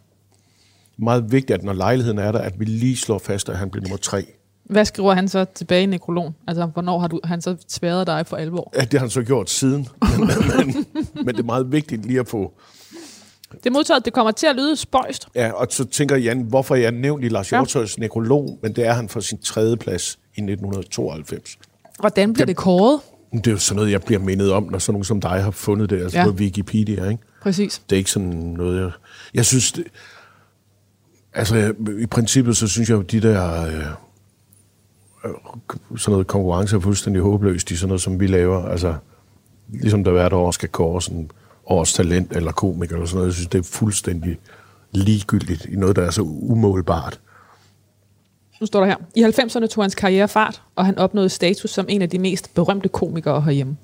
Meget 0.97 1.32
vigtigt, 1.32 1.51
at 1.60 1.63
når 1.63 1.73
lejligheden 1.73 2.17
er 2.19 2.32
der, 2.32 2.39
at 2.39 2.60
vi 2.60 2.65
lige 2.65 2.97
slår 2.97 3.19
fast, 3.19 3.49
at 3.49 3.58
han 3.58 3.69
bliver 3.69 3.84
nummer 3.84 3.97
tre. 3.97 4.25
Hvad 4.63 4.86
skriver 4.86 5.13
han 5.13 5.27
så 5.27 5.45
tilbage 5.56 5.84
i 5.84 5.86
nekrologen? 5.86 6.36
Altså, 6.47 6.65
hvornår 6.65 6.99
har 6.99 7.08
du, 7.08 7.19
han 7.23 7.41
så 7.41 7.56
sværet 7.67 8.08
dig 8.08 8.27
for 8.27 8.38
alvor? 8.38 8.71
Ja, 8.75 8.82
det 8.82 8.93
har 8.93 8.99
han 8.99 9.10
så 9.10 9.23
gjort 9.23 9.49
siden. 9.49 9.88
Men, 10.19 10.27
men, 10.58 10.86
men 11.25 11.27
det 11.36 11.39
er 11.39 11.43
meget 11.43 11.71
vigtigt 11.71 12.06
lige 12.06 12.19
at 12.19 12.27
få... 12.27 12.53
Det 13.51 13.65
er 13.65 13.71
modtaget, 13.71 14.06
det 14.06 14.13
kommer 14.13 14.32
til 14.32 14.47
at 14.47 14.56
lyde 14.56 14.75
spøjst. 14.75 15.27
Ja, 15.36 15.51
og 15.51 15.67
så 15.69 15.86
tænker 15.86 16.15
Jan, 16.17 16.41
hvorfor 16.41 16.75
er 16.75 16.79
jeg 16.79 16.91
nævnt 16.91 17.23
i 17.25 17.27
Lars 17.27 17.51
Ja. 17.51 17.58
Hjortøjs 17.58 17.97
nekrolog, 17.97 18.60
men 18.62 18.75
det 18.75 18.86
er 18.88 18.93
han 18.93 19.10
for 19.10 19.19
sin 19.19 19.38
tredje 19.38 19.77
plads 19.77 20.19
i 20.36 20.41
1992. 20.41 21.58
Hvordan 21.99 22.34
bliver 22.34 22.45
det 22.45 22.55
kåret? 22.55 22.99
Det 23.34 23.47
er 23.47 23.51
jo 23.51 23.57
sådan 23.57 23.76
noget, 23.76 23.91
jeg 23.91 24.01
bliver 24.01 24.20
mindet 24.20 24.51
om, 24.51 24.63
når 24.63 24.80
sådan 24.80 24.93
nogen 24.93 25.03
som 25.03 25.22
dig 25.22 25.43
har 25.43 25.51
fundet 25.51 25.89
det, 25.89 26.01
altså 26.01 26.17
Ja. 26.17 26.24
ja. 26.24 26.30
på 26.32 26.36
Wikipedia, 26.38 27.09
ikke? 27.09 27.24
Præcis. 27.43 27.81
Det 27.89 27.95
er 27.95 27.97
ikke 27.97 28.11
sådan 28.11 28.29
noget, 28.29 28.81
jeg... 28.81 28.91
Jeg 29.33 29.45
synes, 29.45 29.71
det, 29.71 29.83
altså 31.33 31.73
i 31.99 32.05
princippet, 32.05 32.57
så 32.57 32.67
synes 32.67 32.89
jeg 32.89 32.95
jo, 32.95 33.01
de 33.01 33.21
der... 33.21 33.65
Øh, 33.65 33.85
øh, 35.25 35.97
sådan 35.97 36.11
noget 36.11 36.27
konkurrence 36.27 36.75
er 36.75 36.79
fuldstændig 36.79 37.21
håbløst 37.21 37.71
i 37.71 37.75
sådan 37.75 37.87
noget, 37.87 38.01
som 38.01 38.19
vi 38.19 38.27
laver. 38.27 38.65
Altså, 38.65 38.95
ligesom 39.69 40.03
der 40.03 40.11
hvert 40.11 40.33
år 40.33 40.51
skal 40.51 40.69
kåre 40.69 41.01
sådan 41.01 41.31
års 41.65 41.93
talent 41.93 42.35
eller 42.35 42.51
komiker 42.51 42.95
eller 42.95 43.05
sådan 43.05 43.17
noget. 43.17 43.27
Jeg 43.27 43.33
synes, 43.33 43.47
det 43.47 43.59
er 43.59 43.63
fuldstændig 43.63 44.37
ligegyldigt 44.91 45.65
i 45.65 45.75
noget, 45.75 45.95
der 45.95 46.01
er 46.01 46.11
så 46.11 46.21
umålbart. 46.21 47.19
Nu 48.61 48.65
står 48.65 48.79
der 48.79 48.87
her. 48.87 48.97
I 49.15 49.23
90'erne 49.23 49.67
tog 49.67 49.83
hans 49.83 49.95
karriere 49.95 50.27
fart, 50.27 50.61
og 50.75 50.85
han 50.85 50.97
opnåede 50.97 51.29
status 51.29 51.71
som 51.71 51.85
en 51.89 52.01
af 52.01 52.09
de 52.09 52.19
mest 52.19 52.53
berømte 52.53 52.89
komikere 52.89 53.41
herhjemme. 53.41 53.77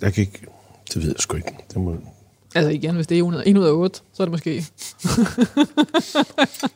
Jeg 0.00 0.12
kan 0.12 0.20
ikke... 0.20 0.46
Det 0.94 1.02
ved 1.02 1.08
jeg 1.08 1.18
sgu 1.18 1.36
ikke. 1.36 1.52
Det 1.68 1.76
må, 1.76 1.96
Altså 2.54 2.70
igen, 2.70 2.94
hvis 2.94 3.06
det 3.06 3.18
er 3.18 3.42
1 3.46 3.56
ud 3.58 3.64
af 3.64 3.72
8, 3.72 4.00
så 4.12 4.22
er 4.22 4.24
det 4.24 4.30
måske... 4.30 4.54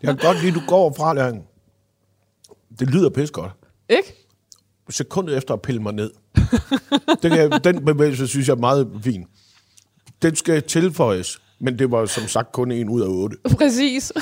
jeg 0.03 0.17
kan 0.17 0.17
godt 0.17 0.41
lide, 0.41 0.49
at 0.49 0.55
du 0.55 0.63
går 0.69 0.95
fra, 0.97 1.15
Læring. 1.15 1.45
Det 2.79 2.91
lyder 2.91 3.11
pis 3.11 3.31
godt. 3.31 3.53
Ikke? 3.89 4.25
sekundet 4.91 5.37
efter 5.37 5.55
at 5.55 5.63
pille 5.63 5.83
mig 5.83 5.93
ned. 5.93 6.11
den, 7.23 7.31
kan, 7.31 7.61
den 7.65 7.85
bevægelse 7.85 8.29
synes 8.29 8.49
jeg 8.49 8.55
er 8.55 8.59
meget 8.59 8.91
fin. 9.03 9.25
Den 10.23 10.37
skal 10.37 10.63
tilføjes, 10.63 11.41
men 11.59 11.79
det 11.79 11.91
var 11.91 12.07
som 12.07 12.29
sagt 12.29 12.53
kun 12.53 12.73
en 12.73 12.89
ud 12.89 13.03
af 13.03 13.07
otte. 13.09 13.37
Præcis. 13.59 14.13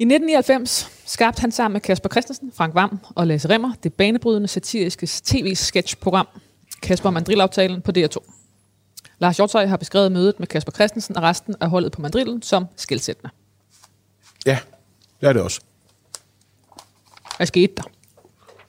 I 0.00 0.04
1999 0.04 0.90
skabte 1.06 1.40
han 1.40 1.52
sammen 1.52 1.72
med 1.72 1.80
Kasper 1.80 2.08
Christensen, 2.08 2.52
Frank 2.54 2.74
Vam 2.74 2.98
og 3.14 3.26
Lasse 3.26 3.48
Remmer 3.48 3.72
det 3.82 3.92
banebrydende 3.94 4.48
satiriske 4.48 5.06
tv-sketch-program 5.06 6.26
Kasper 6.82 7.10
Mandrill-aftalen 7.10 7.82
på 7.82 7.92
DR2. 7.98 8.37
Lars 9.18 9.36
Hjortøj 9.36 9.66
har 9.66 9.76
beskrevet 9.76 10.12
mødet 10.12 10.34
med 10.38 10.46
Kasper 10.46 10.72
Christensen 10.72 11.16
og 11.16 11.22
resten 11.22 11.54
af 11.60 11.70
holdet 11.70 11.92
på 11.92 12.02
Mandrillen 12.02 12.42
som 12.42 12.66
skældsættende. 12.76 13.30
Ja, 14.46 14.58
det 15.20 15.28
er 15.28 15.32
det 15.32 15.42
også. 15.42 15.60
Hvad 17.36 17.46
skete 17.46 17.72
der? 17.76 17.82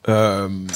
Øhm, 0.07 0.69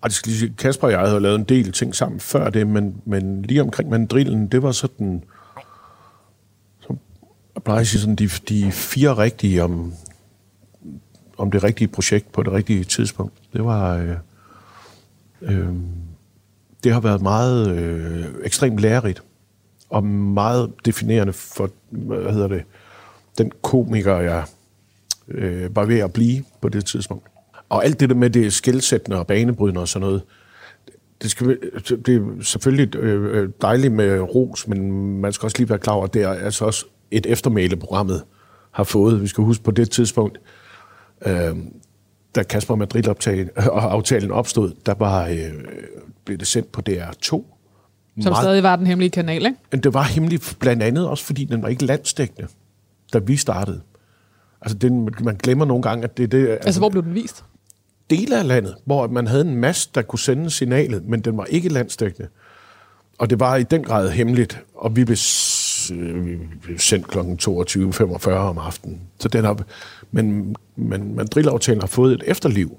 og 0.00 0.10
det 0.10 0.12
skal 0.12 0.32
lige 0.32 0.54
Kasper 0.58 0.86
og 0.86 0.92
jeg 0.92 1.00
havde 1.00 1.20
lavet 1.20 1.34
en 1.34 1.44
del 1.44 1.72
ting 1.72 1.94
sammen 1.94 2.20
før 2.20 2.50
det, 2.50 2.66
men, 2.66 3.02
men 3.04 3.42
lige 3.42 3.62
omkring 3.62 3.90
mandrillen, 3.90 4.48
det 4.48 4.62
var 4.62 4.72
sådan, 4.72 5.24
som 6.80 6.98
jeg 7.54 7.62
plejer 7.62 7.80
at 7.80 7.86
sige, 7.86 8.00
sådan 8.00 8.16
de, 8.16 8.28
de 8.28 8.72
fire 8.72 9.16
rigtige 9.16 9.62
om, 9.62 9.92
om 11.38 11.50
det 11.50 11.64
rigtige 11.64 11.88
projekt 11.88 12.32
på 12.32 12.42
det 12.42 12.52
rigtige 12.52 12.84
tidspunkt. 12.84 13.34
Det 13.52 13.64
var, 13.64 13.96
øh, 13.96 14.16
øh, 15.42 15.74
det 16.84 16.92
har 16.92 17.00
været 17.00 17.22
meget 17.22 17.78
øh, 17.78 18.24
ekstremt 18.44 18.78
lærerigt, 18.78 19.22
og 19.90 20.04
meget 20.04 20.72
definerende 20.84 21.32
for, 21.32 21.70
hvad 21.90 22.32
hedder 22.32 22.48
det, 22.48 22.62
den 23.38 23.52
komiker, 23.62 24.16
jeg 24.16 24.44
øh, 25.28 25.76
var 25.76 25.84
ved 25.84 25.98
at 25.98 26.12
blive 26.12 26.44
på 26.60 26.68
det 26.68 26.84
tidspunkt. 26.84 27.26
Og 27.68 27.84
alt 27.84 28.00
det 28.00 28.08
der 28.08 28.14
med 28.14 28.30
det 28.30 28.52
skældsættende 28.52 29.18
og 29.18 29.26
banebrydende 29.26 29.80
og 29.80 29.88
sådan 29.88 30.06
noget, 30.06 30.22
det, 31.22 31.30
skal, 31.30 31.58
det 32.06 32.08
er 32.16 32.42
selvfølgelig 32.42 32.94
øh, 32.96 33.50
dejligt 33.62 33.92
med 33.92 34.20
ros, 34.20 34.68
men 34.68 34.92
man 35.20 35.32
skal 35.32 35.46
også 35.46 35.58
lige 35.58 35.68
være 35.68 35.78
klar 35.78 35.94
over, 35.94 36.04
at 36.04 36.14
det 36.14 36.22
er 36.22 36.28
altså 36.28 36.64
også 36.64 36.86
et 37.10 37.26
eftermæle, 37.26 37.76
programmet 37.76 38.22
har 38.70 38.84
fået. 38.84 39.22
Vi 39.22 39.26
skal 39.26 39.44
huske 39.44 39.64
på 39.64 39.70
det 39.70 39.90
tidspunkt, 39.90 40.40
øh, 41.26 41.56
da 42.34 42.42
Kasper 42.42 42.74
Madrid-aftalen 42.74 44.30
opstod, 44.30 44.72
der 44.86 44.94
var, 44.94 45.26
øh, 45.26 45.36
blev 46.24 46.38
det 46.38 46.46
sendt 46.46 46.72
på 46.72 46.82
DR2. 46.88 47.22
Som 47.22 47.44
meget, 48.16 48.36
stadig 48.36 48.62
var 48.62 48.76
den 48.76 48.86
hemmelige 48.86 49.10
kanal, 49.10 49.46
ikke? 49.46 49.58
Men 49.70 49.80
det 49.80 49.94
var 49.94 50.02
hemmeligt 50.02 50.56
blandt 50.60 50.82
andet 50.82 51.08
også, 51.08 51.24
fordi 51.24 51.44
den 51.44 51.62
var 51.62 51.68
ikke 51.68 51.84
landstækkende, 51.84 52.48
da 53.12 53.18
vi 53.18 53.36
startede. 53.36 53.80
Altså, 54.60 54.78
den, 54.78 55.08
man 55.20 55.36
glemmer 55.36 55.64
nogle 55.64 55.82
gange, 55.82 56.04
at 56.04 56.16
det... 56.16 56.32
det 56.32 56.48
altså, 56.48 56.66
altså, 56.66 56.80
hvor 56.80 56.88
blev 56.88 57.02
den 57.02 57.14
vist? 57.14 57.44
Dele 58.10 58.38
af 58.38 58.46
landet, 58.46 58.74
hvor 58.84 59.06
man 59.06 59.26
havde 59.26 59.44
en 59.44 59.56
masse, 59.56 59.90
der 59.94 60.02
kunne 60.02 60.18
sende 60.18 60.50
signalet, 60.50 61.04
men 61.04 61.20
den 61.20 61.36
var 61.36 61.44
ikke 61.44 61.68
landstækkende. 61.68 62.28
Og 63.18 63.30
det 63.30 63.40
var 63.40 63.56
i 63.56 63.62
den 63.62 63.84
grad 63.84 64.10
hemmeligt, 64.10 64.62
og 64.74 64.96
vi 64.96 65.04
blev, 65.04 65.16
vi 66.24 66.36
blev 66.62 66.78
sendt 66.78 67.08
kl. 67.08 67.18
22.45 67.18 68.30
om 68.30 68.58
aftenen. 68.58 69.00
Så 69.18 69.28
den 69.28 69.44
har, 69.44 69.64
men, 70.12 70.56
men 70.76 71.14
Mandrill-aftalen 71.14 71.80
har 71.80 71.86
fået 71.86 72.12
et 72.12 72.22
efterliv. 72.26 72.78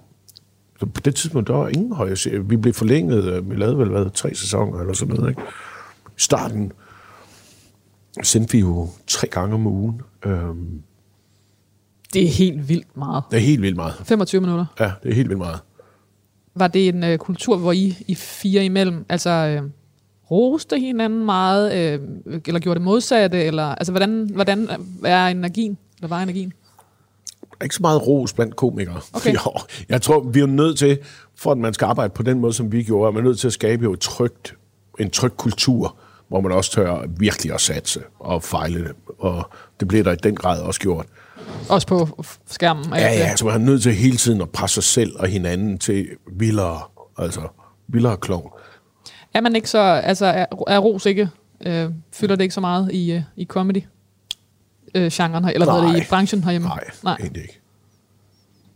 Så 0.79 0.85
på 0.85 1.01
det 1.01 1.15
tidspunkt, 1.15 1.47
der 1.47 1.53
var 1.53 1.67
ingen 1.67 1.93
høje 1.93 2.15
serie. 2.15 2.49
Vi 2.49 2.57
blev 2.57 2.73
forlænget, 2.73 3.49
vi 3.49 3.55
lavede 3.55 3.77
vel 3.77 3.89
hvad, 3.89 4.09
tre 4.13 4.35
sæsoner 4.35 4.79
eller 4.79 4.93
sådan 4.93 5.15
noget. 5.15 5.29
Ikke? 5.29 5.41
I 6.07 6.21
starten 6.21 6.71
sendte 8.23 8.51
vi 8.51 8.59
jo 8.59 8.89
tre 9.07 9.27
gange 9.27 9.55
om 9.55 9.67
ugen. 9.67 10.01
Øhm, 10.25 10.81
det 12.13 12.23
er 12.23 12.27
helt 12.27 12.69
vildt 12.69 12.97
meget. 12.97 13.23
Det 13.31 13.37
er 13.37 13.41
helt 13.41 13.61
vildt 13.61 13.75
meget. 13.75 13.93
25 14.03 14.41
minutter? 14.41 14.65
Ja, 14.79 14.91
det 15.03 15.11
er 15.11 15.15
helt 15.15 15.29
vildt 15.29 15.39
meget. 15.39 15.59
Var 16.55 16.67
det 16.67 16.87
en 16.87 17.03
øh, 17.03 17.17
kultur, 17.17 17.57
hvor 17.57 17.71
I, 17.71 17.97
I 18.07 18.15
fire 18.15 18.65
imellem, 18.65 19.05
altså 19.09 19.29
øh, 19.29 19.69
roste 20.31 20.79
hinanden 20.79 21.25
meget, 21.25 21.73
øh, 21.73 21.99
eller 22.47 22.59
gjorde 22.59 22.79
det 22.79 22.85
modsatte, 22.85 23.43
eller 23.43 23.63
altså 23.63 23.91
hvordan, 23.91 24.29
hvordan 24.33 24.69
er 25.05 25.27
energien, 25.27 25.77
eller 25.97 26.07
var 26.07 26.23
energien? 26.23 26.53
Ikke 27.63 27.75
så 27.75 27.81
meget 27.81 28.07
ros 28.07 28.33
blandt 28.33 28.55
komikere. 28.55 29.01
Okay. 29.13 29.33
Jo, 29.45 29.51
jeg 29.89 30.01
tror, 30.01 30.19
vi 30.19 30.39
er 30.39 30.45
nødt 30.45 30.77
til, 30.77 30.99
for 31.35 31.51
at 31.51 31.57
man 31.57 31.73
skal 31.73 31.85
arbejde 31.85 32.13
på 32.13 32.23
den 32.23 32.39
måde, 32.39 32.53
som 32.53 32.71
vi 32.71 32.83
gjorde, 32.83 33.07
er 33.07 33.11
man 33.11 33.23
nødt 33.23 33.39
til 33.39 33.47
at 33.47 33.53
skabe 33.53 33.83
jo 33.83 33.93
et 33.93 33.99
trygt, 33.99 34.55
en 34.99 35.09
tryg 35.09 35.37
kultur, 35.37 35.95
hvor 36.27 36.41
man 36.41 36.51
også 36.51 36.71
tør 36.71 37.05
virkelig 37.17 37.53
at 37.53 37.61
satse 37.61 38.01
og 38.19 38.43
fejle 38.43 38.83
det. 38.83 38.91
Og 39.19 39.49
det 39.79 39.87
bliver 39.87 40.03
der 40.03 40.11
i 40.11 40.15
den 40.15 40.35
grad 40.35 40.61
også 40.61 40.79
gjort. 40.79 41.05
Også 41.69 41.87
på 41.87 42.23
skærmen? 42.47 42.85
Ja, 42.95 43.11
ja, 43.11 43.35
så 43.35 43.45
man 43.45 43.53
er 43.53 43.57
nødt 43.57 43.83
til 43.83 43.93
hele 43.93 44.17
tiden 44.17 44.41
at 44.41 44.49
presse 44.49 44.73
sig 44.73 44.83
selv 44.83 45.11
og 45.19 45.27
hinanden 45.27 45.77
til 45.77 46.07
vildere, 46.31 46.81
altså 47.17 47.41
vildere 47.87 48.17
klovn. 48.17 48.49
Er 49.33 49.41
man 49.41 49.55
ikke 49.55 49.69
så, 49.69 49.79
altså 49.79 50.25
er, 50.25 50.45
er 50.67 50.79
ros 50.79 51.05
ikke, 51.05 51.29
øh, 51.65 51.89
fylder 52.13 52.35
det 52.35 52.43
ikke 52.43 52.53
så 52.53 52.61
meget 52.61 52.91
i, 52.91 53.11
øh, 53.11 53.21
i 53.35 53.45
comedy? 53.45 53.83
Øh, 54.95 55.11
genren, 55.11 55.45
eller 55.45 55.65
hvad 55.65 55.89
er 55.89 55.93
det 55.93 56.03
i 56.03 56.07
branchen 56.09 56.43
herhjemme? 56.43 56.67
Nej, 56.67 56.83
nej, 57.03 57.17
egentlig 57.19 57.41
ikke. 57.41 57.59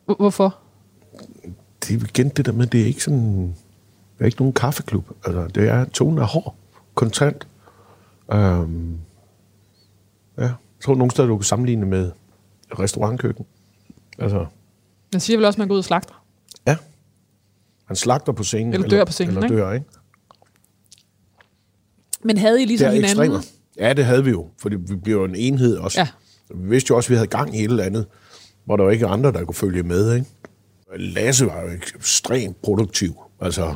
Hvorfor? 0.06 0.58
Det 1.84 1.96
er 1.96 2.06
igen 2.06 2.30
det 2.30 2.46
der 2.46 2.52
med, 2.52 2.68
det 2.68 2.82
er 2.82 2.86
ikke 2.86 3.04
sådan, 3.04 3.48
det 4.18 4.22
er 4.22 4.26
ikke 4.26 4.38
nogen 4.38 4.54
kaffeklub. 4.54 5.10
Altså, 5.26 5.48
det 5.48 5.70
er, 5.70 5.86
tonen 5.86 6.18
er 6.18 6.24
hård, 6.24 6.56
kontant. 6.96 7.48
Øhm, 8.34 9.00
ja, 10.38 10.44
jeg 10.44 10.54
tror 10.84 10.96
nogle 10.96 11.12
steder, 11.12 11.28
du 11.28 11.38
kan 11.38 11.44
sammenligne 11.44 11.86
med 11.86 12.12
restaurantkøkken. 12.80 13.46
Altså, 14.20 14.46
man 15.14 15.20
siger 15.20 15.38
vel 15.38 15.46
også, 15.46 15.56
at 15.56 15.60
man 15.60 15.68
går 15.68 15.74
ud 15.74 15.80
og 15.80 15.86
slagter? 15.86 16.24
Ja. 16.68 16.78
Man 17.90 17.96
slagter 17.96 18.32
på 18.32 18.44
scenen. 18.44 18.74
Eller 18.74 18.88
dør 18.88 19.06
på 19.06 19.12
scenen, 19.12 19.30
eller 19.30 19.44
ikke? 19.44 19.56
dør, 19.56 19.72
ikke? 19.72 19.86
Men 22.24 22.38
havde 22.38 22.62
I 22.62 22.66
ligesom 22.66 22.92
hinanden? 22.92 23.06
Ekstremer. 23.10 23.40
Ja, 23.80 23.94
det 23.94 24.06
havde 24.06 24.24
vi 24.24 24.30
jo, 24.30 24.48
fordi 24.62 24.76
vi 24.76 24.96
blev 24.96 25.16
jo 25.16 25.24
en 25.24 25.36
enhed 25.36 25.78
også. 25.78 26.00
Ja. 26.00 26.08
Vi 26.56 26.70
vidste 26.70 26.92
jo 26.92 26.96
også, 26.96 27.08
at 27.08 27.10
vi 27.10 27.16
havde 27.16 27.28
gang 27.28 27.56
i 27.56 27.64
et 27.64 27.70
eller 27.70 27.84
andet, 27.84 28.06
hvor 28.66 28.78
der 28.78 28.84
var 28.84 28.92
ikke 28.92 29.08
andre, 29.08 29.32
der 29.32 29.46
kunne 29.46 29.56
følge 29.56 29.84
med. 29.84 30.16
Ikke? 30.16 30.28
Lasse 30.96 31.46
var 31.46 31.62
jo 31.62 31.68
ekstremt 31.98 32.62
produktiv. 32.62 33.14
Altså 33.42 33.76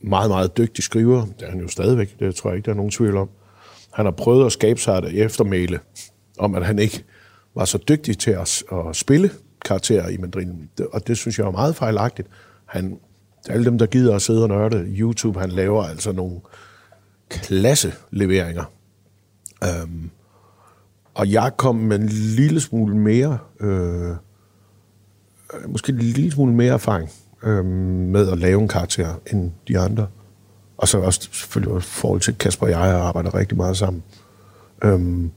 meget, 0.00 0.30
meget 0.30 0.56
dygtig 0.56 0.84
skriver. 0.84 1.26
Det 1.26 1.46
er 1.46 1.50
han 1.50 1.60
jo 1.60 1.68
stadigvæk. 1.68 2.18
Det 2.18 2.34
tror 2.34 2.50
jeg 2.50 2.56
ikke, 2.56 2.66
der 2.66 2.72
er 2.72 2.76
nogen 2.76 2.90
tvivl 2.90 3.16
om. 3.16 3.28
Han 3.92 4.04
har 4.04 4.12
prøvet 4.12 4.46
at 4.46 4.52
skabe 4.52 4.80
sig 4.80 4.98
et 4.98 5.22
eftermæle 5.22 5.80
om, 6.38 6.54
at 6.54 6.66
han 6.66 6.78
ikke 6.78 7.04
var 7.54 7.64
så 7.64 7.78
dygtig 7.88 8.18
til 8.18 8.30
at, 8.30 8.62
at 8.72 8.96
spille 8.96 9.30
karakterer 9.64 10.08
i 10.08 10.16
mandrillen. 10.16 10.70
Og 10.92 11.06
det 11.06 11.18
synes 11.18 11.38
jeg 11.38 11.46
er 11.46 11.50
meget 11.50 11.76
fejlagtigt. 11.76 12.28
Han, 12.66 12.98
alle 13.48 13.64
dem, 13.64 13.78
der 13.78 13.86
gider 13.86 14.14
at 14.14 14.22
sidde 14.22 14.42
og 14.42 14.48
nørde 14.48 14.84
YouTube, 14.88 15.40
han 15.40 15.50
laver 15.50 15.84
altså 15.84 16.12
nogle 16.12 16.40
klasse 17.28 17.92
leveringer. 18.10 18.64
Um, 19.84 20.10
og 21.14 21.32
jeg 21.32 21.52
kom 21.56 21.76
med 21.76 21.98
en 21.98 22.08
lille 22.08 22.60
smule 22.60 22.96
mere, 22.96 23.38
øh, 23.60 24.16
måske 25.68 25.92
en 25.92 25.98
lille 25.98 26.30
smule 26.30 26.52
mere 26.52 26.72
erfaring 26.72 27.10
øh, 27.42 27.64
med 27.64 28.28
at 28.28 28.38
lave 28.38 28.60
en 28.60 28.68
karakter 28.68 29.14
end 29.32 29.50
de 29.68 29.78
andre. 29.78 30.06
Og 30.78 30.88
så 30.88 30.98
også 30.98 31.28
selvfølgelig 31.32 31.74
også 31.74 31.88
forhold 31.88 32.20
til 32.20 32.34
Kasper 32.34 32.66
og 32.66 32.70
jeg 32.70 32.78
har 32.78 32.98
arbejdet 32.98 33.34
rigtig 33.34 33.56
meget 33.56 33.76
sammen. 33.76 34.02
Um, 34.84 35.32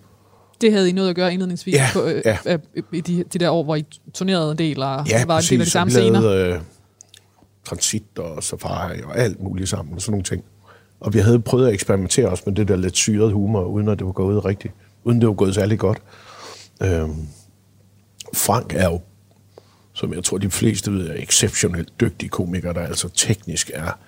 det 0.62 0.72
havde 0.72 0.90
I 0.90 0.92
noget 0.92 1.10
at 1.10 1.16
gøre 1.16 1.34
indledningsvis 1.34 1.76
ja, 1.76 1.88
på, 1.94 2.04
øh, 2.04 2.22
ja. 2.26 2.38
øh, 2.46 2.60
i 2.94 3.02
de, 3.02 3.24
de 3.34 3.40
der 3.40 3.50
år, 3.50 3.64
hvor 3.64 3.76
I 3.76 3.86
turnerede 4.14 4.52
en 4.52 4.58
del 4.58 4.84
og 4.84 5.08
ja, 5.08 5.26
var 5.26 5.36
præcis, 5.36 5.52
en 5.52 5.56
del 5.56 5.62
af 5.62 5.66
de 5.66 5.72
samme 5.72 5.92
scener? 5.92 6.30
Øh, 6.30 6.62
transit 7.66 8.20
og 8.20 8.44
safari 8.44 9.02
og 9.02 9.18
alt 9.18 9.44
muligt 9.44 9.70
sammen 9.70 9.96
og 9.96 10.02
sådan 10.02 10.12
nogle 10.12 10.24
ting. 10.24 10.44
Og 11.04 11.14
vi 11.14 11.20
havde 11.20 11.40
prøvet 11.40 11.68
at 11.68 11.74
eksperimentere 11.74 12.30
også 12.30 12.44
med 12.46 12.56
det 12.56 12.68
der 12.68 12.76
lidt 12.76 12.98
syrede 12.98 13.34
humor, 13.34 13.64
uden 13.64 13.88
at 13.88 14.00
det 14.00 14.06
var 14.06 14.12
gået 14.14 14.46
rigtigt. 14.46 14.74
Uden 15.04 15.20
det 15.22 15.28
var 15.28 15.34
gået 15.34 15.56
særlig 15.56 15.80
godt. 15.80 16.02
Øhm, 16.82 17.28
Frank 18.34 18.74
er 18.76 18.90
jo, 18.90 19.02
som 19.94 20.14
jeg 20.14 20.24
tror 20.24 20.38
de 20.38 20.50
fleste 20.50 20.92
ved, 20.92 21.10
er 21.10 21.14
exceptionelt 21.16 21.94
dygtig 22.02 22.32
komiker, 22.32 22.74
der 22.74 22.82
altså 22.82 23.10
teknisk 23.10 23.72
er 23.74 24.00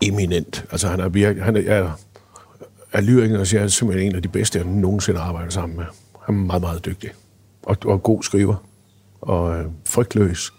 eminent. 0.00 0.64
Altså 0.70 0.88
han 0.88 1.00
er 1.00 1.08
virkelig, 1.08 1.44
han 1.44 1.56
er, 1.56 1.60
er, 1.60 1.90
er 2.92 3.00
lyriker, 3.00 3.38
og 3.38 3.46
siger, 3.46 3.62
er 3.62 3.68
simpelthen 3.68 4.08
en 4.10 4.16
af 4.16 4.22
de 4.22 4.28
bedste, 4.28 4.58
jeg 4.58 4.66
nogensinde 4.66 5.20
har 5.20 5.26
arbejdet 5.26 5.52
sammen 5.52 5.76
med. 5.76 5.84
Han 6.26 6.34
er 6.34 6.38
meget, 6.38 6.62
meget 6.62 6.84
dygtig. 6.84 7.10
Og, 7.62 7.76
og 7.84 8.02
god 8.02 8.22
skriver. 8.22 8.56
Og 9.20 9.58
øh, 9.58 9.66
frygtløs. 9.84 10.52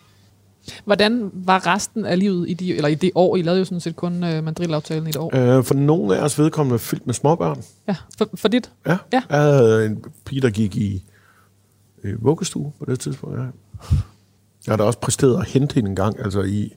Hvordan 0.85 1.31
var 1.33 1.67
resten 1.67 2.05
af 2.05 2.19
livet 2.19 2.49
i, 2.49 2.53
de, 2.53 2.75
eller 2.75 2.87
i 2.87 2.95
det 2.95 3.11
år? 3.15 3.35
I 3.35 3.41
lavede 3.41 3.59
jo 3.59 3.65
sådan 3.65 3.79
set 3.79 3.95
kun 3.95 4.23
øh, 4.23 4.43
mandrillaftalen 4.43 5.07
i 5.07 5.09
et 5.09 5.17
år. 5.17 5.35
Øh, 5.35 5.63
for 5.63 5.73
nogle 5.73 6.17
af 6.17 6.23
os 6.23 6.39
vedkommende 6.39 6.79
fyldt 6.79 7.05
med 7.05 7.13
småbørn. 7.13 7.63
Ja, 7.87 7.95
for, 8.17 8.29
for 8.35 8.47
dit? 8.47 8.71
Ja. 8.87 8.97
ja. 9.13 9.21
Jeg 9.29 9.41
havde 9.41 9.85
en 9.85 10.03
pige, 10.25 10.41
der 10.41 10.49
gik 10.49 10.75
i 10.75 11.03
øh, 12.03 12.25
vuggestue 12.25 12.73
på 12.79 12.85
det 12.85 12.99
tidspunkt. 12.99 13.37
Ja. 13.37 13.43
Jeg 14.65 14.71
har 14.71 14.77
da 14.77 14.83
også 14.83 14.99
præsteret 14.99 15.39
at 15.39 15.47
hente 15.47 15.75
hende 15.75 15.89
en 15.89 15.95
gang, 15.95 16.19
altså 16.19 16.41
i 16.41 16.73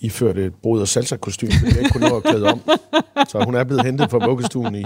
I 0.00 0.08
førte 0.08 0.44
et 0.44 0.54
brød- 0.54 0.80
og 0.80 0.88
salsa-kostyme, 0.88 1.52
som 1.52 1.68
jeg 1.68 1.78
ikke 1.78 1.90
kunne 1.90 2.08
nå 2.08 2.16
at 2.16 2.22
klæde 2.22 2.46
om. 2.46 2.60
Så 3.28 3.44
hun 3.44 3.54
er 3.54 3.64
blevet 3.64 3.84
hentet 3.84 4.10
fra 4.10 4.26
vuggestuen 4.26 4.74
i, 4.74 4.84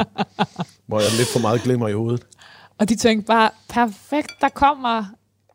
hvor 0.87 1.01
jeg 1.01 1.09
lidt 1.17 1.29
for 1.33 1.41
meget 1.41 1.63
glemmer 1.63 1.89
i 1.89 1.93
hovedet. 1.93 2.23
Og 2.79 2.89
de 2.89 2.95
tænkte 2.97 3.27
bare, 3.27 3.51
perfekt, 3.69 4.31
der 4.41 4.49
kommer 4.49 5.05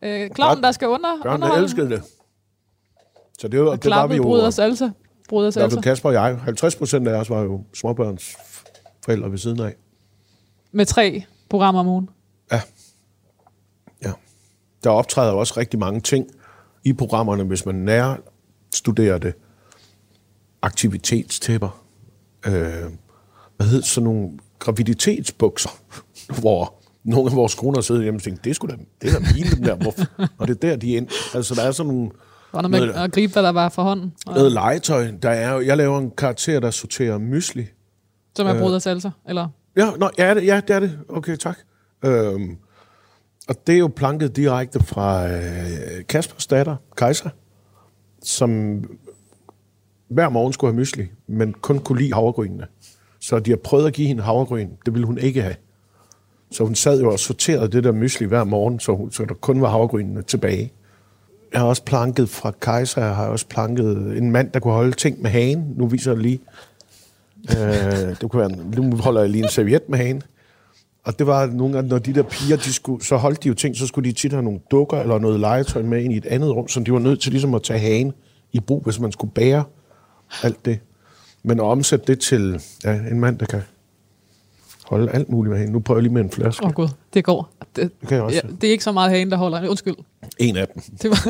Øh, 0.03 0.29
klovnen, 0.29 0.63
der 0.63 0.71
skal 0.71 0.87
under, 0.87 1.09
Børnene 1.23 1.57
elskede 1.57 1.89
det. 1.89 2.03
Så 3.37 3.47
det, 3.47 3.59
var, 3.59 3.69
Og 3.69 3.83
det 3.83 3.91
var 3.91 4.07
vi 4.07 4.15
jo... 4.15 4.23
bruder 4.23 4.49
salsa. 4.49 4.89
Bruder 5.29 5.45
Der 5.45 5.51
salsa. 5.51 5.75
blev 5.75 5.83
Kasper 5.83 6.09
og 6.09 6.13
jeg. 6.13 6.37
50 6.41 6.75
procent 6.75 7.07
af 7.07 7.13
os 7.19 7.29
var 7.29 7.41
jo 7.41 7.63
småbørns 7.73 8.37
forældre 9.05 9.31
ved 9.31 9.37
siden 9.37 9.59
af. 9.59 9.75
Med 10.71 10.85
tre 10.85 11.23
programmer 11.49 11.79
om 11.81 11.87
ugen. 11.87 12.09
Ja. 12.51 12.61
ja. 14.05 14.11
Der 14.83 14.89
optræder 14.89 15.31
jo 15.31 15.39
også 15.39 15.53
rigtig 15.57 15.79
mange 15.79 16.01
ting 16.01 16.27
i 16.83 16.93
programmerne, 16.93 17.43
hvis 17.43 17.65
man 17.65 17.75
nær 17.75 18.15
studerer 18.73 19.17
det. 19.17 19.33
Aktivitetstæpper. 20.61 21.83
Øh, 22.45 22.53
hvad 23.57 23.67
hedder 23.67 23.85
sådan 23.85 24.03
nogle 24.03 24.29
graviditetsbukser, 24.59 25.69
hvor 26.41 26.73
nogle 27.03 27.31
af 27.31 27.35
vores 27.35 27.55
koner 27.55 27.81
sidder 27.81 28.01
hjemme 28.01 28.17
og 28.17 28.23
tænker, 28.23 28.41
det 28.41 28.49
er 28.49 28.53
sgu 28.53 28.67
da, 28.67 28.75
det 29.01 29.09
er 29.15 29.19
da 29.19 29.25
mine, 29.35 29.49
dem 29.49 29.63
der. 29.63 29.75
Hvorfor? 29.75 30.03
Og 30.37 30.47
det 30.47 30.63
er 30.63 30.69
der, 30.69 30.75
de 30.75 30.93
er 30.93 30.97
ind. 30.97 31.07
Altså, 31.33 31.55
der 31.55 31.61
er 31.61 31.71
sådan 31.71 31.93
nogle 31.93 32.09
Og 32.51 32.61
noget 32.63 32.71
med 32.71 32.79
Noget- 32.79 33.03
at 33.03 33.11
gribe, 33.11 33.33
hvad 33.33 33.43
der 33.43 33.49
var 33.51 33.69
for 33.69 33.83
hånden. 33.83 34.13
Og, 34.27 34.33
noget 34.33 34.51
legetøj. 34.51 35.11
Der 35.21 35.29
er, 35.29 35.53
jo- 35.53 35.61
jeg 35.61 35.77
laver 35.77 35.97
en 35.99 36.11
karakter, 36.17 36.59
der 36.59 36.71
sorterer 36.71 37.17
mysli. 37.17 37.65
som 38.35 38.47
er 38.47 38.55
øh, 38.55 38.61
bruder 38.61 38.79
salsa. 38.79 39.09
Eller 39.27 39.47
Ja, 39.77 39.91
nå, 39.97 40.09
ja, 40.17 40.33
det, 40.33 40.45
ja, 40.45 40.61
det 40.67 40.75
er 40.75 40.79
det. 40.79 40.99
Okay, 41.09 41.35
tak. 41.37 41.57
Øhm, 42.05 42.57
og 43.49 43.55
det 43.67 43.75
er 43.75 43.79
jo 43.79 43.87
planket 43.95 44.35
direkte 44.35 44.83
fra 44.83 45.27
øh, 45.31 45.39
Kaspers 46.09 46.47
datter, 46.47 46.75
Kajsa, 46.97 47.29
som 48.23 48.83
hver 50.09 50.29
morgen 50.29 50.53
skulle 50.53 50.73
have 50.73 50.79
mysli, 50.79 51.07
men 51.27 51.53
kun 51.53 51.79
kunne 51.79 51.99
lide 51.99 52.13
havregrynene. 52.13 52.67
Så 53.21 53.39
de 53.39 53.49
har 53.49 53.57
prøvet 53.57 53.87
at 53.87 53.93
give 53.93 54.07
hende 54.07 54.23
havregryn. 54.23 54.69
Det 54.85 54.93
ville 54.93 55.05
hun 55.05 55.17
ikke 55.17 55.41
have. 55.41 55.55
Så 56.51 56.63
hun 56.63 56.75
sad 56.75 57.01
jo 57.01 57.11
og 57.11 57.19
sorterede 57.19 57.67
det 57.71 57.83
der 57.83 57.91
mysli 57.91 58.25
hver 58.27 58.43
morgen, 58.43 58.79
så, 58.79 58.95
hun, 58.95 59.11
så 59.11 59.25
der 59.25 59.33
kun 59.33 59.61
var 59.61 59.69
havregrynene 59.69 60.21
tilbage. 60.21 60.71
Jeg 61.53 61.61
har 61.61 61.67
også 61.67 61.83
planket 61.83 62.29
fra 62.29 62.51
Kajsa, 62.51 63.01
jeg 63.01 63.15
har 63.15 63.27
også 63.27 63.47
planket 63.47 64.17
en 64.17 64.31
mand, 64.31 64.51
der 64.51 64.59
kunne 64.59 64.73
holde 64.73 64.91
ting 64.91 65.21
med 65.21 65.29
hagen. 65.29 65.73
Nu 65.75 65.87
viser 65.87 66.11
jeg 66.11 66.21
lige. 66.21 66.39
Øh, 67.51 68.15
det 68.21 68.29
kunne 68.31 68.39
være, 68.39 68.51
nu 68.75 68.97
holder 68.97 69.21
jeg 69.21 69.29
lige 69.29 69.43
en 69.43 69.49
serviet 69.49 69.89
med 69.89 69.97
hagen. 69.97 70.23
Og 71.03 71.19
det 71.19 71.27
var 71.27 71.47
nogle 71.47 71.73
gange, 71.73 71.89
når 71.89 71.99
de 71.99 72.13
der 72.13 72.23
piger, 72.23 72.57
de 72.57 72.73
skulle, 72.73 73.05
så 73.05 73.17
holdt 73.17 73.43
de 73.43 73.47
jo 73.47 73.53
ting, 73.53 73.75
så 73.75 73.87
skulle 73.87 74.09
de 74.09 74.15
tit 74.15 74.31
have 74.31 74.43
nogle 74.43 74.59
dukker 74.71 74.97
eller 74.97 75.19
noget 75.19 75.39
legetøj 75.39 75.81
med 75.81 76.03
ind 76.03 76.13
i 76.13 76.17
et 76.17 76.25
andet 76.25 76.55
rum, 76.55 76.67
så 76.67 76.79
de 76.79 76.93
var 76.93 76.99
nødt 76.99 77.21
til 77.21 77.31
ligesom 77.31 77.53
at 77.53 77.63
tage 77.63 77.79
hagen 77.79 78.13
i 78.51 78.59
brug, 78.59 78.81
hvis 78.83 78.99
man 78.99 79.11
skulle 79.11 79.31
bære 79.31 79.63
alt 80.43 80.65
det. 80.65 80.79
Men 81.43 81.59
at 81.59 81.63
omsætte 81.63 82.05
det 82.07 82.19
til 82.19 82.61
ja, 82.83 82.93
en 82.93 83.19
mand, 83.19 83.39
der 83.39 83.45
kan 83.45 83.61
holde 84.85 85.11
alt 85.11 85.29
muligt 85.29 85.49
med 85.49 85.57
hagen. 85.57 85.73
Nu 85.73 85.79
prøver 85.79 85.97
jeg 85.99 86.03
lige 86.03 86.13
med 86.13 86.21
en 86.21 86.31
flaske. 86.31 86.63
Åh 86.63 86.69
oh, 86.69 86.73
gud, 86.73 86.87
det 87.13 87.23
går. 87.23 87.49
Det, 87.75 87.91
Det 88.01 88.07
kan 88.07 88.15
jeg 88.15 88.23
også. 88.23 88.41
ja, 88.43 88.49
det 88.61 88.67
er 88.67 88.71
ikke 88.71 88.83
så 88.83 88.91
meget 88.91 89.11
hagen, 89.11 89.31
der 89.31 89.37
holder. 89.37 89.69
Undskyld. 89.69 89.95
En 90.39 90.57
af 90.57 90.67
dem. 90.67 90.83
Det 91.01 91.09
var, 91.09 91.17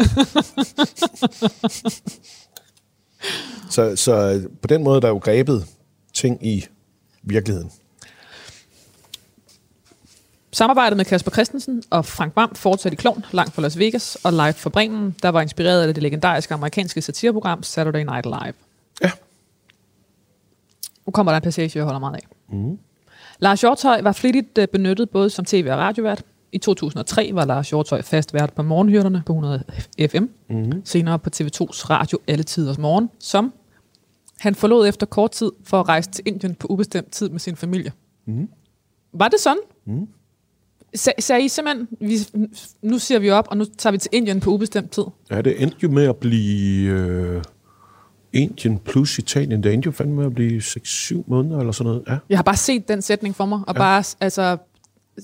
Så, 3.69 3.95
så 3.95 4.43
på 4.61 4.67
den 4.67 4.83
måde 4.83 5.01
der 5.01 5.07
er 5.07 5.11
der 5.11 5.15
jo 5.15 5.17
grebet 5.17 5.65
ting 6.13 6.47
i 6.47 6.65
virkeligheden. 7.23 7.71
Samarbejdet 10.51 10.97
med 10.97 11.05
Kasper 11.05 11.31
Christensen 11.31 11.83
og 11.89 12.05
Frank 12.05 12.35
Vam 12.35 12.55
fortsatte 12.55 12.93
i 12.93 12.95
Klovn, 12.95 13.25
langt 13.31 13.53
fra 13.53 13.61
Las 13.61 13.79
Vegas, 13.79 14.17
og 14.23 14.31
live 14.31 14.53
fra 14.53 14.69
Bremen, 14.69 15.15
der 15.21 15.29
var 15.29 15.41
inspireret 15.41 15.87
af 15.87 15.93
det 15.93 16.03
legendariske 16.03 16.53
amerikanske 16.53 17.01
satireprogram 17.01 17.63
Saturday 17.63 18.03
Night 18.03 18.25
Live. 18.25 18.53
Ja. 19.03 19.11
Nu 21.05 21.11
kommer 21.11 21.31
der 21.31 21.37
en 21.37 21.43
passage, 21.43 21.71
jeg 21.75 21.83
holder 21.83 21.99
meget 21.99 22.15
af. 22.15 22.27
Mm. 22.49 22.79
Lars 23.39 23.61
Hjortøj 23.61 24.01
var 24.01 24.11
flittigt 24.11 24.57
øh, 24.57 24.67
benyttet 24.67 25.09
både 25.09 25.29
som 25.29 25.45
tv- 25.45 25.67
og 25.71 25.77
radiovært. 25.77 26.23
I 26.51 26.57
2003 26.57 27.29
var 27.33 27.45
Lars 27.45 27.69
Hjortøj 27.69 28.01
fast 28.01 28.33
vært 28.33 28.53
på 28.53 28.61
Morgenhyrderne 28.61 29.23
på 29.25 29.33
100 29.33 29.63
FM. 30.09 30.23
Mm. 30.49 30.85
Senere 30.85 31.19
på 31.19 31.29
TV2's 31.35 31.89
radio 31.89 32.19
Alle 32.27 32.43
Tiders 32.43 32.77
Morgen, 32.77 33.09
som 33.19 33.53
han 34.39 34.55
forlod 34.55 34.87
efter 34.87 35.05
kort 35.05 35.31
tid 35.31 35.51
for 35.63 35.79
at 35.79 35.87
rejse 35.87 36.11
til 36.11 36.23
Indien 36.27 36.55
på 36.55 36.67
ubestemt 36.67 37.11
tid 37.11 37.29
med 37.29 37.39
sin 37.39 37.55
familie. 37.55 37.91
Mm. 38.25 38.49
Var 39.13 39.27
det 39.27 39.39
sådan? 39.39 39.61
Mm. 39.85 40.07
Sag, 40.95 41.13
sagde 41.19 41.45
I 41.45 41.47
simpelthen, 41.47 41.87
vi, 42.01 42.17
nu 42.81 42.99
siger 42.99 43.19
vi 43.19 43.29
op, 43.29 43.47
og 43.47 43.57
nu 43.57 43.65
tager 43.77 43.91
vi 43.91 43.97
til 43.97 44.09
Indien 44.13 44.39
på 44.39 44.49
ubestemt 44.49 44.91
tid? 44.91 45.03
Ja, 45.31 45.41
det 45.41 45.61
endte 45.61 45.77
jo 45.83 45.89
med 45.89 46.03
at 46.03 46.15
blive 46.15 46.91
øh, 46.91 47.43
Indien 48.33 48.79
plus 48.79 49.19
Italien. 49.19 49.63
Det 49.63 49.73
endte 49.73 49.85
jo 49.85 49.91
fandme 49.91 50.15
med 50.15 50.25
at 50.25 50.35
blive 50.35 50.61
6-7 50.61 51.23
måneder 51.27 51.59
eller 51.59 51.71
sådan 51.71 51.91
noget. 51.91 52.03
Ja. 52.07 52.17
Jeg 52.29 52.37
har 52.37 52.43
bare 52.43 52.57
set 52.57 52.87
den 52.87 53.01
sætning 53.01 53.35
for 53.35 53.45
mig, 53.45 53.59
og 53.67 53.73
ja. 53.73 53.79
bare 53.79 54.03
altså, 54.19 54.57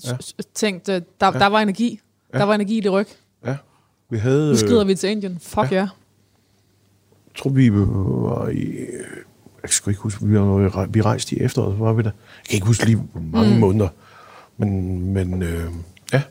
Ja. 0.04 0.10
ja. 0.10 0.42
tænkt, 0.54 0.88
øh, 0.88 1.02
der, 1.20 1.26
ja. 1.26 1.38
der 1.38 1.46
var 1.46 1.60
energi. 1.60 2.00
Ja. 2.32 2.38
Der 2.38 2.44
var 2.44 2.54
energi 2.54 2.76
i 2.76 2.80
det 2.80 2.92
ryg. 2.92 3.08
ja. 3.46 3.56
Vi 4.10 4.18
havde... 4.18 4.50
Nu 4.50 4.56
skrider 4.56 4.84
vi 4.84 4.94
til 4.94 5.10
Indien. 5.10 5.38
Fuck 5.40 5.72
ja. 5.72 5.76
ja. 5.76 5.80
Jeg 7.26 7.38
tror, 7.38 7.50
vi 7.50 7.72
var 7.72 8.48
i... 8.48 8.86
Jeg 9.62 9.70
skal 9.70 9.90
ikke 9.90 10.02
huske, 10.02 10.26
vi, 10.26 10.38
var, 10.38 10.86
vi 10.86 11.00
rejste 11.00 11.36
i 11.36 11.40
efteråret, 11.40 11.80
var 11.80 11.92
vi 11.92 12.02
der? 12.02 12.10
Jeg 12.10 12.46
kan 12.48 12.54
ikke 12.54 12.66
huske 12.66 12.86
lige, 12.86 13.08
mange 13.32 13.54
mm. 13.54 13.60
måneder. 13.60 13.88
Men, 14.56 15.00
men 15.12 15.42
øh, 15.42 15.72
ja, 16.12 16.22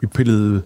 vi 0.00 0.06
pillede... 0.06 0.62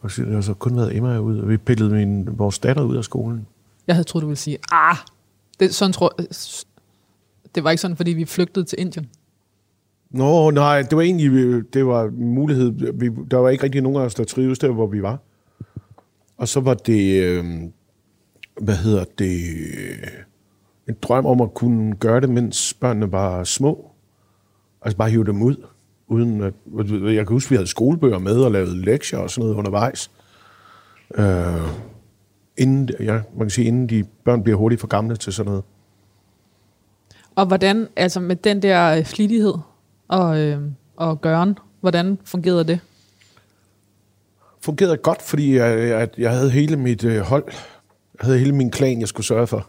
Og 0.00 0.10
så 0.10 0.24
har 0.24 0.40
så 0.40 0.54
kun 0.54 0.76
været 0.76 0.96
Emma 0.96 1.18
ud, 1.18 1.38
og 1.38 1.48
vi 1.48 1.56
pillede 1.56 1.90
min, 1.90 2.38
vores 2.38 2.58
datter 2.58 2.82
ud 2.82 2.96
af 2.96 3.04
skolen. 3.04 3.46
Jeg 3.86 3.94
havde 3.94 4.04
troet, 4.04 4.22
du 4.22 4.26
ville 4.26 4.38
sige, 4.38 4.58
ah, 4.72 4.96
det, 5.60 5.74
sådan 5.74 5.92
tror, 5.92 6.16
det 7.54 7.64
var 7.64 7.70
ikke 7.70 7.80
sådan, 7.80 7.96
fordi 7.96 8.10
vi 8.10 8.24
flygtede 8.24 8.64
til 8.64 8.80
Indien. 8.80 9.08
Nå, 10.10 10.50
nej, 10.50 10.82
det 10.82 10.96
var 10.96 11.02
egentlig 11.02 11.62
det 11.74 11.86
var 11.86 12.04
en 12.04 12.34
mulighed. 12.34 12.72
Vi, 12.94 13.10
der 13.30 13.36
var 13.36 13.48
ikke 13.48 13.64
rigtig 13.64 13.80
nogen 13.80 13.98
af 13.98 14.04
os, 14.04 14.14
der 14.14 14.24
trives 14.24 14.58
der, 14.58 14.70
hvor 14.70 14.86
vi 14.86 15.02
var. 15.02 15.18
Og 16.36 16.48
så 16.48 16.60
var 16.60 16.74
det, 16.74 17.22
øh, 17.22 17.44
hvad 18.60 18.76
hedder 18.76 19.04
det, 19.18 19.40
en 20.88 20.96
drøm 21.02 21.26
om 21.26 21.40
at 21.40 21.54
kunne 21.54 21.96
gøre 21.96 22.20
det, 22.20 22.28
mens 22.28 22.74
børnene 22.74 23.12
var 23.12 23.44
små. 23.44 23.90
Altså 24.82 24.96
bare 24.96 25.10
hive 25.10 25.24
dem 25.24 25.42
ud. 25.42 25.56
Uden 26.08 26.40
at, 26.40 26.54
jeg 27.14 27.26
kan 27.26 27.34
huske, 27.34 27.46
at 27.46 27.50
vi 27.50 27.56
havde 27.56 27.66
skolebøger 27.66 28.18
med 28.18 28.36
og 28.36 28.52
lavede 28.52 28.84
lektier 28.84 29.18
og 29.18 29.30
sådan 29.30 29.42
noget 29.44 29.58
undervejs. 29.58 30.10
Øh, 31.14 31.70
inden, 32.56 32.90
ja, 33.00 33.12
man 33.12 33.40
kan 33.40 33.50
sige, 33.50 33.66
inden 33.66 33.88
de 33.88 34.04
børn 34.24 34.42
bliver 34.42 34.56
hurtigt 34.58 34.80
for 34.80 34.88
gamle 34.88 35.16
til 35.16 35.32
sådan 35.32 35.50
noget. 35.50 35.64
Og 37.34 37.46
hvordan, 37.46 37.88
altså 37.96 38.20
med 38.20 38.36
den 38.36 38.62
der 38.62 39.04
flittighed 39.04 39.54
og, 40.10 40.38
øh, 40.38 40.60
og 40.96 41.20
gøren, 41.20 41.58
hvordan 41.80 42.18
fungerede 42.24 42.64
det? 42.64 42.80
fungerede 44.60 44.96
godt, 44.96 45.22
fordi 45.22 45.56
jeg, 45.56 45.88
jeg, 45.88 46.08
jeg 46.18 46.30
havde 46.30 46.50
hele 46.50 46.76
mit 46.76 47.04
øh, 47.04 47.20
hold, 47.20 47.44
jeg 48.18 48.26
havde 48.26 48.38
hele 48.38 48.52
min 48.52 48.70
klan, 48.70 49.00
jeg 49.00 49.08
skulle 49.08 49.26
sørge 49.26 49.46
for. 49.46 49.68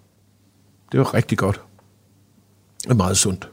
Det 0.92 1.00
var 1.00 1.14
rigtig 1.14 1.38
godt. 1.38 1.62
Og 2.90 2.96
meget 2.96 3.18
sundt. 3.18 3.52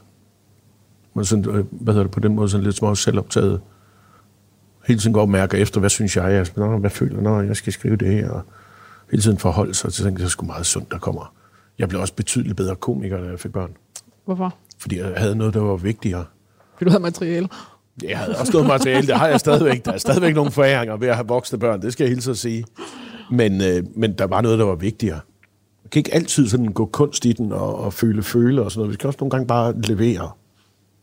Men 1.13 1.25
sådan, 1.25 1.49
øh, 1.49 1.65
hvad 1.71 1.93
hedder 1.93 2.03
det, 2.03 2.11
på 2.11 2.19
den 2.19 2.35
måde 2.35 2.49
sådan 2.49 2.63
lidt 2.63 2.75
små 2.75 2.95
selvoptaget. 2.95 3.61
Hele 4.87 4.99
tiden 4.99 5.13
går 5.13 5.21
og 5.21 5.29
mærker 5.29 5.57
efter, 5.57 5.79
hvad 5.79 5.89
synes 5.89 6.17
jeg, 6.17 6.31
jeg 6.55 6.67
hvad 6.79 6.89
føler 6.89 7.21
når 7.21 7.41
jeg 7.41 7.55
skal 7.55 7.73
skrive 7.73 7.95
det 7.95 8.07
her. 8.07 8.29
Og 8.29 8.41
hele 9.11 9.23
tiden 9.23 9.37
forholde 9.37 9.73
sig 9.73 9.93
til, 9.93 10.07
at 10.07 10.13
det 10.13 10.23
er 10.23 10.27
sgu 10.27 10.45
meget 10.45 10.65
sundt, 10.65 10.91
der 10.91 10.97
kommer. 10.97 11.33
Jeg 11.79 11.89
blev 11.89 12.01
også 12.01 12.13
betydeligt 12.13 12.57
bedre 12.57 12.75
komiker, 12.75 13.21
da 13.21 13.29
jeg 13.29 13.39
fik 13.39 13.51
børn. 13.51 13.71
Hvorfor? 14.25 14.55
Fordi 14.77 14.99
jeg 14.99 15.13
havde 15.17 15.35
noget, 15.35 15.53
der 15.53 15.59
var 15.59 15.75
vigtigere. 15.75 16.25
Fordi 16.79 16.85
du 16.85 16.91
havde 16.91 17.03
materiale. 17.03 17.49
Jeg 18.03 18.17
havde 18.17 18.35
også 18.39 18.51
noget 18.53 18.67
materiale, 18.67 19.07
det 19.07 19.15
har 19.15 19.27
jeg 19.27 19.39
stadigvæk. 19.39 19.85
Der 19.85 19.91
er 19.91 19.97
stadigvæk 19.97 20.35
nogle 20.35 20.51
foræringer 20.51 20.97
ved 20.97 21.07
at 21.07 21.15
have 21.15 21.27
voksne 21.27 21.59
børn, 21.59 21.81
det 21.81 21.93
skal 21.93 22.03
jeg 22.03 22.11
hilse 22.11 22.31
at 22.31 22.37
sige. 22.37 22.65
Men, 23.31 23.61
øh, 23.61 23.83
men 23.95 24.13
der 24.13 24.27
var 24.27 24.41
noget, 24.41 24.59
der 24.59 24.65
var 24.65 24.75
vigtigere. 24.75 25.19
Man 25.83 25.89
kan 25.91 25.99
ikke 25.99 26.13
altid 26.13 26.47
sådan 26.47 26.65
gå 26.65 26.85
kunst 26.85 27.25
i 27.25 27.33
den 27.33 27.51
og, 27.51 27.79
og 27.79 27.93
føle 27.93 28.23
føle 28.23 28.61
og 28.61 28.71
sådan 28.71 28.79
noget. 28.79 28.89
Vi 28.89 28.93
skal 28.93 29.07
også 29.07 29.17
nogle 29.19 29.29
gange 29.31 29.47
bare 29.47 29.81
levere 29.81 30.31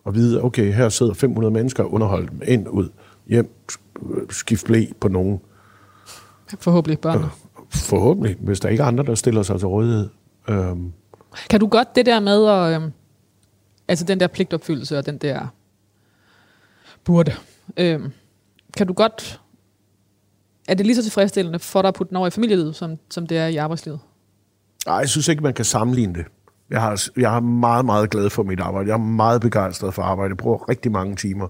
og 0.04 0.14
vide, 0.14 0.42
okay, 0.42 0.72
her 0.72 0.88
sidder 0.88 1.14
500 1.14 1.52
mennesker 1.54 1.82
og 1.84 1.92
underholde 1.92 2.28
dem 2.30 2.42
ind, 2.46 2.68
ud, 2.68 2.88
hjem, 3.26 3.50
skift 4.30 4.66
blæ 4.66 4.84
på 5.00 5.08
nogen. 5.08 5.40
Forhåbentlig 6.60 6.98
børn. 6.98 7.24
Forhåbentlig, 7.70 8.36
hvis 8.40 8.60
der 8.60 8.68
ikke 8.68 8.82
er 8.82 8.86
andre, 8.86 9.04
der 9.04 9.14
stiller 9.14 9.42
sig 9.42 9.58
til 9.58 9.68
rådighed. 9.68 10.08
Øhm, 10.48 10.92
Kan 11.50 11.60
du 11.60 11.66
godt 11.66 11.96
det 11.96 12.06
der 12.06 12.20
med, 12.20 12.46
at, 12.46 12.74
øhm, 12.82 12.92
altså 13.88 14.04
den 14.04 14.20
der 14.20 14.26
pligtopfyldelse 14.26 14.98
og 14.98 15.06
den 15.06 15.18
der 15.18 15.46
burde, 17.06 17.32
øhm, 17.76 18.12
kan 18.76 18.86
du 18.86 18.92
godt, 18.92 19.40
er 20.68 20.74
det 20.74 20.86
lige 20.86 20.96
så 20.96 21.02
tilfredsstillende 21.02 21.58
for 21.58 21.82
dig 21.82 21.88
at 21.88 21.94
putte 21.94 22.08
den 22.08 22.16
over 22.16 22.26
i 22.26 22.30
familielivet, 22.30 22.76
som, 22.76 22.98
som 23.10 23.26
det 23.26 23.38
er 23.38 23.46
i 23.46 23.56
arbejdslivet? 23.56 24.00
Nej, 24.86 24.96
jeg 24.96 25.08
synes 25.08 25.28
ikke, 25.28 25.42
man 25.42 25.54
kan 25.54 25.64
sammenligne 25.64 26.14
det. 26.14 26.24
Jeg 26.70 26.80
har, 26.80 27.08
jeg 27.16 27.36
er 27.36 27.40
meget, 27.40 27.84
meget 27.84 28.10
glad 28.10 28.30
for 28.30 28.42
mit 28.42 28.60
arbejde. 28.60 28.88
Jeg 28.88 28.94
er 28.94 28.98
meget 28.98 29.40
begejstret 29.40 29.94
for 29.94 30.02
arbejde. 30.02 30.30
Jeg 30.30 30.36
bruger 30.36 30.68
rigtig 30.68 30.92
mange 30.92 31.16
timer. 31.16 31.48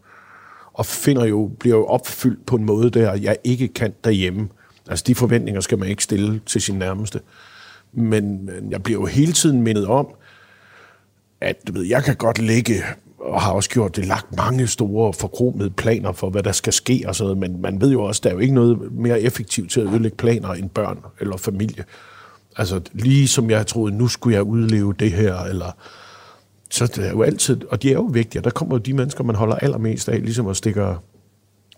Og 0.72 0.86
finder 0.86 1.24
jo, 1.24 1.50
bliver 1.60 1.76
jo 1.76 1.86
opfyldt 1.86 2.46
på 2.46 2.56
en 2.56 2.64
måde, 2.64 2.90
der 2.90 3.14
jeg 3.14 3.36
ikke 3.44 3.68
kan 3.68 3.94
derhjemme. 4.04 4.48
Altså, 4.88 5.04
de 5.06 5.14
forventninger 5.14 5.60
skal 5.60 5.78
man 5.78 5.88
ikke 5.88 6.04
stille 6.04 6.40
til 6.46 6.60
sin 6.60 6.78
nærmeste. 6.78 7.20
Men 7.92 8.46
men 8.46 8.70
jeg 8.70 8.82
bliver 8.82 9.00
jo 9.00 9.06
hele 9.06 9.32
tiden 9.32 9.62
mindet 9.62 9.86
om, 9.86 10.08
at 11.40 11.56
du 11.68 11.72
ved, 11.72 11.82
jeg 11.82 12.04
kan 12.04 12.16
godt 12.16 12.38
ligge 12.38 12.82
og 13.26 13.42
har 13.42 13.52
også 13.52 13.70
gjort 13.70 13.96
det, 13.96 14.06
lagt 14.06 14.36
mange 14.36 14.66
store 14.66 15.12
forkromede 15.12 15.70
planer 15.70 16.12
for, 16.12 16.30
hvad 16.30 16.42
der 16.42 16.52
skal 16.52 16.72
ske 16.72 17.04
og 17.06 17.14
sådan 17.16 17.36
noget, 17.36 17.38
men 17.52 17.62
man 17.62 17.80
ved 17.80 17.90
jo 17.90 18.02
også, 18.02 18.20
der 18.24 18.30
er 18.30 18.34
jo 18.34 18.38
ikke 18.40 18.54
noget 18.54 18.92
mere 18.92 19.20
effektivt 19.20 19.70
til 19.70 19.80
at 19.80 19.86
ødelægge 19.86 20.16
planer 20.16 20.48
end 20.52 20.70
børn 20.70 20.98
eller 21.20 21.36
familie. 21.36 21.84
Altså 22.56 22.80
lige 22.92 23.28
som 23.28 23.50
jeg 23.50 23.66
troede, 23.66 23.96
nu 23.96 24.08
skulle 24.08 24.34
jeg 24.34 24.42
udleve 24.42 24.94
det 24.98 25.12
her, 25.12 25.36
eller 25.40 25.76
så 26.70 26.86
det 26.86 27.06
er 27.06 27.10
jo 27.10 27.22
altid, 27.22 27.64
og 27.70 27.82
de 27.82 27.88
er 27.88 27.92
jo 27.94 28.02
vigtige, 28.12 28.42
der 28.42 28.50
kommer 28.50 28.74
jo 28.74 28.78
de 28.78 28.92
mennesker, 28.92 29.24
man 29.24 29.36
holder 29.36 29.54
allermest 29.56 30.08
af, 30.08 30.20
ligesom 30.22 30.46
at 30.48 30.56
stikke, 30.56 30.86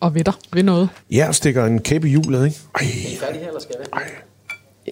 Og 0.01 0.15
ved 0.15 0.25
dig, 0.25 0.33
ved 0.53 0.63
noget. 0.63 0.89
ja, 1.11 1.33
stikker 1.33 1.67
en 1.67 1.83
kæppe 1.83 2.09
i 2.09 2.11
hjulet, 2.11 2.45
ikke? 2.47 2.59
Ej, 2.75 2.83
Er 2.83 3.13
I 3.13 3.17
færdige 3.17 3.41
her, 3.41 3.49
eller 3.49 3.61
skal 3.61 3.75
jeg 3.79 3.87
være? 3.93 4.05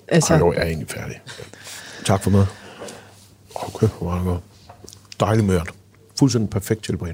Altså, 0.09 0.33
ej, 0.33 0.39
jo, 0.39 0.53
jeg 0.53 0.61
er 0.63 0.67
egentlig 0.67 0.89
færdig. 0.91 1.21
Tak 2.05 2.23
for 2.23 2.31
mad. 2.31 2.47
Okay, 3.55 3.89
hvor 4.01 4.15
det 4.15 4.25
godt. 4.25 4.41
Dejligt 5.21 5.47
mørt. 5.47 5.71
Fuldstændig 6.19 6.51
perfekt 6.51 6.85
tilbud. 6.85 7.09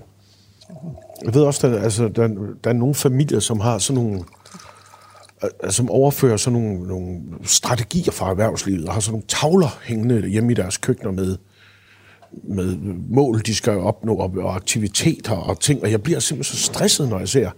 Jeg 1.25 1.35
ved 1.35 1.43
også, 1.43 1.67
at 1.67 1.85
altså, 1.85 2.09
der, 2.09 2.29
der 2.65 2.71
er 2.71 2.75
nogle 2.75 2.95
familier, 2.95 3.41
som 3.41 3.61
har 3.61 3.79
sådan 3.79 4.03
nogle 4.03 4.25
øh, 5.45 5.71
som 5.71 5.91
overfører 5.91 6.37
sådan 6.37 6.61
nogle, 6.61 6.89
nogle 6.89 7.21
strategier 7.43 8.13
fra 8.13 8.31
erhvervslivet, 8.31 8.89
og 8.89 8.95
har 8.95 9.01
sådan 9.01 9.13
nogle 9.13 9.27
tavler 9.29 9.79
hængende 9.83 10.29
hjemme 10.29 10.53
i 10.53 10.55
deres 10.55 10.77
køkkener 10.77 11.13
med, 11.13 11.37
med 12.45 12.77
mål, 13.09 13.43
de 13.47 13.55
skal 13.55 13.73
opnå, 13.73 14.15
og, 14.15 14.35
og 14.37 14.55
aktiviteter 14.55 15.37
og 15.37 15.61
ting, 15.61 15.83
og 15.83 15.91
jeg 15.91 16.03
bliver 16.03 16.21
simpelthen 16.21 16.57
så 16.57 16.63
stresset, 16.63 17.09
når 17.09 17.19
jeg 17.19 17.29
ser. 17.29 17.51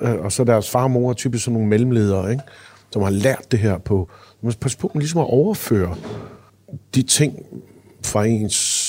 Øh, 0.00 0.14
og 0.20 0.32
så 0.32 0.44
deres 0.44 0.70
far 0.70 0.82
og 0.82 0.90
mor 0.90 1.10
er 1.10 1.14
typisk 1.14 1.44
sådan 1.44 1.52
nogle 1.52 1.68
mellemledere, 1.68 2.30
ikke? 2.30 2.42
som 2.92 3.02
har 3.02 3.10
lært 3.10 3.50
det 3.50 3.58
her 3.58 3.78
på. 3.78 4.08
Man 4.42 4.52
skal 4.52 4.60
passe 4.60 4.78
på 4.78 4.90
man 4.94 5.00
ligesom 5.00 5.20
at 5.20 5.26
overføre 5.26 5.96
de 6.94 7.02
ting 7.02 7.46
fra 8.04 8.24
ens 8.24 8.87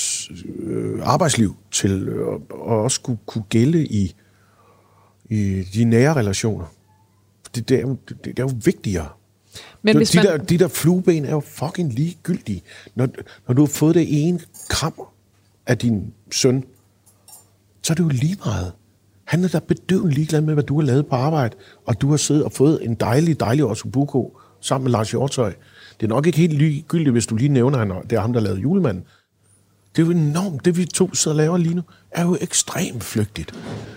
øh, 0.59 0.99
arbejdsliv 1.03 1.55
til 1.71 2.07
øh, 2.07 2.27
og 2.49 2.81
også 2.83 3.01
kunne, 3.01 3.17
kunne 3.25 3.43
gælde 3.49 3.85
i, 3.85 4.15
i 5.29 5.63
de 5.73 5.83
nære 5.83 6.13
relationer. 6.13 6.65
Det, 7.55 7.69
det, 7.69 7.77
er, 7.77 7.81
jo, 7.81 7.97
det, 8.09 8.25
det 8.25 8.39
er 8.39 8.43
jo 8.43 8.51
vigtigere. 8.65 9.07
men 9.81 9.97
hvis 9.97 10.09
de, 10.09 10.17
man, 10.17 10.25
der, 10.25 10.37
de 10.37 10.57
der 10.57 10.67
flueben 10.67 11.25
er 11.25 11.31
jo 11.31 11.39
fucking 11.39 11.93
ligegyldige. 11.93 12.61
Når, 12.95 13.07
når 13.47 13.53
du 13.55 13.61
har 13.61 13.67
fået 13.67 13.95
det 13.95 14.27
ene 14.27 14.39
kram 14.69 14.93
af 15.67 15.77
din 15.77 16.13
søn, 16.31 16.63
så 17.83 17.93
er 17.93 17.95
det 17.95 18.03
jo 18.03 18.09
lige 18.09 18.37
meget. 18.45 18.71
Han 19.23 19.43
er 19.43 19.47
da 19.47 19.59
bedøvende 19.59 20.13
ligeglad 20.13 20.41
med, 20.41 20.53
hvad 20.53 20.63
du 20.63 20.79
har 20.79 20.85
lavet 20.87 21.07
på 21.07 21.15
arbejde, 21.15 21.55
og 21.85 22.01
du 22.01 22.09
har 22.09 22.17
siddet 22.17 22.43
og 22.43 22.51
fået 22.51 22.85
en 22.85 22.95
dejlig, 22.95 23.39
dejlig 23.39 23.65
Ossobuco 23.65 24.37
sammen 24.61 24.83
med 24.83 24.91
Lars 24.91 25.11
Hjortøj. 25.11 25.53
Det 25.99 26.05
er 26.05 26.09
nok 26.09 26.25
ikke 26.27 26.37
helt 26.37 26.53
ligegyldigt, 26.53 27.11
hvis 27.11 27.25
du 27.27 27.35
lige 27.35 27.49
nævner, 27.49 27.77
at 27.79 27.87
han- 27.87 28.03
det 28.03 28.15
er 28.15 28.19
ham, 28.19 28.33
der 28.33 28.39
lavede 28.39 28.59
julemanden. 28.61 29.03
Det 29.95 30.01
er 30.01 30.05
jo 30.05 30.11
enormt. 30.11 30.65
Det 30.65 30.77
vi 30.77 30.85
to 30.85 31.13
sidder 31.15 31.35
og 31.35 31.37
laver 31.37 31.57
lige 31.57 31.75
nu, 31.75 31.81
er 32.11 32.23
jo 32.23 32.37
ekstremt 32.41 33.03
flygtigt. 33.03 33.51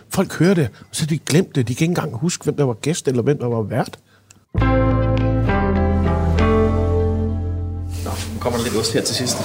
Folk 0.08 0.38
hører 0.38 0.54
det, 0.54 0.68
og 0.80 0.96
så 0.96 1.06
de 1.06 1.18
glemt 1.18 1.54
det. 1.54 1.68
De 1.68 1.74
kan 1.74 1.84
ikke 1.84 1.90
engang 1.90 2.14
huske, 2.14 2.44
hvem 2.44 2.56
der 2.56 2.64
var 2.64 2.74
gæst, 2.74 3.08
eller 3.08 3.22
hvem 3.22 3.38
der 3.38 3.46
var 3.46 3.62
vært. 3.62 3.98
Nå, 8.04 8.10
nu 8.34 8.40
kommer 8.40 8.58
der 8.58 8.64
lidt 8.64 8.76
ost 8.76 8.92
her 8.92 9.02
til 9.02 9.14
sidst. 9.14 9.36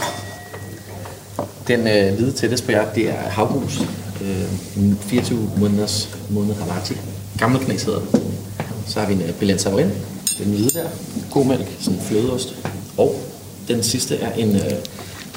Den 1.67 1.79
øh, 1.79 2.15
hvide 2.15 2.31
tættest 2.31 2.65
på 2.65 2.71
jer, 2.71 2.93
det 2.93 3.09
er 3.09 3.29
havgrus. 3.29 3.81
Øh, 4.21 4.95
24 4.99 5.49
måneders 5.57 6.17
måned 6.29 6.55
halati. 6.55 6.93
Gamle 7.37 7.59
knæs 7.59 7.83
hedder 7.83 7.99
det. 7.99 8.21
Så 8.87 8.99
har 8.99 9.07
vi 9.07 9.13
en 9.13 9.21
øh, 9.21 9.33
Belen 9.33 9.59
Savarin. 9.59 9.89
Den 10.39 10.51
hvide 10.51 10.69
der. 10.69 10.89
God 11.31 11.45
mælk, 11.45 11.75
sådan 11.79 11.99
en 11.99 12.05
flødeost. 12.05 12.55
Og 12.97 13.15
den 13.67 13.83
sidste 13.83 14.15
er 14.17 14.33
en, 14.33 14.55
øh, 14.55 14.71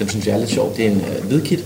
den 0.00 0.08
synes 0.08 0.26
jeg 0.26 0.34
er 0.34 0.38
lidt 0.38 0.50
sjov, 0.50 0.76
det 0.76 0.86
er 0.86 0.90
en 0.90 1.00
øh, 1.00 1.24
hvidkit, 1.24 1.64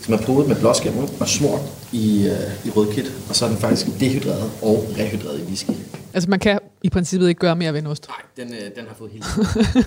som 0.00 0.14
er 0.14 0.18
podet 0.18 0.48
med 0.48 0.56
blåskæm 0.56 0.92
og 1.20 1.28
smurt 1.28 1.60
i, 1.92 2.26
øh, 2.26 2.66
i 2.66 2.70
rødkit. 2.70 3.12
Og 3.28 3.36
så 3.36 3.44
er 3.44 3.48
den 3.48 3.58
faktisk 3.58 3.86
dehydreret 4.00 4.50
og 4.62 4.86
rehydreret 4.98 5.40
i 5.40 5.42
whisky. 5.42 5.70
altså, 6.14 6.30
man 6.30 6.38
kan 6.38 6.58
i 6.82 6.90
princippet 6.90 7.28
ikke 7.28 7.38
gøre 7.38 7.56
mere 7.56 7.72
ved 7.72 7.80
en 7.80 7.86
ost. 7.86 8.08
Nej, 8.08 8.44
den, 8.46 8.54
øh, 8.54 8.60
den 8.60 8.84
har 8.88 8.94
fået 8.94 9.10
helt 9.12 9.24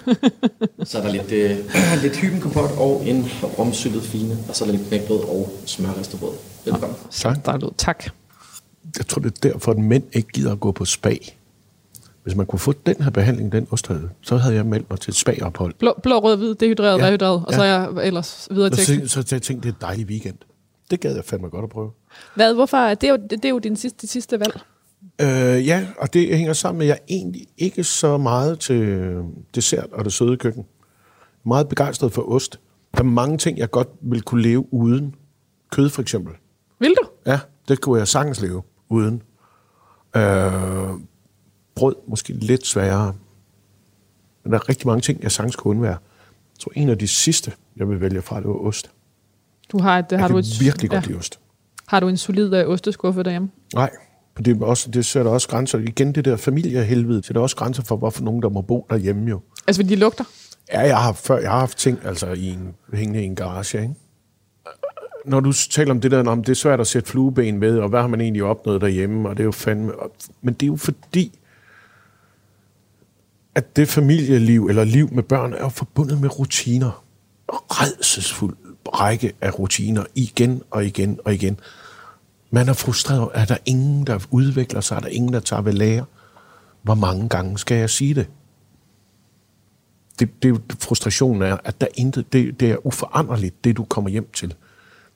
Så 0.89 0.97
er 0.97 1.01
der 1.01 1.11
lidt, 1.11 1.31
øh, 1.31 1.57
lidt 2.03 2.15
hybenkompot 2.15 2.71
og 2.77 3.03
en 3.05 3.27
romsyltet 3.59 4.03
fine, 4.03 4.37
og 4.49 4.55
så 4.55 4.63
er 4.63 4.67
der 4.67 4.77
lidt 4.77 4.87
knækbrød 4.87 5.19
og 5.19 5.53
smørristet 5.65 6.19
brød. 6.19 6.33
Velkommen. 6.65 6.97
Tak. 7.11 7.45
Der 7.45 7.57
lød. 7.57 7.69
Tak. 7.77 8.05
Jeg 8.97 9.07
tror, 9.07 9.21
det 9.21 9.31
er 9.31 9.49
derfor, 9.49 9.71
at 9.71 9.77
mænd 9.77 10.03
ikke 10.13 10.27
gider 10.33 10.51
at 10.51 10.59
gå 10.59 10.71
på 10.71 10.85
spa. 10.85 11.15
Hvis 12.25 12.35
man 12.35 12.45
kunne 12.45 12.59
få 12.59 12.73
den 12.85 12.95
her 13.03 13.09
behandling, 13.09 13.51
den 13.51 13.67
osthade, 13.71 14.09
så 14.21 14.37
havde 14.37 14.55
jeg 14.55 14.65
meldt 14.65 14.89
mig 14.89 14.99
til 14.99 15.11
et 15.11 15.15
spa-ophold. 15.15 15.73
Blå, 15.79 15.93
blå 16.03 16.19
rød, 16.19 16.37
hvid, 16.37 16.55
dehydreret, 16.55 16.99
Ja. 16.99 17.05
rehydreret, 17.05 17.33
og 17.45 17.51
Ja. 17.51 17.55
så 17.55 17.63
er 17.63 17.65
jeg 17.67 18.07
ellers 18.07 18.47
videre 18.51 18.69
til. 18.69 19.09
så, 19.09 19.21
så, 19.21 19.35
jeg 19.35 19.41
tænkte, 19.41 19.67
det 19.67 19.73
er 19.73 19.77
en 19.77 19.81
dejlig 19.81 20.05
weekend. 20.05 20.35
Det 20.91 20.99
gad 20.99 21.15
jeg 21.15 21.23
fandme 21.25 21.49
godt 21.49 21.63
at 21.63 21.69
prøve. 21.69 21.91
Hvad, 22.35 22.53
hvorfor? 22.53 22.77
Det 22.77 23.03
er 23.03 23.09
jo, 23.11 23.17
det, 23.29 23.45
er 23.45 23.49
jo 23.49 23.59
din 23.59 23.75
sidste, 23.75 24.07
sidste 24.07 24.39
valg. 24.39 24.59
Øh, 25.21 25.67
ja, 25.67 25.87
og 25.99 26.13
det 26.13 26.37
hænger 26.37 26.53
sammen 26.53 26.77
med, 26.77 26.85
at 26.85 26.89
jeg 26.89 26.99
egentlig 27.09 27.47
ikke 27.57 27.83
så 27.83 28.17
meget 28.17 28.59
til 28.59 29.13
dessert 29.55 29.87
og 29.91 30.05
det 30.05 30.13
søde 30.13 30.37
køkken. 30.37 30.65
Meget 31.45 31.67
begejstret 31.69 32.13
for 32.13 32.31
ost. 32.31 32.59
Der 32.93 32.99
er 32.99 33.03
mange 33.03 33.37
ting, 33.37 33.57
jeg 33.57 33.71
godt 33.71 33.87
vil 34.01 34.21
kunne 34.21 34.41
leve 34.41 34.73
uden. 34.73 35.15
Kød 35.71 35.89
for 35.89 36.01
eksempel. 36.01 36.33
Vil 36.79 36.89
du? 37.01 37.07
Ja, 37.25 37.39
det 37.67 37.81
kunne 37.81 37.99
jeg 37.99 38.07
sagtens 38.07 38.41
leve 38.41 38.61
uden. 38.89 39.21
Øh, 40.15 40.89
brød 41.75 41.95
måske 42.07 42.33
lidt 42.33 42.67
sværere. 42.67 43.13
Men 44.43 44.53
der 44.53 44.59
er 44.59 44.69
rigtig 44.69 44.87
mange 44.87 45.01
ting, 45.01 45.23
jeg 45.23 45.31
sagtens 45.31 45.55
kunne 45.55 45.71
undvære. 45.71 45.91
Jeg 45.91 46.59
tror, 46.59 46.71
en 46.75 46.89
af 46.89 46.97
de 46.97 47.07
sidste, 47.07 47.51
jeg 47.77 47.89
vil 47.89 48.01
vælge 48.01 48.21
fra, 48.21 48.37
det 48.39 48.47
var 48.47 48.53
ost. 48.53 48.91
Du 49.71 49.79
har, 49.79 49.99
et, 49.99 50.05
Jeg 50.11 50.19
har, 50.19 50.27
du 50.27 50.37
et, 50.37 50.45
virkelig 50.59 50.89
godt 50.89 51.03
ja. 51.03 51.07
lide 51.07 51.17
ost. 51.17 51.39
har 51.87 51.99
du 51.99 52.07
en 52.07 52.17
solid 52.17 52.63
uh, 52.63 52.69
osteskuffe 52.71 53.23
derhjemme? 53.23 53.49
Nej, 53.73 53.89
det, 54.37 54.61
er 54.61 54.65
også, 54.65 54.91
det 54.91 55.05
sætter 55.05 55.31
også 55.31 55.47
grænser. 55.47 55.79
Igen 55.79 56.15
det 56.15 56.25
der 56.25 56.37
familiehelvede, 56.37 57.23
så 57.23 57.33
der 57.33 57.39
er 57.39 57.43
også 57.43 57.55
grænser 57.55 57.83
for, 57.83 57.95
hvorfor 57.95 58.23
nogen, 58.23 58.41
der 58.41 58.49
må 58.49 58.61
bo 58.61 58.87
derhjemme 58.89 59.29
jo. 59.29 59.41
Altså, 59.67 59.83
de 59.83 59.95
lugter. 59.95 60.23
Ja, 60.73 60.79
jeg 60.81 60.97
har, 60.97 61.13
før, 61.13 61.37
jeg 61.37 61.51
har 61.51 61.59
haft 61.59 61.77
ting 61.77 61.99
altså, 62.05 62.27
i 62.27 62.49
en, 62.49 62.73
hængende 62.93 63.21
i 63.21 63.25
en 63.25 63.35
garage, 63.35 63.81
ikke? 63.81 63.93
Når 65.25 65.39
du 65.39 65.53
taler 65.71 65.91
om 65.91 66.01
det 66.01 66.11
der, 66.11 66.29
om 66.29 66.43
det 66.43 66.51
er 66.51 66.55
svært 66.55 66.79
at 66.79 66.87
sætte 66.87 67.09
flueben 67.09 67.61
ved, 67.61 67.79
og 67.79 67.89
hvad 67.89 68.01
har 68.01 68.07
man 68.07 68.21
egentlig 68.21 68.43
opnået 68.43 68.81
derhjemme, 68.81 69.29
og 69.29 69.37
det 69.37 69.43
er 69.43 69.45
jo 69.45 69.51
fandme... 69.51 69.93
Men 70.41 70.53
det 70.53 70.63
er 70.63 70.67
jo 70.67 70.75
fordi, 70.75 71.39
at 73.55 73.75
det 73.75 73.87
familieliv 73.87 74.65
eller 74.67 74.83
liv 74.83 75.13
med 75.13 75.23
børn 75.23 75.53
er 75.53 75.59
jo 75.59 75.69
forbundet 75.69 76.21
med 76.21 76.39
rutiner. 76.39 77.03
Redselsfuld 77.49 78.55
række 78.87 79.33
af 79.41 79.59
rutiner 79.59 80.03
igen 80.15 80.61
og 80.71 80.85
igen 80.85 81.19
og 81.25 81.33
igen. 81.33 81.59
Man 82.51 82.69
er 82.69 82.73
frustreret. 82.73 83.29
Er 83.33 83.45
der 83.45 83.57
ingen, 83.65 84.07
der 84.07 84.19
udvikler 84.31 84.81
sig? 84.81 84.95
Er 84.95 84.99
der 84.99 85.07
ingen, 85.07 85.33
der 85.33 85.39
tager 85.39 85.61
ved 85.61 85.73
lære? 85.73 86.05
Hvor 86.81 86.95
mange 86.95 87.29
gange 87.29 87.57
skal 87.57 87.77
jeg 87.77 87.89
sige 87.89 88.13
det? 88.13 88.27
det, 90.19 90.43
det, 90.43 90.61
frustrationen 90.79 91.41
er, 91.41 91.57
at 91.63 91.81
der 91.81 91.87
intet, 91.93 92.33
det, 92.33 92.59
det 92.59 92.71
er 92.71 92.85
uforanderligt, 92.85 93.63
det 93.63 93.77
du 93.77 93.83
kommer 93.83 94.09
hjem 94.09 94.29
til. 94.33 94.53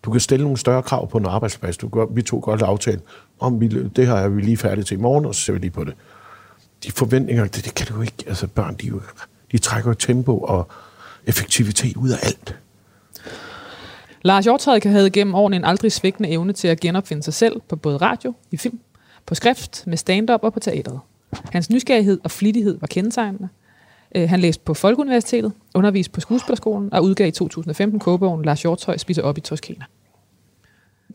Du 0.04 0.12
kan 0.12 0.22
stille 0.22 0.44
nogle 0.44 0.58
større 0.58 0.84
krav 0.84 1.10
på 1.10 1.18
en 1.18 1.26
arbejdsplads. 1.26 1.78
Du 1.78 1.88
gør, 1.88 2.06
vi 2.06 2.22
to 2.22 2.40
godt 2.44 2.62
aftale, 2.62 3.02
om 3.40 3.62
vi, 3.62 3.68
det 3.68 4.08
her 4.08 4.14
er 4.14 4.30
vi 4.30 4.42
lige 4.42 4.58
færdige 4.58 4.86
til 4.86 4.98
i 4.98 5.02
morgen, 5.02 5.26
og 5.26 5.36
så 5.36 5.42
ser 5.42 5.54
vi 5.54 5.60
lige 5.60 5.72
på 5.72 5.84
det. 5.84 5.94
De 6.84 6.92
forventninger, 6.92 7.46
det, 7.46 7.66
det 7.66 7.76
kan 7.76 7.88
du 7.88 7.96
jo 7.96 8.02
ikke. 8.02 8.24
Altså 8.28 8.48
børn, 8.48 8.76
de, 8.76 8.92
de 9.52 9.58
trækker 9.58 9.90
jo 9.90 9.94
tempo 9.94 10.40
og 10.40 10.68
effektivitet 11.26 11.98
ud 11.98 12.10
af 12.10 12.18
alt. 12.24 12.56
Lars 14.22 14.46
Hjortøj 14.46 14.80
havde 14.84 15.10
gennem 15.10 15.36
årene 15.36 15.56
en 15.56 15.66
aldrig 15.66 15.92
svigtende 15.92 16.30
evne 16.30 16.54
til 16.54 16.68
at 16.68 16.80
genopfinde 16.80 17.24
sig 17.24 17.34
selv 17.34 17.62
på 17.70 17.76
både 17.76 17.98
radio, 17.98 18.34
i 18.52 18.58
film, 18.58 18.80
på 19.26 19.36
skrift, 19.36 19.84
med 19.88 19.98
stand-up 19.98 20.44
og 20.44 20.54
på 20.54 20.60
teatret. 20.60 21.00
Hans 21.52 21.70
nysgerrighed 21.70 22.20
og 22.24 22.32
flittighed 22.32 22.78
var 22.80 22.88
kendetegnende. 22.88 23.50
Øh, 24.16 24.30
han 24.30 24.40
læste 24.40 24.64
på 24.64 24.74
Folkeuniversitetet, 24.74 25.54
underviste 25.74 26.12
på 26.12 26.22
Skuespillerskolen 26.22 26.94
og 26.94 27.04
udgav 27.04 27.28
i 27.28 27.32
2015 27.32 28.00
kogebogen 28.00 28.46
Lars 28.46 28.62
Hjortøj 28.62 28.98
spiser 28.98 29.22
op 29.22 29.38
i 29.38 29.42
Toskana. 29.42 29.86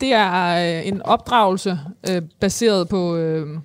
Det 0.00 0.12
er 0.12 0.78
øh, 0.78 0.86
en 0.88 1.02
opdragelse 1.02 1.78
øh, 2.10 2.22
baseret 2.40 2.88
på 2.88 3.16
øh, 3.16 3.58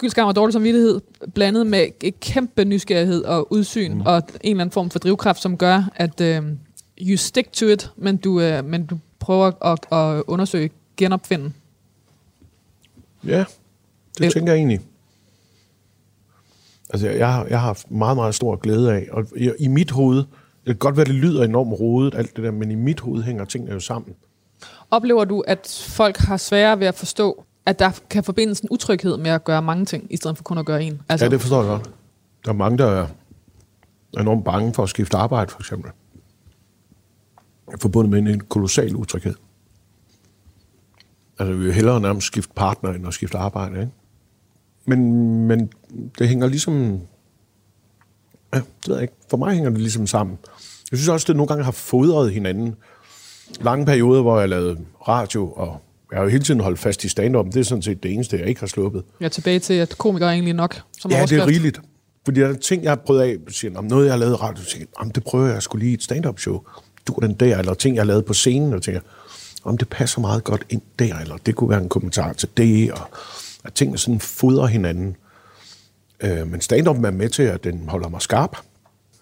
skyldskam 0.00 0.28
og 0.28 0.36
dårlig 0.36 0.52
samvittighed, 0.52 1.00
blandet 1.34 1.66
med 1.66 1.86
et 2.00 2.20
kæmpe 2.20 2.64
nysgerrighed 2.64 3.24
og 3.24 3.52
udsyn, 3.52 3.94
mm. 3.94 4.00
og 4.00 4.16
en 4.16 4.50
eller 4.50 4.60
anden 4.60 4.72
form 4.72 4.90
for 4.90 4.98
drivkraft, 4.98 5.42
som 5.42 5.56
gør, 5.56 5.90
at 5.94 6.20
øh, 6.20 6.42
you 7.00 7.16
stick 7.16 7.52
to 7.52 7.66
it, 7.66 7.90
men 7.96 8.16
du, 8.16 8.40
øh, 8.40 8.64
men 8.64 8.86
du 8.86 8.98
prøver 9.18 9.64
at, 9.64 9.78
at 9.92 10.22
undersøge, 10.26 10.70
genopfinde. 10.96 11.52
Ja, 13.24 13.44
det 14.18 14.26
El- 14.26 14.32
tænker 14.32 14.52
jeg 14.52 14.58
egentlig. 14.58 14.80
Altså, 16.90 17.08
jeg, 17.08 17.18
jeg, 17.18 17.32
har, 17.32 17.44
jeg 17.44 17.60
har 17.60 17.66
haft 17.66 17.90
meget, 17.90 18.16
meget 18.16 18.34
stor 18.34 18.56
glæde 18.56 18.92
af, 18.92 19.08
og 19.10 19.26
i, 19.36 19.50
i 19.58 19.68
mit 19.68 19.90
hoved, 19.90 20.16
det 20.16 20.26
kan 20.66 20.76
godt 20.76 20.96
være, 20.96 21.06
det 21.06 21.14
lyder 21.14 21.44
enormt 21.44 21.80
rodet, 21.80 22.14
alt 22.14 22.36
det 22.36 22.44
der, 22.44 22.50
men 22.50 22.70
i 22.70 22.74
mit 22.74 23.00
hoved 23.00 23.22
hænger 23.22 23.44
tingene 23.44 23.72
jo 23.72 23.80
sammen. 23.80 24.14
Oplever 24.90 25.24
du, 25.24 25.40
at 25.40 25.84
folk 25.88 26.16
har 26.16 26.36
sværere 26.36 26.80
ved 26.80 26.86
at 26.86 26.94
forstå, 26.94 27.44
at 27.66 27.78
der 27.78 27.90
kan 28.10 28.24
forbindes 28.24 28.60
en 28.60 28.68
utryghed 28.70 29.16
med 29.16 29.30
at 29.30 29.44
gøre 29.44 29.62
mange 29.62 29.84
ting, 29.84 30.06
i 30.10 30.16
stedet 30.16 30.36
for 30.36 30.44
kun 30.44 30.58
at 30.58 30.66
gøre 30.66 30.82
en? 30.82 31.00
Altså, 31.08 31.26
ja, 31.26 31.30
det 31.30 31.40
forstår 31.40 31.62
jeg 31.62 31.68
godt. 31.68 31.90
Der 32.44 32.50
er 32.50 32.54
mange, 32.54 32.78
der 32.78 32.86
er 32.86 33.06
enormt 34.20 34.44
bange 34.44 34.74
for 34.74 34.82
at 34.82 34.88
skifte 34.88 35.16
arbejde, 35.16 35.50
for 35.50 35.60
eksempel. 35.60 35.90
Forbundet 37.80 38.24
med 38.24 38.32
en 38.32 38.40
kolossal 38.40 38.96
utryghed. 38.96 39.34
Altså, 41.38 41.52
vi 41.52 41.64
vil 41.64 41.72
hellere 41.72 42.00
nærmest 42.00 42.26
skifte 42.26 42.52
partner, 42.56 42.90
end 42.90 43.06
at 43.06 43.14
skifte 43.14 43.38
arbejde, 43.38 43.80
ikke? 43.80 43.92
Men, 44.84 45.46
men 45.46 45.72
det 46.18 46.28
hænger 46.28 46.46
ligesom... 46.46 47.00
Ja, 48.54 48.58
det 48.58 48.88
ved 48.88 48.94
jeg 48.94 49.02
ikke. 49.02 49.14
For 49.30 49.36
mig 49.36 49.54
hænger 49.54 49.70
det 49.70 49.80
ligesom 49.80 50.06
sammen. 50.06 50.38
Jeg 50.90 50.98
synes 50.98 51.08
også, 51.08 51.24
det 51.28 51.36
nogle 51.36 51.48
gange 51.48 51.64
har 51.64 51.72
fodret 51.72 52.32
hinanden. 52.32 52.76
Lange 53.60 53.86
perioder, 53.86 54.22
hvor 54.22 54.40
jeg 54.40 54.48
lavede 54.48 54.78
radio, 55.08 55.52
og 55.52 55.82
jeg 56.10 56.18
har 56.18 56.22
jo 56.24 56.28
hele 56.30 56.44
tiden 56.44 56.60
holdt 56.60 56.78
fast 56.78 57.04
i 57.04 57.08
stand-up. 57.08 57.46
Det 57.46 57.56
er 57.56 57.62
sådan 57.64 57.82
set 57.82 58.02
det 58.02 58.12
eneste, 58.12 58.38
jeg 58.38 58.46
ikke 58.46 58.60
har 58.60 58.66
sluppet. 58.66 59.02
Jeg 59.20 59.26
er 59.26 59.30
tilbage 59.30 59.58
til, 59.58 59.74
at 59.74 59.98
komikere 59.98 60.28
er 60.28 60.32
egentlig 60.32 60.54
nok 60.54 60.80
som 61.00 61.10
Ja, 61.10 61.14
det 61.14 61.20
overskrift. 61.20 61.42
er 61.42 61.46
rigeligt. 61.46 61.80
Fordi 62.24 62.40
der 62.40 62.48
er 62.48 62.52
ting, 62.54 62.82
jeg 62.82 62.90
har 62.90 62.96
prøvet 62.96 63.20
af, 63.22 63.36
siger, 63.48 63.78
om 63.78 63.84
noget, 63.84 64.04
jeg 64.04 64.12
har 64.12 64.18
lavet 64.18 64.32
i 64.32 64.36
radio, 64.36 64.62
jeg, 64.78 64.86
om 64.96 65.10
det 65.10 65.24
prøver 65.24 65.46
jeg 65.46 65.62
skulle 65.62 65.82
lige 65.82 65.90
i 65.90 65.94
et 65.94 66.02
stand-up 66.02 66.38
show. 66.40 66.60
Du 67.06 67.14
den 67.22 67.34
der, 67.34 67.58
eller 67.58 67.74
ting, 67.74 67.96
jeg 67.96 68.02
har 68.02 68.06
lavet 68.06 68.24
på 68.24 68.34
scenen, 68.34 68.72
og 68.74 68.82
tænker, 68.82 69.00
om 69.64 69.78
det 69.78 69.88
passer 69.88 70.20
meget 70.20 70.44
godt 70.44 70.62
ind 70.70 70.82
der, 70.98 71.18
eller 71.18 71.36
det 71.36 71.54
kunne 71.56 71.70
være 71.70 71.80
en 71.82 71.88
kommentar 71.88 72.32
til 72.32 72.48
det, 72.56 72.92
og 72.92 73.00
at 73.64 73.72
tingene 73.74 73.98
sådan 73.98 74.20
fodrer 74.20 74.66
hinanden. 74.66 75.16
Øh, 76.20 76.46
men 76.46 76.60
stand-up 76.60 77.04
er 77.04 77.10
med 77.10 77.28
til, 77.28 77.42
at 77.42 77.64
den 77.64 77.88
holder 77.88 78.08
mig 78.08 78.22
skarp. 78.22 78.56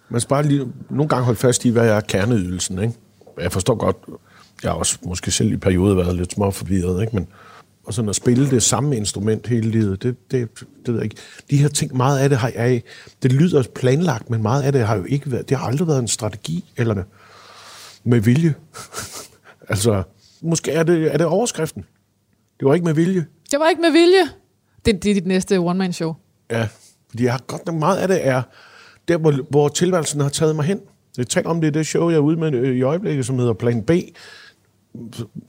Man 0.09 0.21
skal 0.21 0.29
bare 0.29 0.43
lige 0.43 0.67
nogle 0.91 1.09
gange 1.09 1.25
holde 1.25 1.39
fast 1.39 1.65
i, 1.65 1.69
hvad 1.71 1.89
er 1.89 2.01
kerneydelsen, 2.01 2.79
ikke? 2.83 2.95
Jeg 3.41 3.53
forstår 3.53 3.75
godt, 3.75 3.97
jeg 4.63 4.71
har 4.71 4.79
også 4.79 4.99
måske 5.03 5.31
selv 5.31 5.53
i 5.53 5.57
perioder 5.57 5.95
været 5.95 6.17
lidt 6.17 6.33
små 6.33 6.51
forvirret, 6.51 7.03
ikke? 7.03 7.17
Men, 7.17 7.29
og 7.85 7.95
sådan 7.95 8.09
at 8.09 8.17
spille 8.17 8.51
det 8.51 8.63
samme 8.63 8.97
instrument 8.97 9.47
hele 9.47 9.71
livet, 9.71 10.03
det, 10.03 10.31
det, 10.31 10.49
det 10.59 10.69
ved 10.87 10.95
jeg 10.95 11.05
ikke. 11.05 11.17
De 11.51 11.57
her 11.57 11.69
ting, 11.69 11.97
meget 11.97 12.19
af 12.19 12.29
det 12.29 12.39
har 12.39 12.53
jeg, 12.55 12.83
det 13.23 13.33
lyder 13.33 13.63
planlagt, 13.75 14.31
men 14.31 14.43
meget 14.43 14.63
af 14.63 14.73
det 14.73 14.87
har 14.87 14.97
jo 14.97 15.05
ikke 15.05 15.33
været, 15.33 15.49
det 15.49 15.57
har 15.57 15.67
aldrig 15.67 15.89
været 15.89 15.99
en 15.99 16.09
strategi, 16.09 16.73
eller 16.77 17.03
med 18.05 18.21
vilje. 18.21 18.55
altså, 19.69 20.03
måske 20.41 20.71
er 20.71 20.83
det, 20.83 21.15
er 21.15 21.17
det 21.17 21.27
overskriften. 21.27 21.85
Det 22.61 22.69
var 22.69 22.75
ikke 22.75 22.85
med 22.85 22.95
vilje. 22.95 23.27
Det 23.51 23.61
var 23.61 23.69
ikke 23.69 23.83
med 23.83 23.91
vilje. 23.91 24.31
Det, 24.85 25.03
det 25.03 25.11
er 25.11 25.15
dit 25.15 25.27
næste 25.27 25.59
one-man-show. 25.59 26.15
Ja, 26.51 26.69
fordi 27.11 27.25
jeg 27.25 27.33
har 27.33 27.43
godt 27.47 27.67
nok 27.67 27.75
meget 27.75 27.97
af 27.99 28.09
det 28.09 28.27
er, 28.27 28.43
der 29.09 29.19
hvor, 29.19 29.35
hvor 29.51 29.69
tilværelsen 29.69 30.21
har 30.21 30.29
taget 30.29 30.57
mig 30.57 30.65
hen. 30.65 30.81
Jeg 31.19 31.27
taler 31.27 31.51
om 31.51 31.61
det 31.61 31.75
det 31.75 31.87
show, 31.87 32.11
jeg 32.11 32.17
er 32.17 32.21
ude 32.21 32.37
med 32.37 32.55
øh, 32.55 32.77
i 32.77 32.83
øjeblikket, 32.83 33.27
som 33.27 33.39
hedder 33.39 33.53
Plan 33.53 33.83
B, 33.83 33.91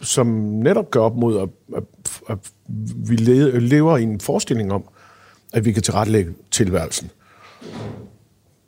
som 0.02 0.28
netop 0.64 0.92
gør 0.92 1.00
op 1.00 1.16
mod, 1.16 1.40
at, 1.40 1.50
at, 1.76 1.84
at 2.30 2.52
vi 3.10 3.16
lever 3.16 3.98
i 3.98 4.04
en 4.04 4.20
forestilling 4.20 4.74
om, 4.74 4.84
at 5.54 5.66
vi 5.66 5.72
kan 5.72 5.84
tilrettelægge 5.84 6.34
tilværelsen. 6.52 7.12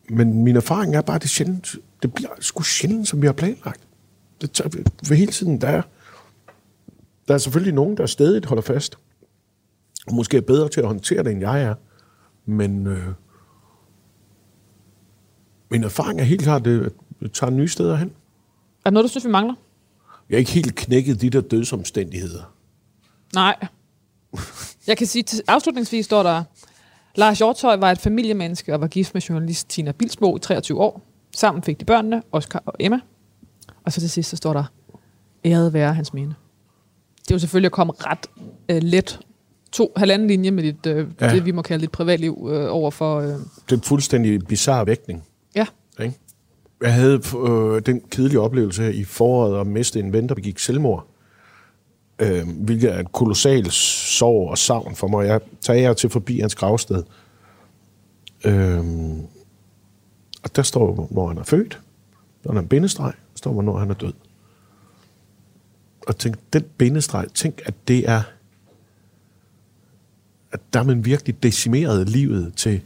Men 0.10 0.44
min 0.44 0.56
erfaring 0.56 0.96
er 0.96 1.02
bare, 1.02 1.16
at 1.16 1.22
det, 1.22 1.30
sjældent, 1.30 1.76
det 2.02 2.14
bliver 2.14 2.30
sgu 2.40 2.64
sjældent, 2.64 3.08
som 3.08 3.22
vi 3.22 3.28
har 3.28 3.34
planlagt. 3.34 3.82
Det 4.42 4.52
tager, 4.52 4.70
for 5.08 5.14
hele 5.14 5.32
tiden, 5.32 5.62
der 5.62 5.68
er, 5.68 5.82
der 7.28 7.34
er 7.34 7.38
selvfølgelig 7.38 7.74
nogen, 7.74 7.98
der 7.98 8.06
stadig 8.06 8.46
holder 8.46 8.62
fast, 8.62 8.98
og 10.08 10.14
måske 10.14 10.38
er 10.38 10.42
bedre 10.42 10.70
til 10.70 10.82
at 10.82 10.88
håndtere 10.88 11.24
det, 11.24 11.32
end 11.32 11.40
jeg 11.42 11.64
er. 11.64 11.76
Men 12.46 12.88
øh, 12.88 13.08
min 15.72 15.84
erfaring 15.84 16.20
er 16.20 16.24
helt 16.24 16.42
klart, 16.42 16.68
at 16.68 16.92
det 17.20 17.32
tager 17.34 17.52
nye 17.52 17.68
steder 17.68 17.96
hen. 17.96 18.08
Er 18.08 18.90
der 18.90 18.90
noget, 18.90 19.04
du 19.04 19.10
synes, 19.10 19.26
vi 19.26 19.32
mangler? 19.32 19.56
Jeg 20.32 20.38
er 20.38 20.40
ikke 20.40 20.52
helt 20.52 20.76
knækket 20.76 21.22
de 21.22 21.30
der 21.30 21.42
dødsomstændigheder. 21.42 22.54
Nej. 23.36 23.56
Jeg 24.88 24.98
kan 24.98 25.08
sige, 25.08 25.24
til 25.24 25.42
afslutningsvis 25.48 26.06
står 26.06 26.24
der, 26.24 26.44
Lars 27.16 27.38
Hjortøj 27.38 27.76
var 27.76 27.92
et 27.92 28.00
familiemenneske 28.00 28.74
og 28.74 28.82
var 28.82 28.88
gift 28.88 29.14
med 29.14 29.22
journalist 29.22 29.70
Tina 29.70 29.92
Bilsbo 29.92 30.38
i 30.38 30.40
23 30.40 30.82
år. 30.82 31.02
Sammen 31.36 31.64
fik 31.64 31.80
de 31.80 31.86
børnene, 31.86 32.22
Oscar 32.32 32.64
og 32.66 32.74
Emma. 32.80 33.00
Og 33.84 33.94
så 33.94 34.00
til 34.00 34.10
sidst, 34.10 34.30
så 34.30 34.36
står 34.36 34.54
der, 34.54 34.64
æret 35.46 35.74
være 35.74 35.94
hans 35.94 36.14
minde. 36.14 36.34
Det 37.24 37.32
er 37.32 37.36
jo 37.36 37.40
selvfølgelig 37.40 37.66
at 37.68 37.72
komme 37.72 37.94
ret 37.98 38.26
øh, 38.70 38.84
let 38.84 39.20
to, 39.72 39.94
halvanden 39.98 40.28
linje 40.28 40.52
med 40.52 40.64
dit, 40.64 40.86
øh, 40.86 41.08
Ja. 41.22 41.28
ja. 41.28 41.36
det, 41.36 41.46
vi 41.46 41.52
må 41.52 41.62
kalde 41.62 41.82
dit 41.82 41.92
privatliv 41.92 42.48
øh, 42.52 42.66
over 42.76 42.92
for... 42.92 43.20
Øh, 43.20 43.28
Det 43.28 43.38
er 43.72 43.76
en 43.76 43.82
fuldstændig 43.82 44.40
bizarre 44.48 44.88
vægtning. 44.88 45.24
Jeg 46.82 46.94
havde 46.94 47.22
øh, 47.48 47.82
den 47.86 48.02
kedelige 48.10 48.40
oplevelse 48.40 48.84
her 48.84 48.90
i 48.90 49.04
foråret 49.04 49.62
at 49.62 49.68
miste 49.68 50.00
en 50.00 50.14
ven, 50.14 50.30
der 50.30 50.36
begik 50.36 50.60
selvmord. 50.60 51.08
Øh, 52.20 52.48
hvilket 52.48 52.94
er 52.94 53.00
en 53.00 53.06
kolossal 53.06 53.72
sorg 53.72 54.50
og 54.50 54.58
savn 54.58 54.96
for 54.96 55.08
mig. 55.08 55.28
Jeg 55.28 55.42
tager 55.62 55.80
jer 55.80 55.94
til 55.94 56.10
forbi 56.10 56.40
hans 56.40 56.56
gravsted. 56.56 57.04
Øh, 58.46 58.86
og 60.44 60.56
der 60.56 60.62
står, 60.62 61.08
hvor 61.12 61.28
han 61.28 61.38
er 61.38 61.44
født. 61.44 61.82
Der 62.44 62.54
er 62.54 62.60
en 62.60 62.68
bindestreg. 62.68 63.14
Der 63.14 63.38
står, 63.38 63.54
hvornår 63.54 63.78
han 63.78 63.90
er 63.90 63.94
død. 63.94 64.14
Og 66.08 66.18
tænk, 66.18 66.36
den 66.54 66.64
bindestreg, 66.78 67.28
tænk, 67.34 67.62
at 67.66 67.74
det 67.88 68.10
er... 68.10 68.22
At 70.52 70.60
der 70.74 70.80
er 70.80 70.84
man 70.84 71.06
virkelig 71.06 71.44
decimeret 71.44 72.10
livet 72.10 72.54
til 72.56 72.82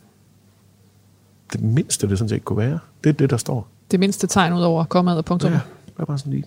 det 1.54 1.62
mindste, 1.62 2.10
det 2.10 2.18
sådan 2.18 2.30
set 2.30 2.46
kunne 2.46 2.58
være. 2.58 2.80
Det 3.04 3.10
er 3.10 3.14
det, 3.14 3.30
der 3.30 3.38
står 3.38 3.68
det 3.92 4.00
mindste 4.00 4.28
tegn 4.28 4.54
ud 4.54 4.62
over 4.62 4.84
kommet 4.84 5.18
og 5.18 5.26
punktum. 5.26 5.52
Ja, 5.52 5.60
det 5.98 6.08
bare 6.08 6.18
sådan 6.18 6.34
lige. 6.34 6.46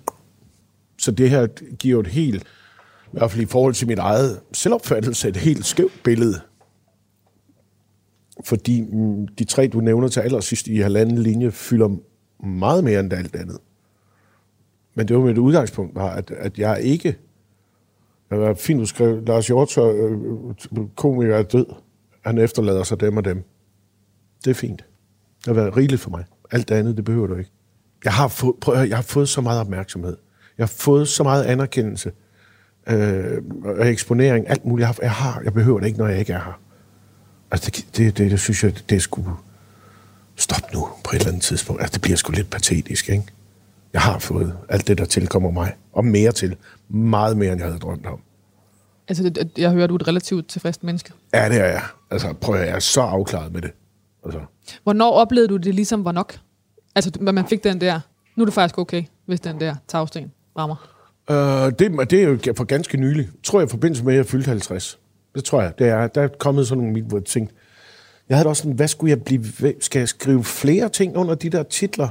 Så 0.99 1.11
det 1.11 1.31
her 1.31 1.47
giver 1.77 1.93
jo 1.93 2.01
et 2.01 2.07
helt, 2.07 2.43
i 2.43 3.11
hvert 3.13 3.31
fald 3.31 3.43
i 3.43 3.47
forhold 3.47 3.75
til 3.75 3.87
mit 3.87 3.99
eget 3.99 4.41
selvopfattelse, 4.53 5.29
et 5.29 5.37
helt 5.37 5.67
skævt 5.67 6.03
billede. 6.05 6.41
Fordi 8.45 8.81
mm, 8.81 9.29
de 9.29 9.45
tre, 9.45 9.69
du 9.69 9.81
nævner 9.81 10.09
til 10.09 10.21
allersidst 10.21 10.67
i 10.67 10.77
halvanden 10.77 11.19
linje, 11.19 11.51
fylder 11.51 11.97
meget 12.47 12.85
mere 12.85 13.01
end 13.01 13.13
alt 13.13 13.37
andet. 13.37 13.59
Men 14.95 15.09
det 15.09 15.17
var 15.17 15.23
mit 15.23 15.39
udgangspunkt, 15.39 15.95
var, 15.95 16.11
at, 16.11 16.31
at 16.31 16.59
jeg 16.59 16.81
ikke... 16.83 17.19
Det 18.31 18.39
var 18.39 18.55
fint, 18.55 18.81
du 18.81 18.87
skrev, 18.87 19.25
Lars 19.27 19.47
Hjortøj, 19.47 19.93
øh, 19.97 20.19
komiker 20.97 21.37
er 21.37 21.43
død. 21.43 21.67
Han 22.25 22.39
efterlader 22.39 22.83
sig 22.83 23.01
dem 23.01 23.17
og 23.17 23.25
dem. 23.25 23.45
Det 24.45 24.51
er 24.51 24.55
fint. 24.55 24.85
Det 25.39 25.47
har 25.47 25.53
været 25.53 25.77
rigeligt 25.77 26.01
for 26.01 26.11
mig. 26.11 26.25
Alt 26.51 26.69
det 26.69 26.75
andet, 26.75 26.97
det 26.97 27.05
behøver 27.05 27.27
du 27.27 27.35
ikke. 27.35 27.51
Jeg 28.05 28.13
har, 28.13 28.29
fået, 28.29 28.57
prøv 28.61 28.75
at 28.75 28.81
høre, 28.81 28.89
jeg 28.89 28.97
har 28.97 29.03
fået 29.03 29.29
så 29.29 29.41
meget 29.41 29.61
opmærksomhed. 29.61 30.17
Jeg 30.59 30.63
har 30.65 30.73
fået 30.77 31.09
så 31.09 31.23
meget 31.23 31.45
anerkendelse 31.45 32.13
øh, 32.89 33.43
og 33.65 33.89
eksponering, 33.89 34.51
alt 34.51 34.65
muligt. 34.65 34.87
Jeg 34.87 34.89
har, 34.89 34.99
jeg 35.03 35.13
har, 35.13 35.41
jeg 35.45 35.53
behøver 35.53 35.81
det 35.81 35.87
ikke, 35.87 35.99
når 35.99 36.09
jeg 36.09 36.19
ikke 36.19 36.33
er 36.33 36.45
her. 36.45 36.61
Altså, 37.51 37.71
det, 37.71 37.87
det, 37.97 38.19
det, 38.19 38.31
det 38.31 38.41
synes 38.41 38.65
jeg, 38.65 38.75
det 38.91 38.97
er 38.97 39.01
sgu... 39.01 39.25
Stop 40.37 40.73
nu 40.75 40.89
på 41.05 41.11
et 41.11 41.15
eller 41.15 41.29
andet 41.29 41.43
tidspunkt. 41.43 41.83
Altså, 41.83 41.95
det 41.95 42.03
bliver 42.03 42.17
sgu 42.17 42.33
lidt 42.33 42.51
patetisk, 42.51 43.09
ikke? 43.09 43.25
Jeg 43.93 44.01
har 44.01 44.19
fået 44.19 44.57
alt 44.69 44.89
det, 44.89 44.99
der 44.99 45.05
tilkommer 45.05 45.51
mig. 45.51 45.75
Og 45.93 46.05
mere 46.05 46.33
til. 46.33 46.57
Meget 46.89 47.37
mere, 47.37 47.53
end 47.53 47.61
jeg 47.61 47.69
havde 47.69 47.79
drømt 47.79 48.07
om. 48.07 48.21
Altså, 49.09 49.23
det, 49.23 49.51
jeg 49.57 49.71
hører, 49.71 49.87
du 49.87 49.95
er 49.95 49.99
et 49.99 50.09
relativt 50.09 50.49
tilfreds 50.49 50.83
menneske. 50.83 51.13
Ja, 51.35 51.49
det 51.49 51.61
er 51.61 51.65
jeg. 51.65 51.83
Altså, 52.11 52.33
prøv 52.33 52.55
at 52.55 52.67
jeg 52.67 52.75
er 52.75 52.79
så 52.79 53.01
afklaret 53.01 53.53
med 53.53 53.63
det. 53.63 53.71
Altså, 54.25 54.41
Hvornår 54.83 55.11
oplevede 55.11 55.49
du 55.49 55.57
det 55.57 55.75
ligesom 55.75 56.05
var 56.05 56.13
nok? 56.13 56.39
Altså, 56.95 57.11
at 57.27 57.35
man 57.35 57.47
fik 57.47 57.65
den 57.65 57.81
der, 57.81 58.01
nu 58.37 58.43
er 58.43 58.45
det 58.45 58.55
faktisk 58.55 58.79
okay, 58.79 59.03
hvis 59.27 59.41
den 59.41 59.61
der 59.61 59.75
tagsten 59.89 60.33
rammer. 60.59 60.77
Øh, 61.31 61.73
det, 61.79 62.11
det 62.11 62.23
er 62.23 62.29
jo 62.47 62.55
for 62.57 62.65
ganske 62.65 62.97
nylig. 62.97 63.29
Tror 63.43 63.61
jeg 63.61 63.67
i 63.67 63.71
forbindelse 63.71 64.05
med, 64.05 64.13
at 64.13 64.17
jeg 64.17 64.27
fyldte 64.27 64.49
50. 64.49 64.99
Det 65.35 65.45
tror 65.45 65.63
jeg. 65.63 65.79
Det 65.79 65.89
er, 65.89 66.07
der 66.07 66.23
er 66.23 66.29
kommet 66.29 66.69
sådan 66.69 66.79
nogle 66.79 66.93
mit, 66.93 67.05
hvor 67.05 67.19
jeg 67.19 67.25
tænkte, 67.25 67.55
jeg 68.29 68.37
havde 68.37 68.49
også 68.49 68.63
sådan, 68.63 68.77
hvad 68.77 68.89
skulle 68.89 69.11
jeg 69.11 69.23
blive? 69.23 69.45
Skal 69.81 69.99
jeg 69.99 70.09
skrive 70.09 70.45
flere 70.45 70.89
ting 70.89 71.17
under 71.17 71.35
de 71.35 71.51
der 71.51 71.63
titler? 71.63 72.09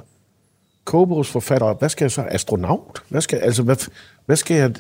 Kogebogsforfatter. 0.86 1.74
Hvad 1.74 1.90
skal 1.90 2.06
jeg 2.06 2.12
så? 2.12 2.26
Astronaut? 2.32 3.04
Hvad 3.10 3.22
skal, 3.22 3.40
altså, 3.40 3.64
hvad, 3.64 3.90
hvad 4.26 4.36
skal 4.36 4.58
jeg... 4.58 4.74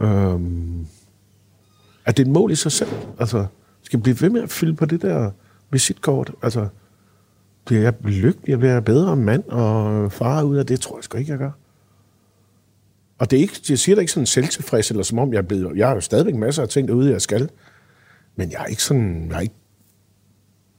Øhm, 0.00 0.86
er 2.06 2.12
det 2.12 2.18
et 2.18 2.32
mål 2.32 2.50
i 2.50 2.54
sig 2.54 2.72
selv? 2.72 2.90
Altså, 3.18 3.46
skal 3.90 3.98
jeg 3.98 4.02
blive 4.02 4.20
ved 4.20 4.30
med 4.30 4.42
at 4.42 4.50
fylde 4.50 4.74
på 4.74 4.84
det 4.84 5.02
der 5.02 5.30
visitkort? 5.70 6.32
Altså, 6.42 6.68
bliver 7.64 7.82
jeg 7.82 7.94
lykkelig? 8.02 8.58
Bliver 8.58 8.72
jeg 8.72 8.84
bedre 8.84 9.16
mand 9.16 9.44
og 9.44 10.12
far 10.12 10.42
ud 10.42 10.56
af 10.56 10.66
det? 10.66 10.80
Tror 10.80 10.96
jeg 10.96 11.04
sgu 11.04 11.18
ikke, 11.18 11.30
jeg 11.30 11.38
gør. 11.38 11.50
Og 13.18 13.30
det 13.30 13.36
er 13.36 13.40
ikke, 13.40 13.60
jeg 13.68 13.78
siger 13.78 13.96
det 13.96 14.02
ikke 14.02 14.12
sådan 14.12 14.26
selvtilfreds, 14.26 14.90
eller 14.90 15.02
som 15.02 15.18
om 15.18 15.32
jeg 15.32 15.38
er 15.38 15.42
blevet... 15.42 15.76
Jeg 15.76 15.88
har 15.88 15.94
jo 15.94 16.00
stadigvæk 16.00 16.34
masser 16.34 16.62
af 16.62 16.68
ting 16.68 16.88
derude, 16.88 17.10
jeg 17.10 17.22
skal. 17.22 17.48
Men 18.36 18.50
jeg 18.50 18.60
er 18.60 18.66
ikke 18.66 18.82
sådan... 18.82 19.26
Jeg 19.28 19.34
har 19.34 19.40
ikke 19.40 19.54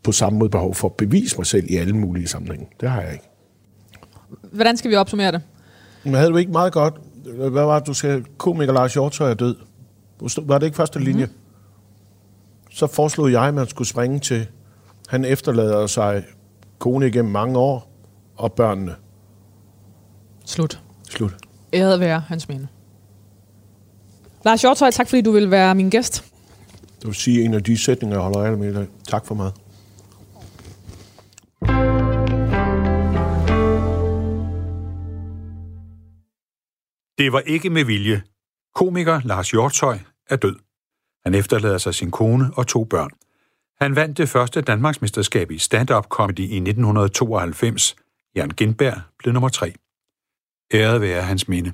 på 0.03 0.11
samme 0.11 0.39
måde 0.39 0.49
behov 0.49 0.75
for 0.75 0.87
at 0.87 0.93
bevise 0.93 1.37
mig 1.37 1.45
selv 1.45 1.65
i 1.69 1.75
alle 1.75 1.95
mulige 1.95 2.27
sammenhænge. 2.27 2.67
Det 2.81 2.89
har 2.89 3.01
jeg 3.01 3.13
ikke. 3.13 3.29
Hvordan 4.51 4.77
skal 4.77 4.91
vi 4.91 4.95
opsummere 4.95 5.31
det? 5.31 5.41
Men 6.03 6.13
havde 6.13 6.29
du 6.29 6.37
ikke 6.37 6.51
meget 6.51 6.73
godt... 6.73 6.93
Hvad 7.35 7.49
var 7.49 7.79
det, 7.79 7.87
du 7.87 7.93
sagde? 7.93 8.23
Komiker 8.37 8.73
Lars 8.73 8.93
Hjortøj 8.93 9.29
er 9.29 9.33
død. 9.33 9.55
Var 10.41 10.57
det 10.57 10.65
ikke 10.65 10.75
første 10.75 10.99
linje? 10.99 11.25
Mm. 11.25 11.31
Så 12.71 12.87
foreslog 12.87 13.31
jeg, 13.31 13.43
at 13.43 13.53
man 13.53 13.67
skulle 13.67 13.87
springe 13.87 14.19
til... 14.19 14.47
Han 15.07 15.25
efterlader 15.25 15.87
sig 15.87 16.23
kone 16.79 17.07
igennem 17.07 17.31
mange 17.31 17.59
år, 17.59 17.91
og 18.35 18.53
børnene. 18.53 18.95
Slut. 20.45 20.81
Slut. 21.09 21.33
Æret 21.73 21.99
være 21.99 22.19
hans 22.19 22.49
minde. 22.49 22.67
Lars 24.45 24.61
Hjortøj, 24.61 24.91
tak 24.91 25.09
fordi 25.09 25.21
du 25.21 25.31
vil 25.31 25.51
være 25.51 25.75
min 25.75 25.89
gæst. 25.89 26.25
Det 26.99 27.07
vil 27.07 27.15
sige 27.15 27.43
en 27.43 27.53
af 27.53 27.63
de 27.63 27.77
sætninger, 27.77 28.15
jeg 28.15 28.23
holder 28.23 28.41
af 28.41 28.57
med 28.57 28.71
i 28.71 28.73
dag. 28.73 28.87
Tak 29.07 29.25
for 29.25 29.35
meget. 29.35 29.53
Det 37.17 37.33
var 37.33 37.39
ikke 37.39 37.69
med 37.69 37.85
vilje. 37.85 38.21
Komiker 38.75 39.21
Lars 39.23 39.51
Hjortøj 39.51 39.97
er 40.29 40.35
død. 40.35 40.55
Han 41.25 41.35
efterlader 41.35 41.77
sig 41.77 41.95
sin 41.95 42.11
kone 42.11 42.51
og 42.57 42.67
to 42.67 42.83
børn. 42.83 43.09
Han 43.81 43.95
vandt 43.95 44.17
det 44.17 44.29
første 44.29 44.61
Danmarksmesterskab 44.61 45.51
i 45.51 45.57
stand-up 45.57 46.07
comedy 46.07 46.39
i 46.39 46.55
1992. 46.55 47.95
Jan 48.35 48.49
Gindberg 48.49 49.01
blev 49.19 49.33
nummer 49.33 49.49
tre. 49.49 49.73
Æret 50.73 51.01
være 51.01 51.21
hans 51.21 51.47
minde. 51.47 51.73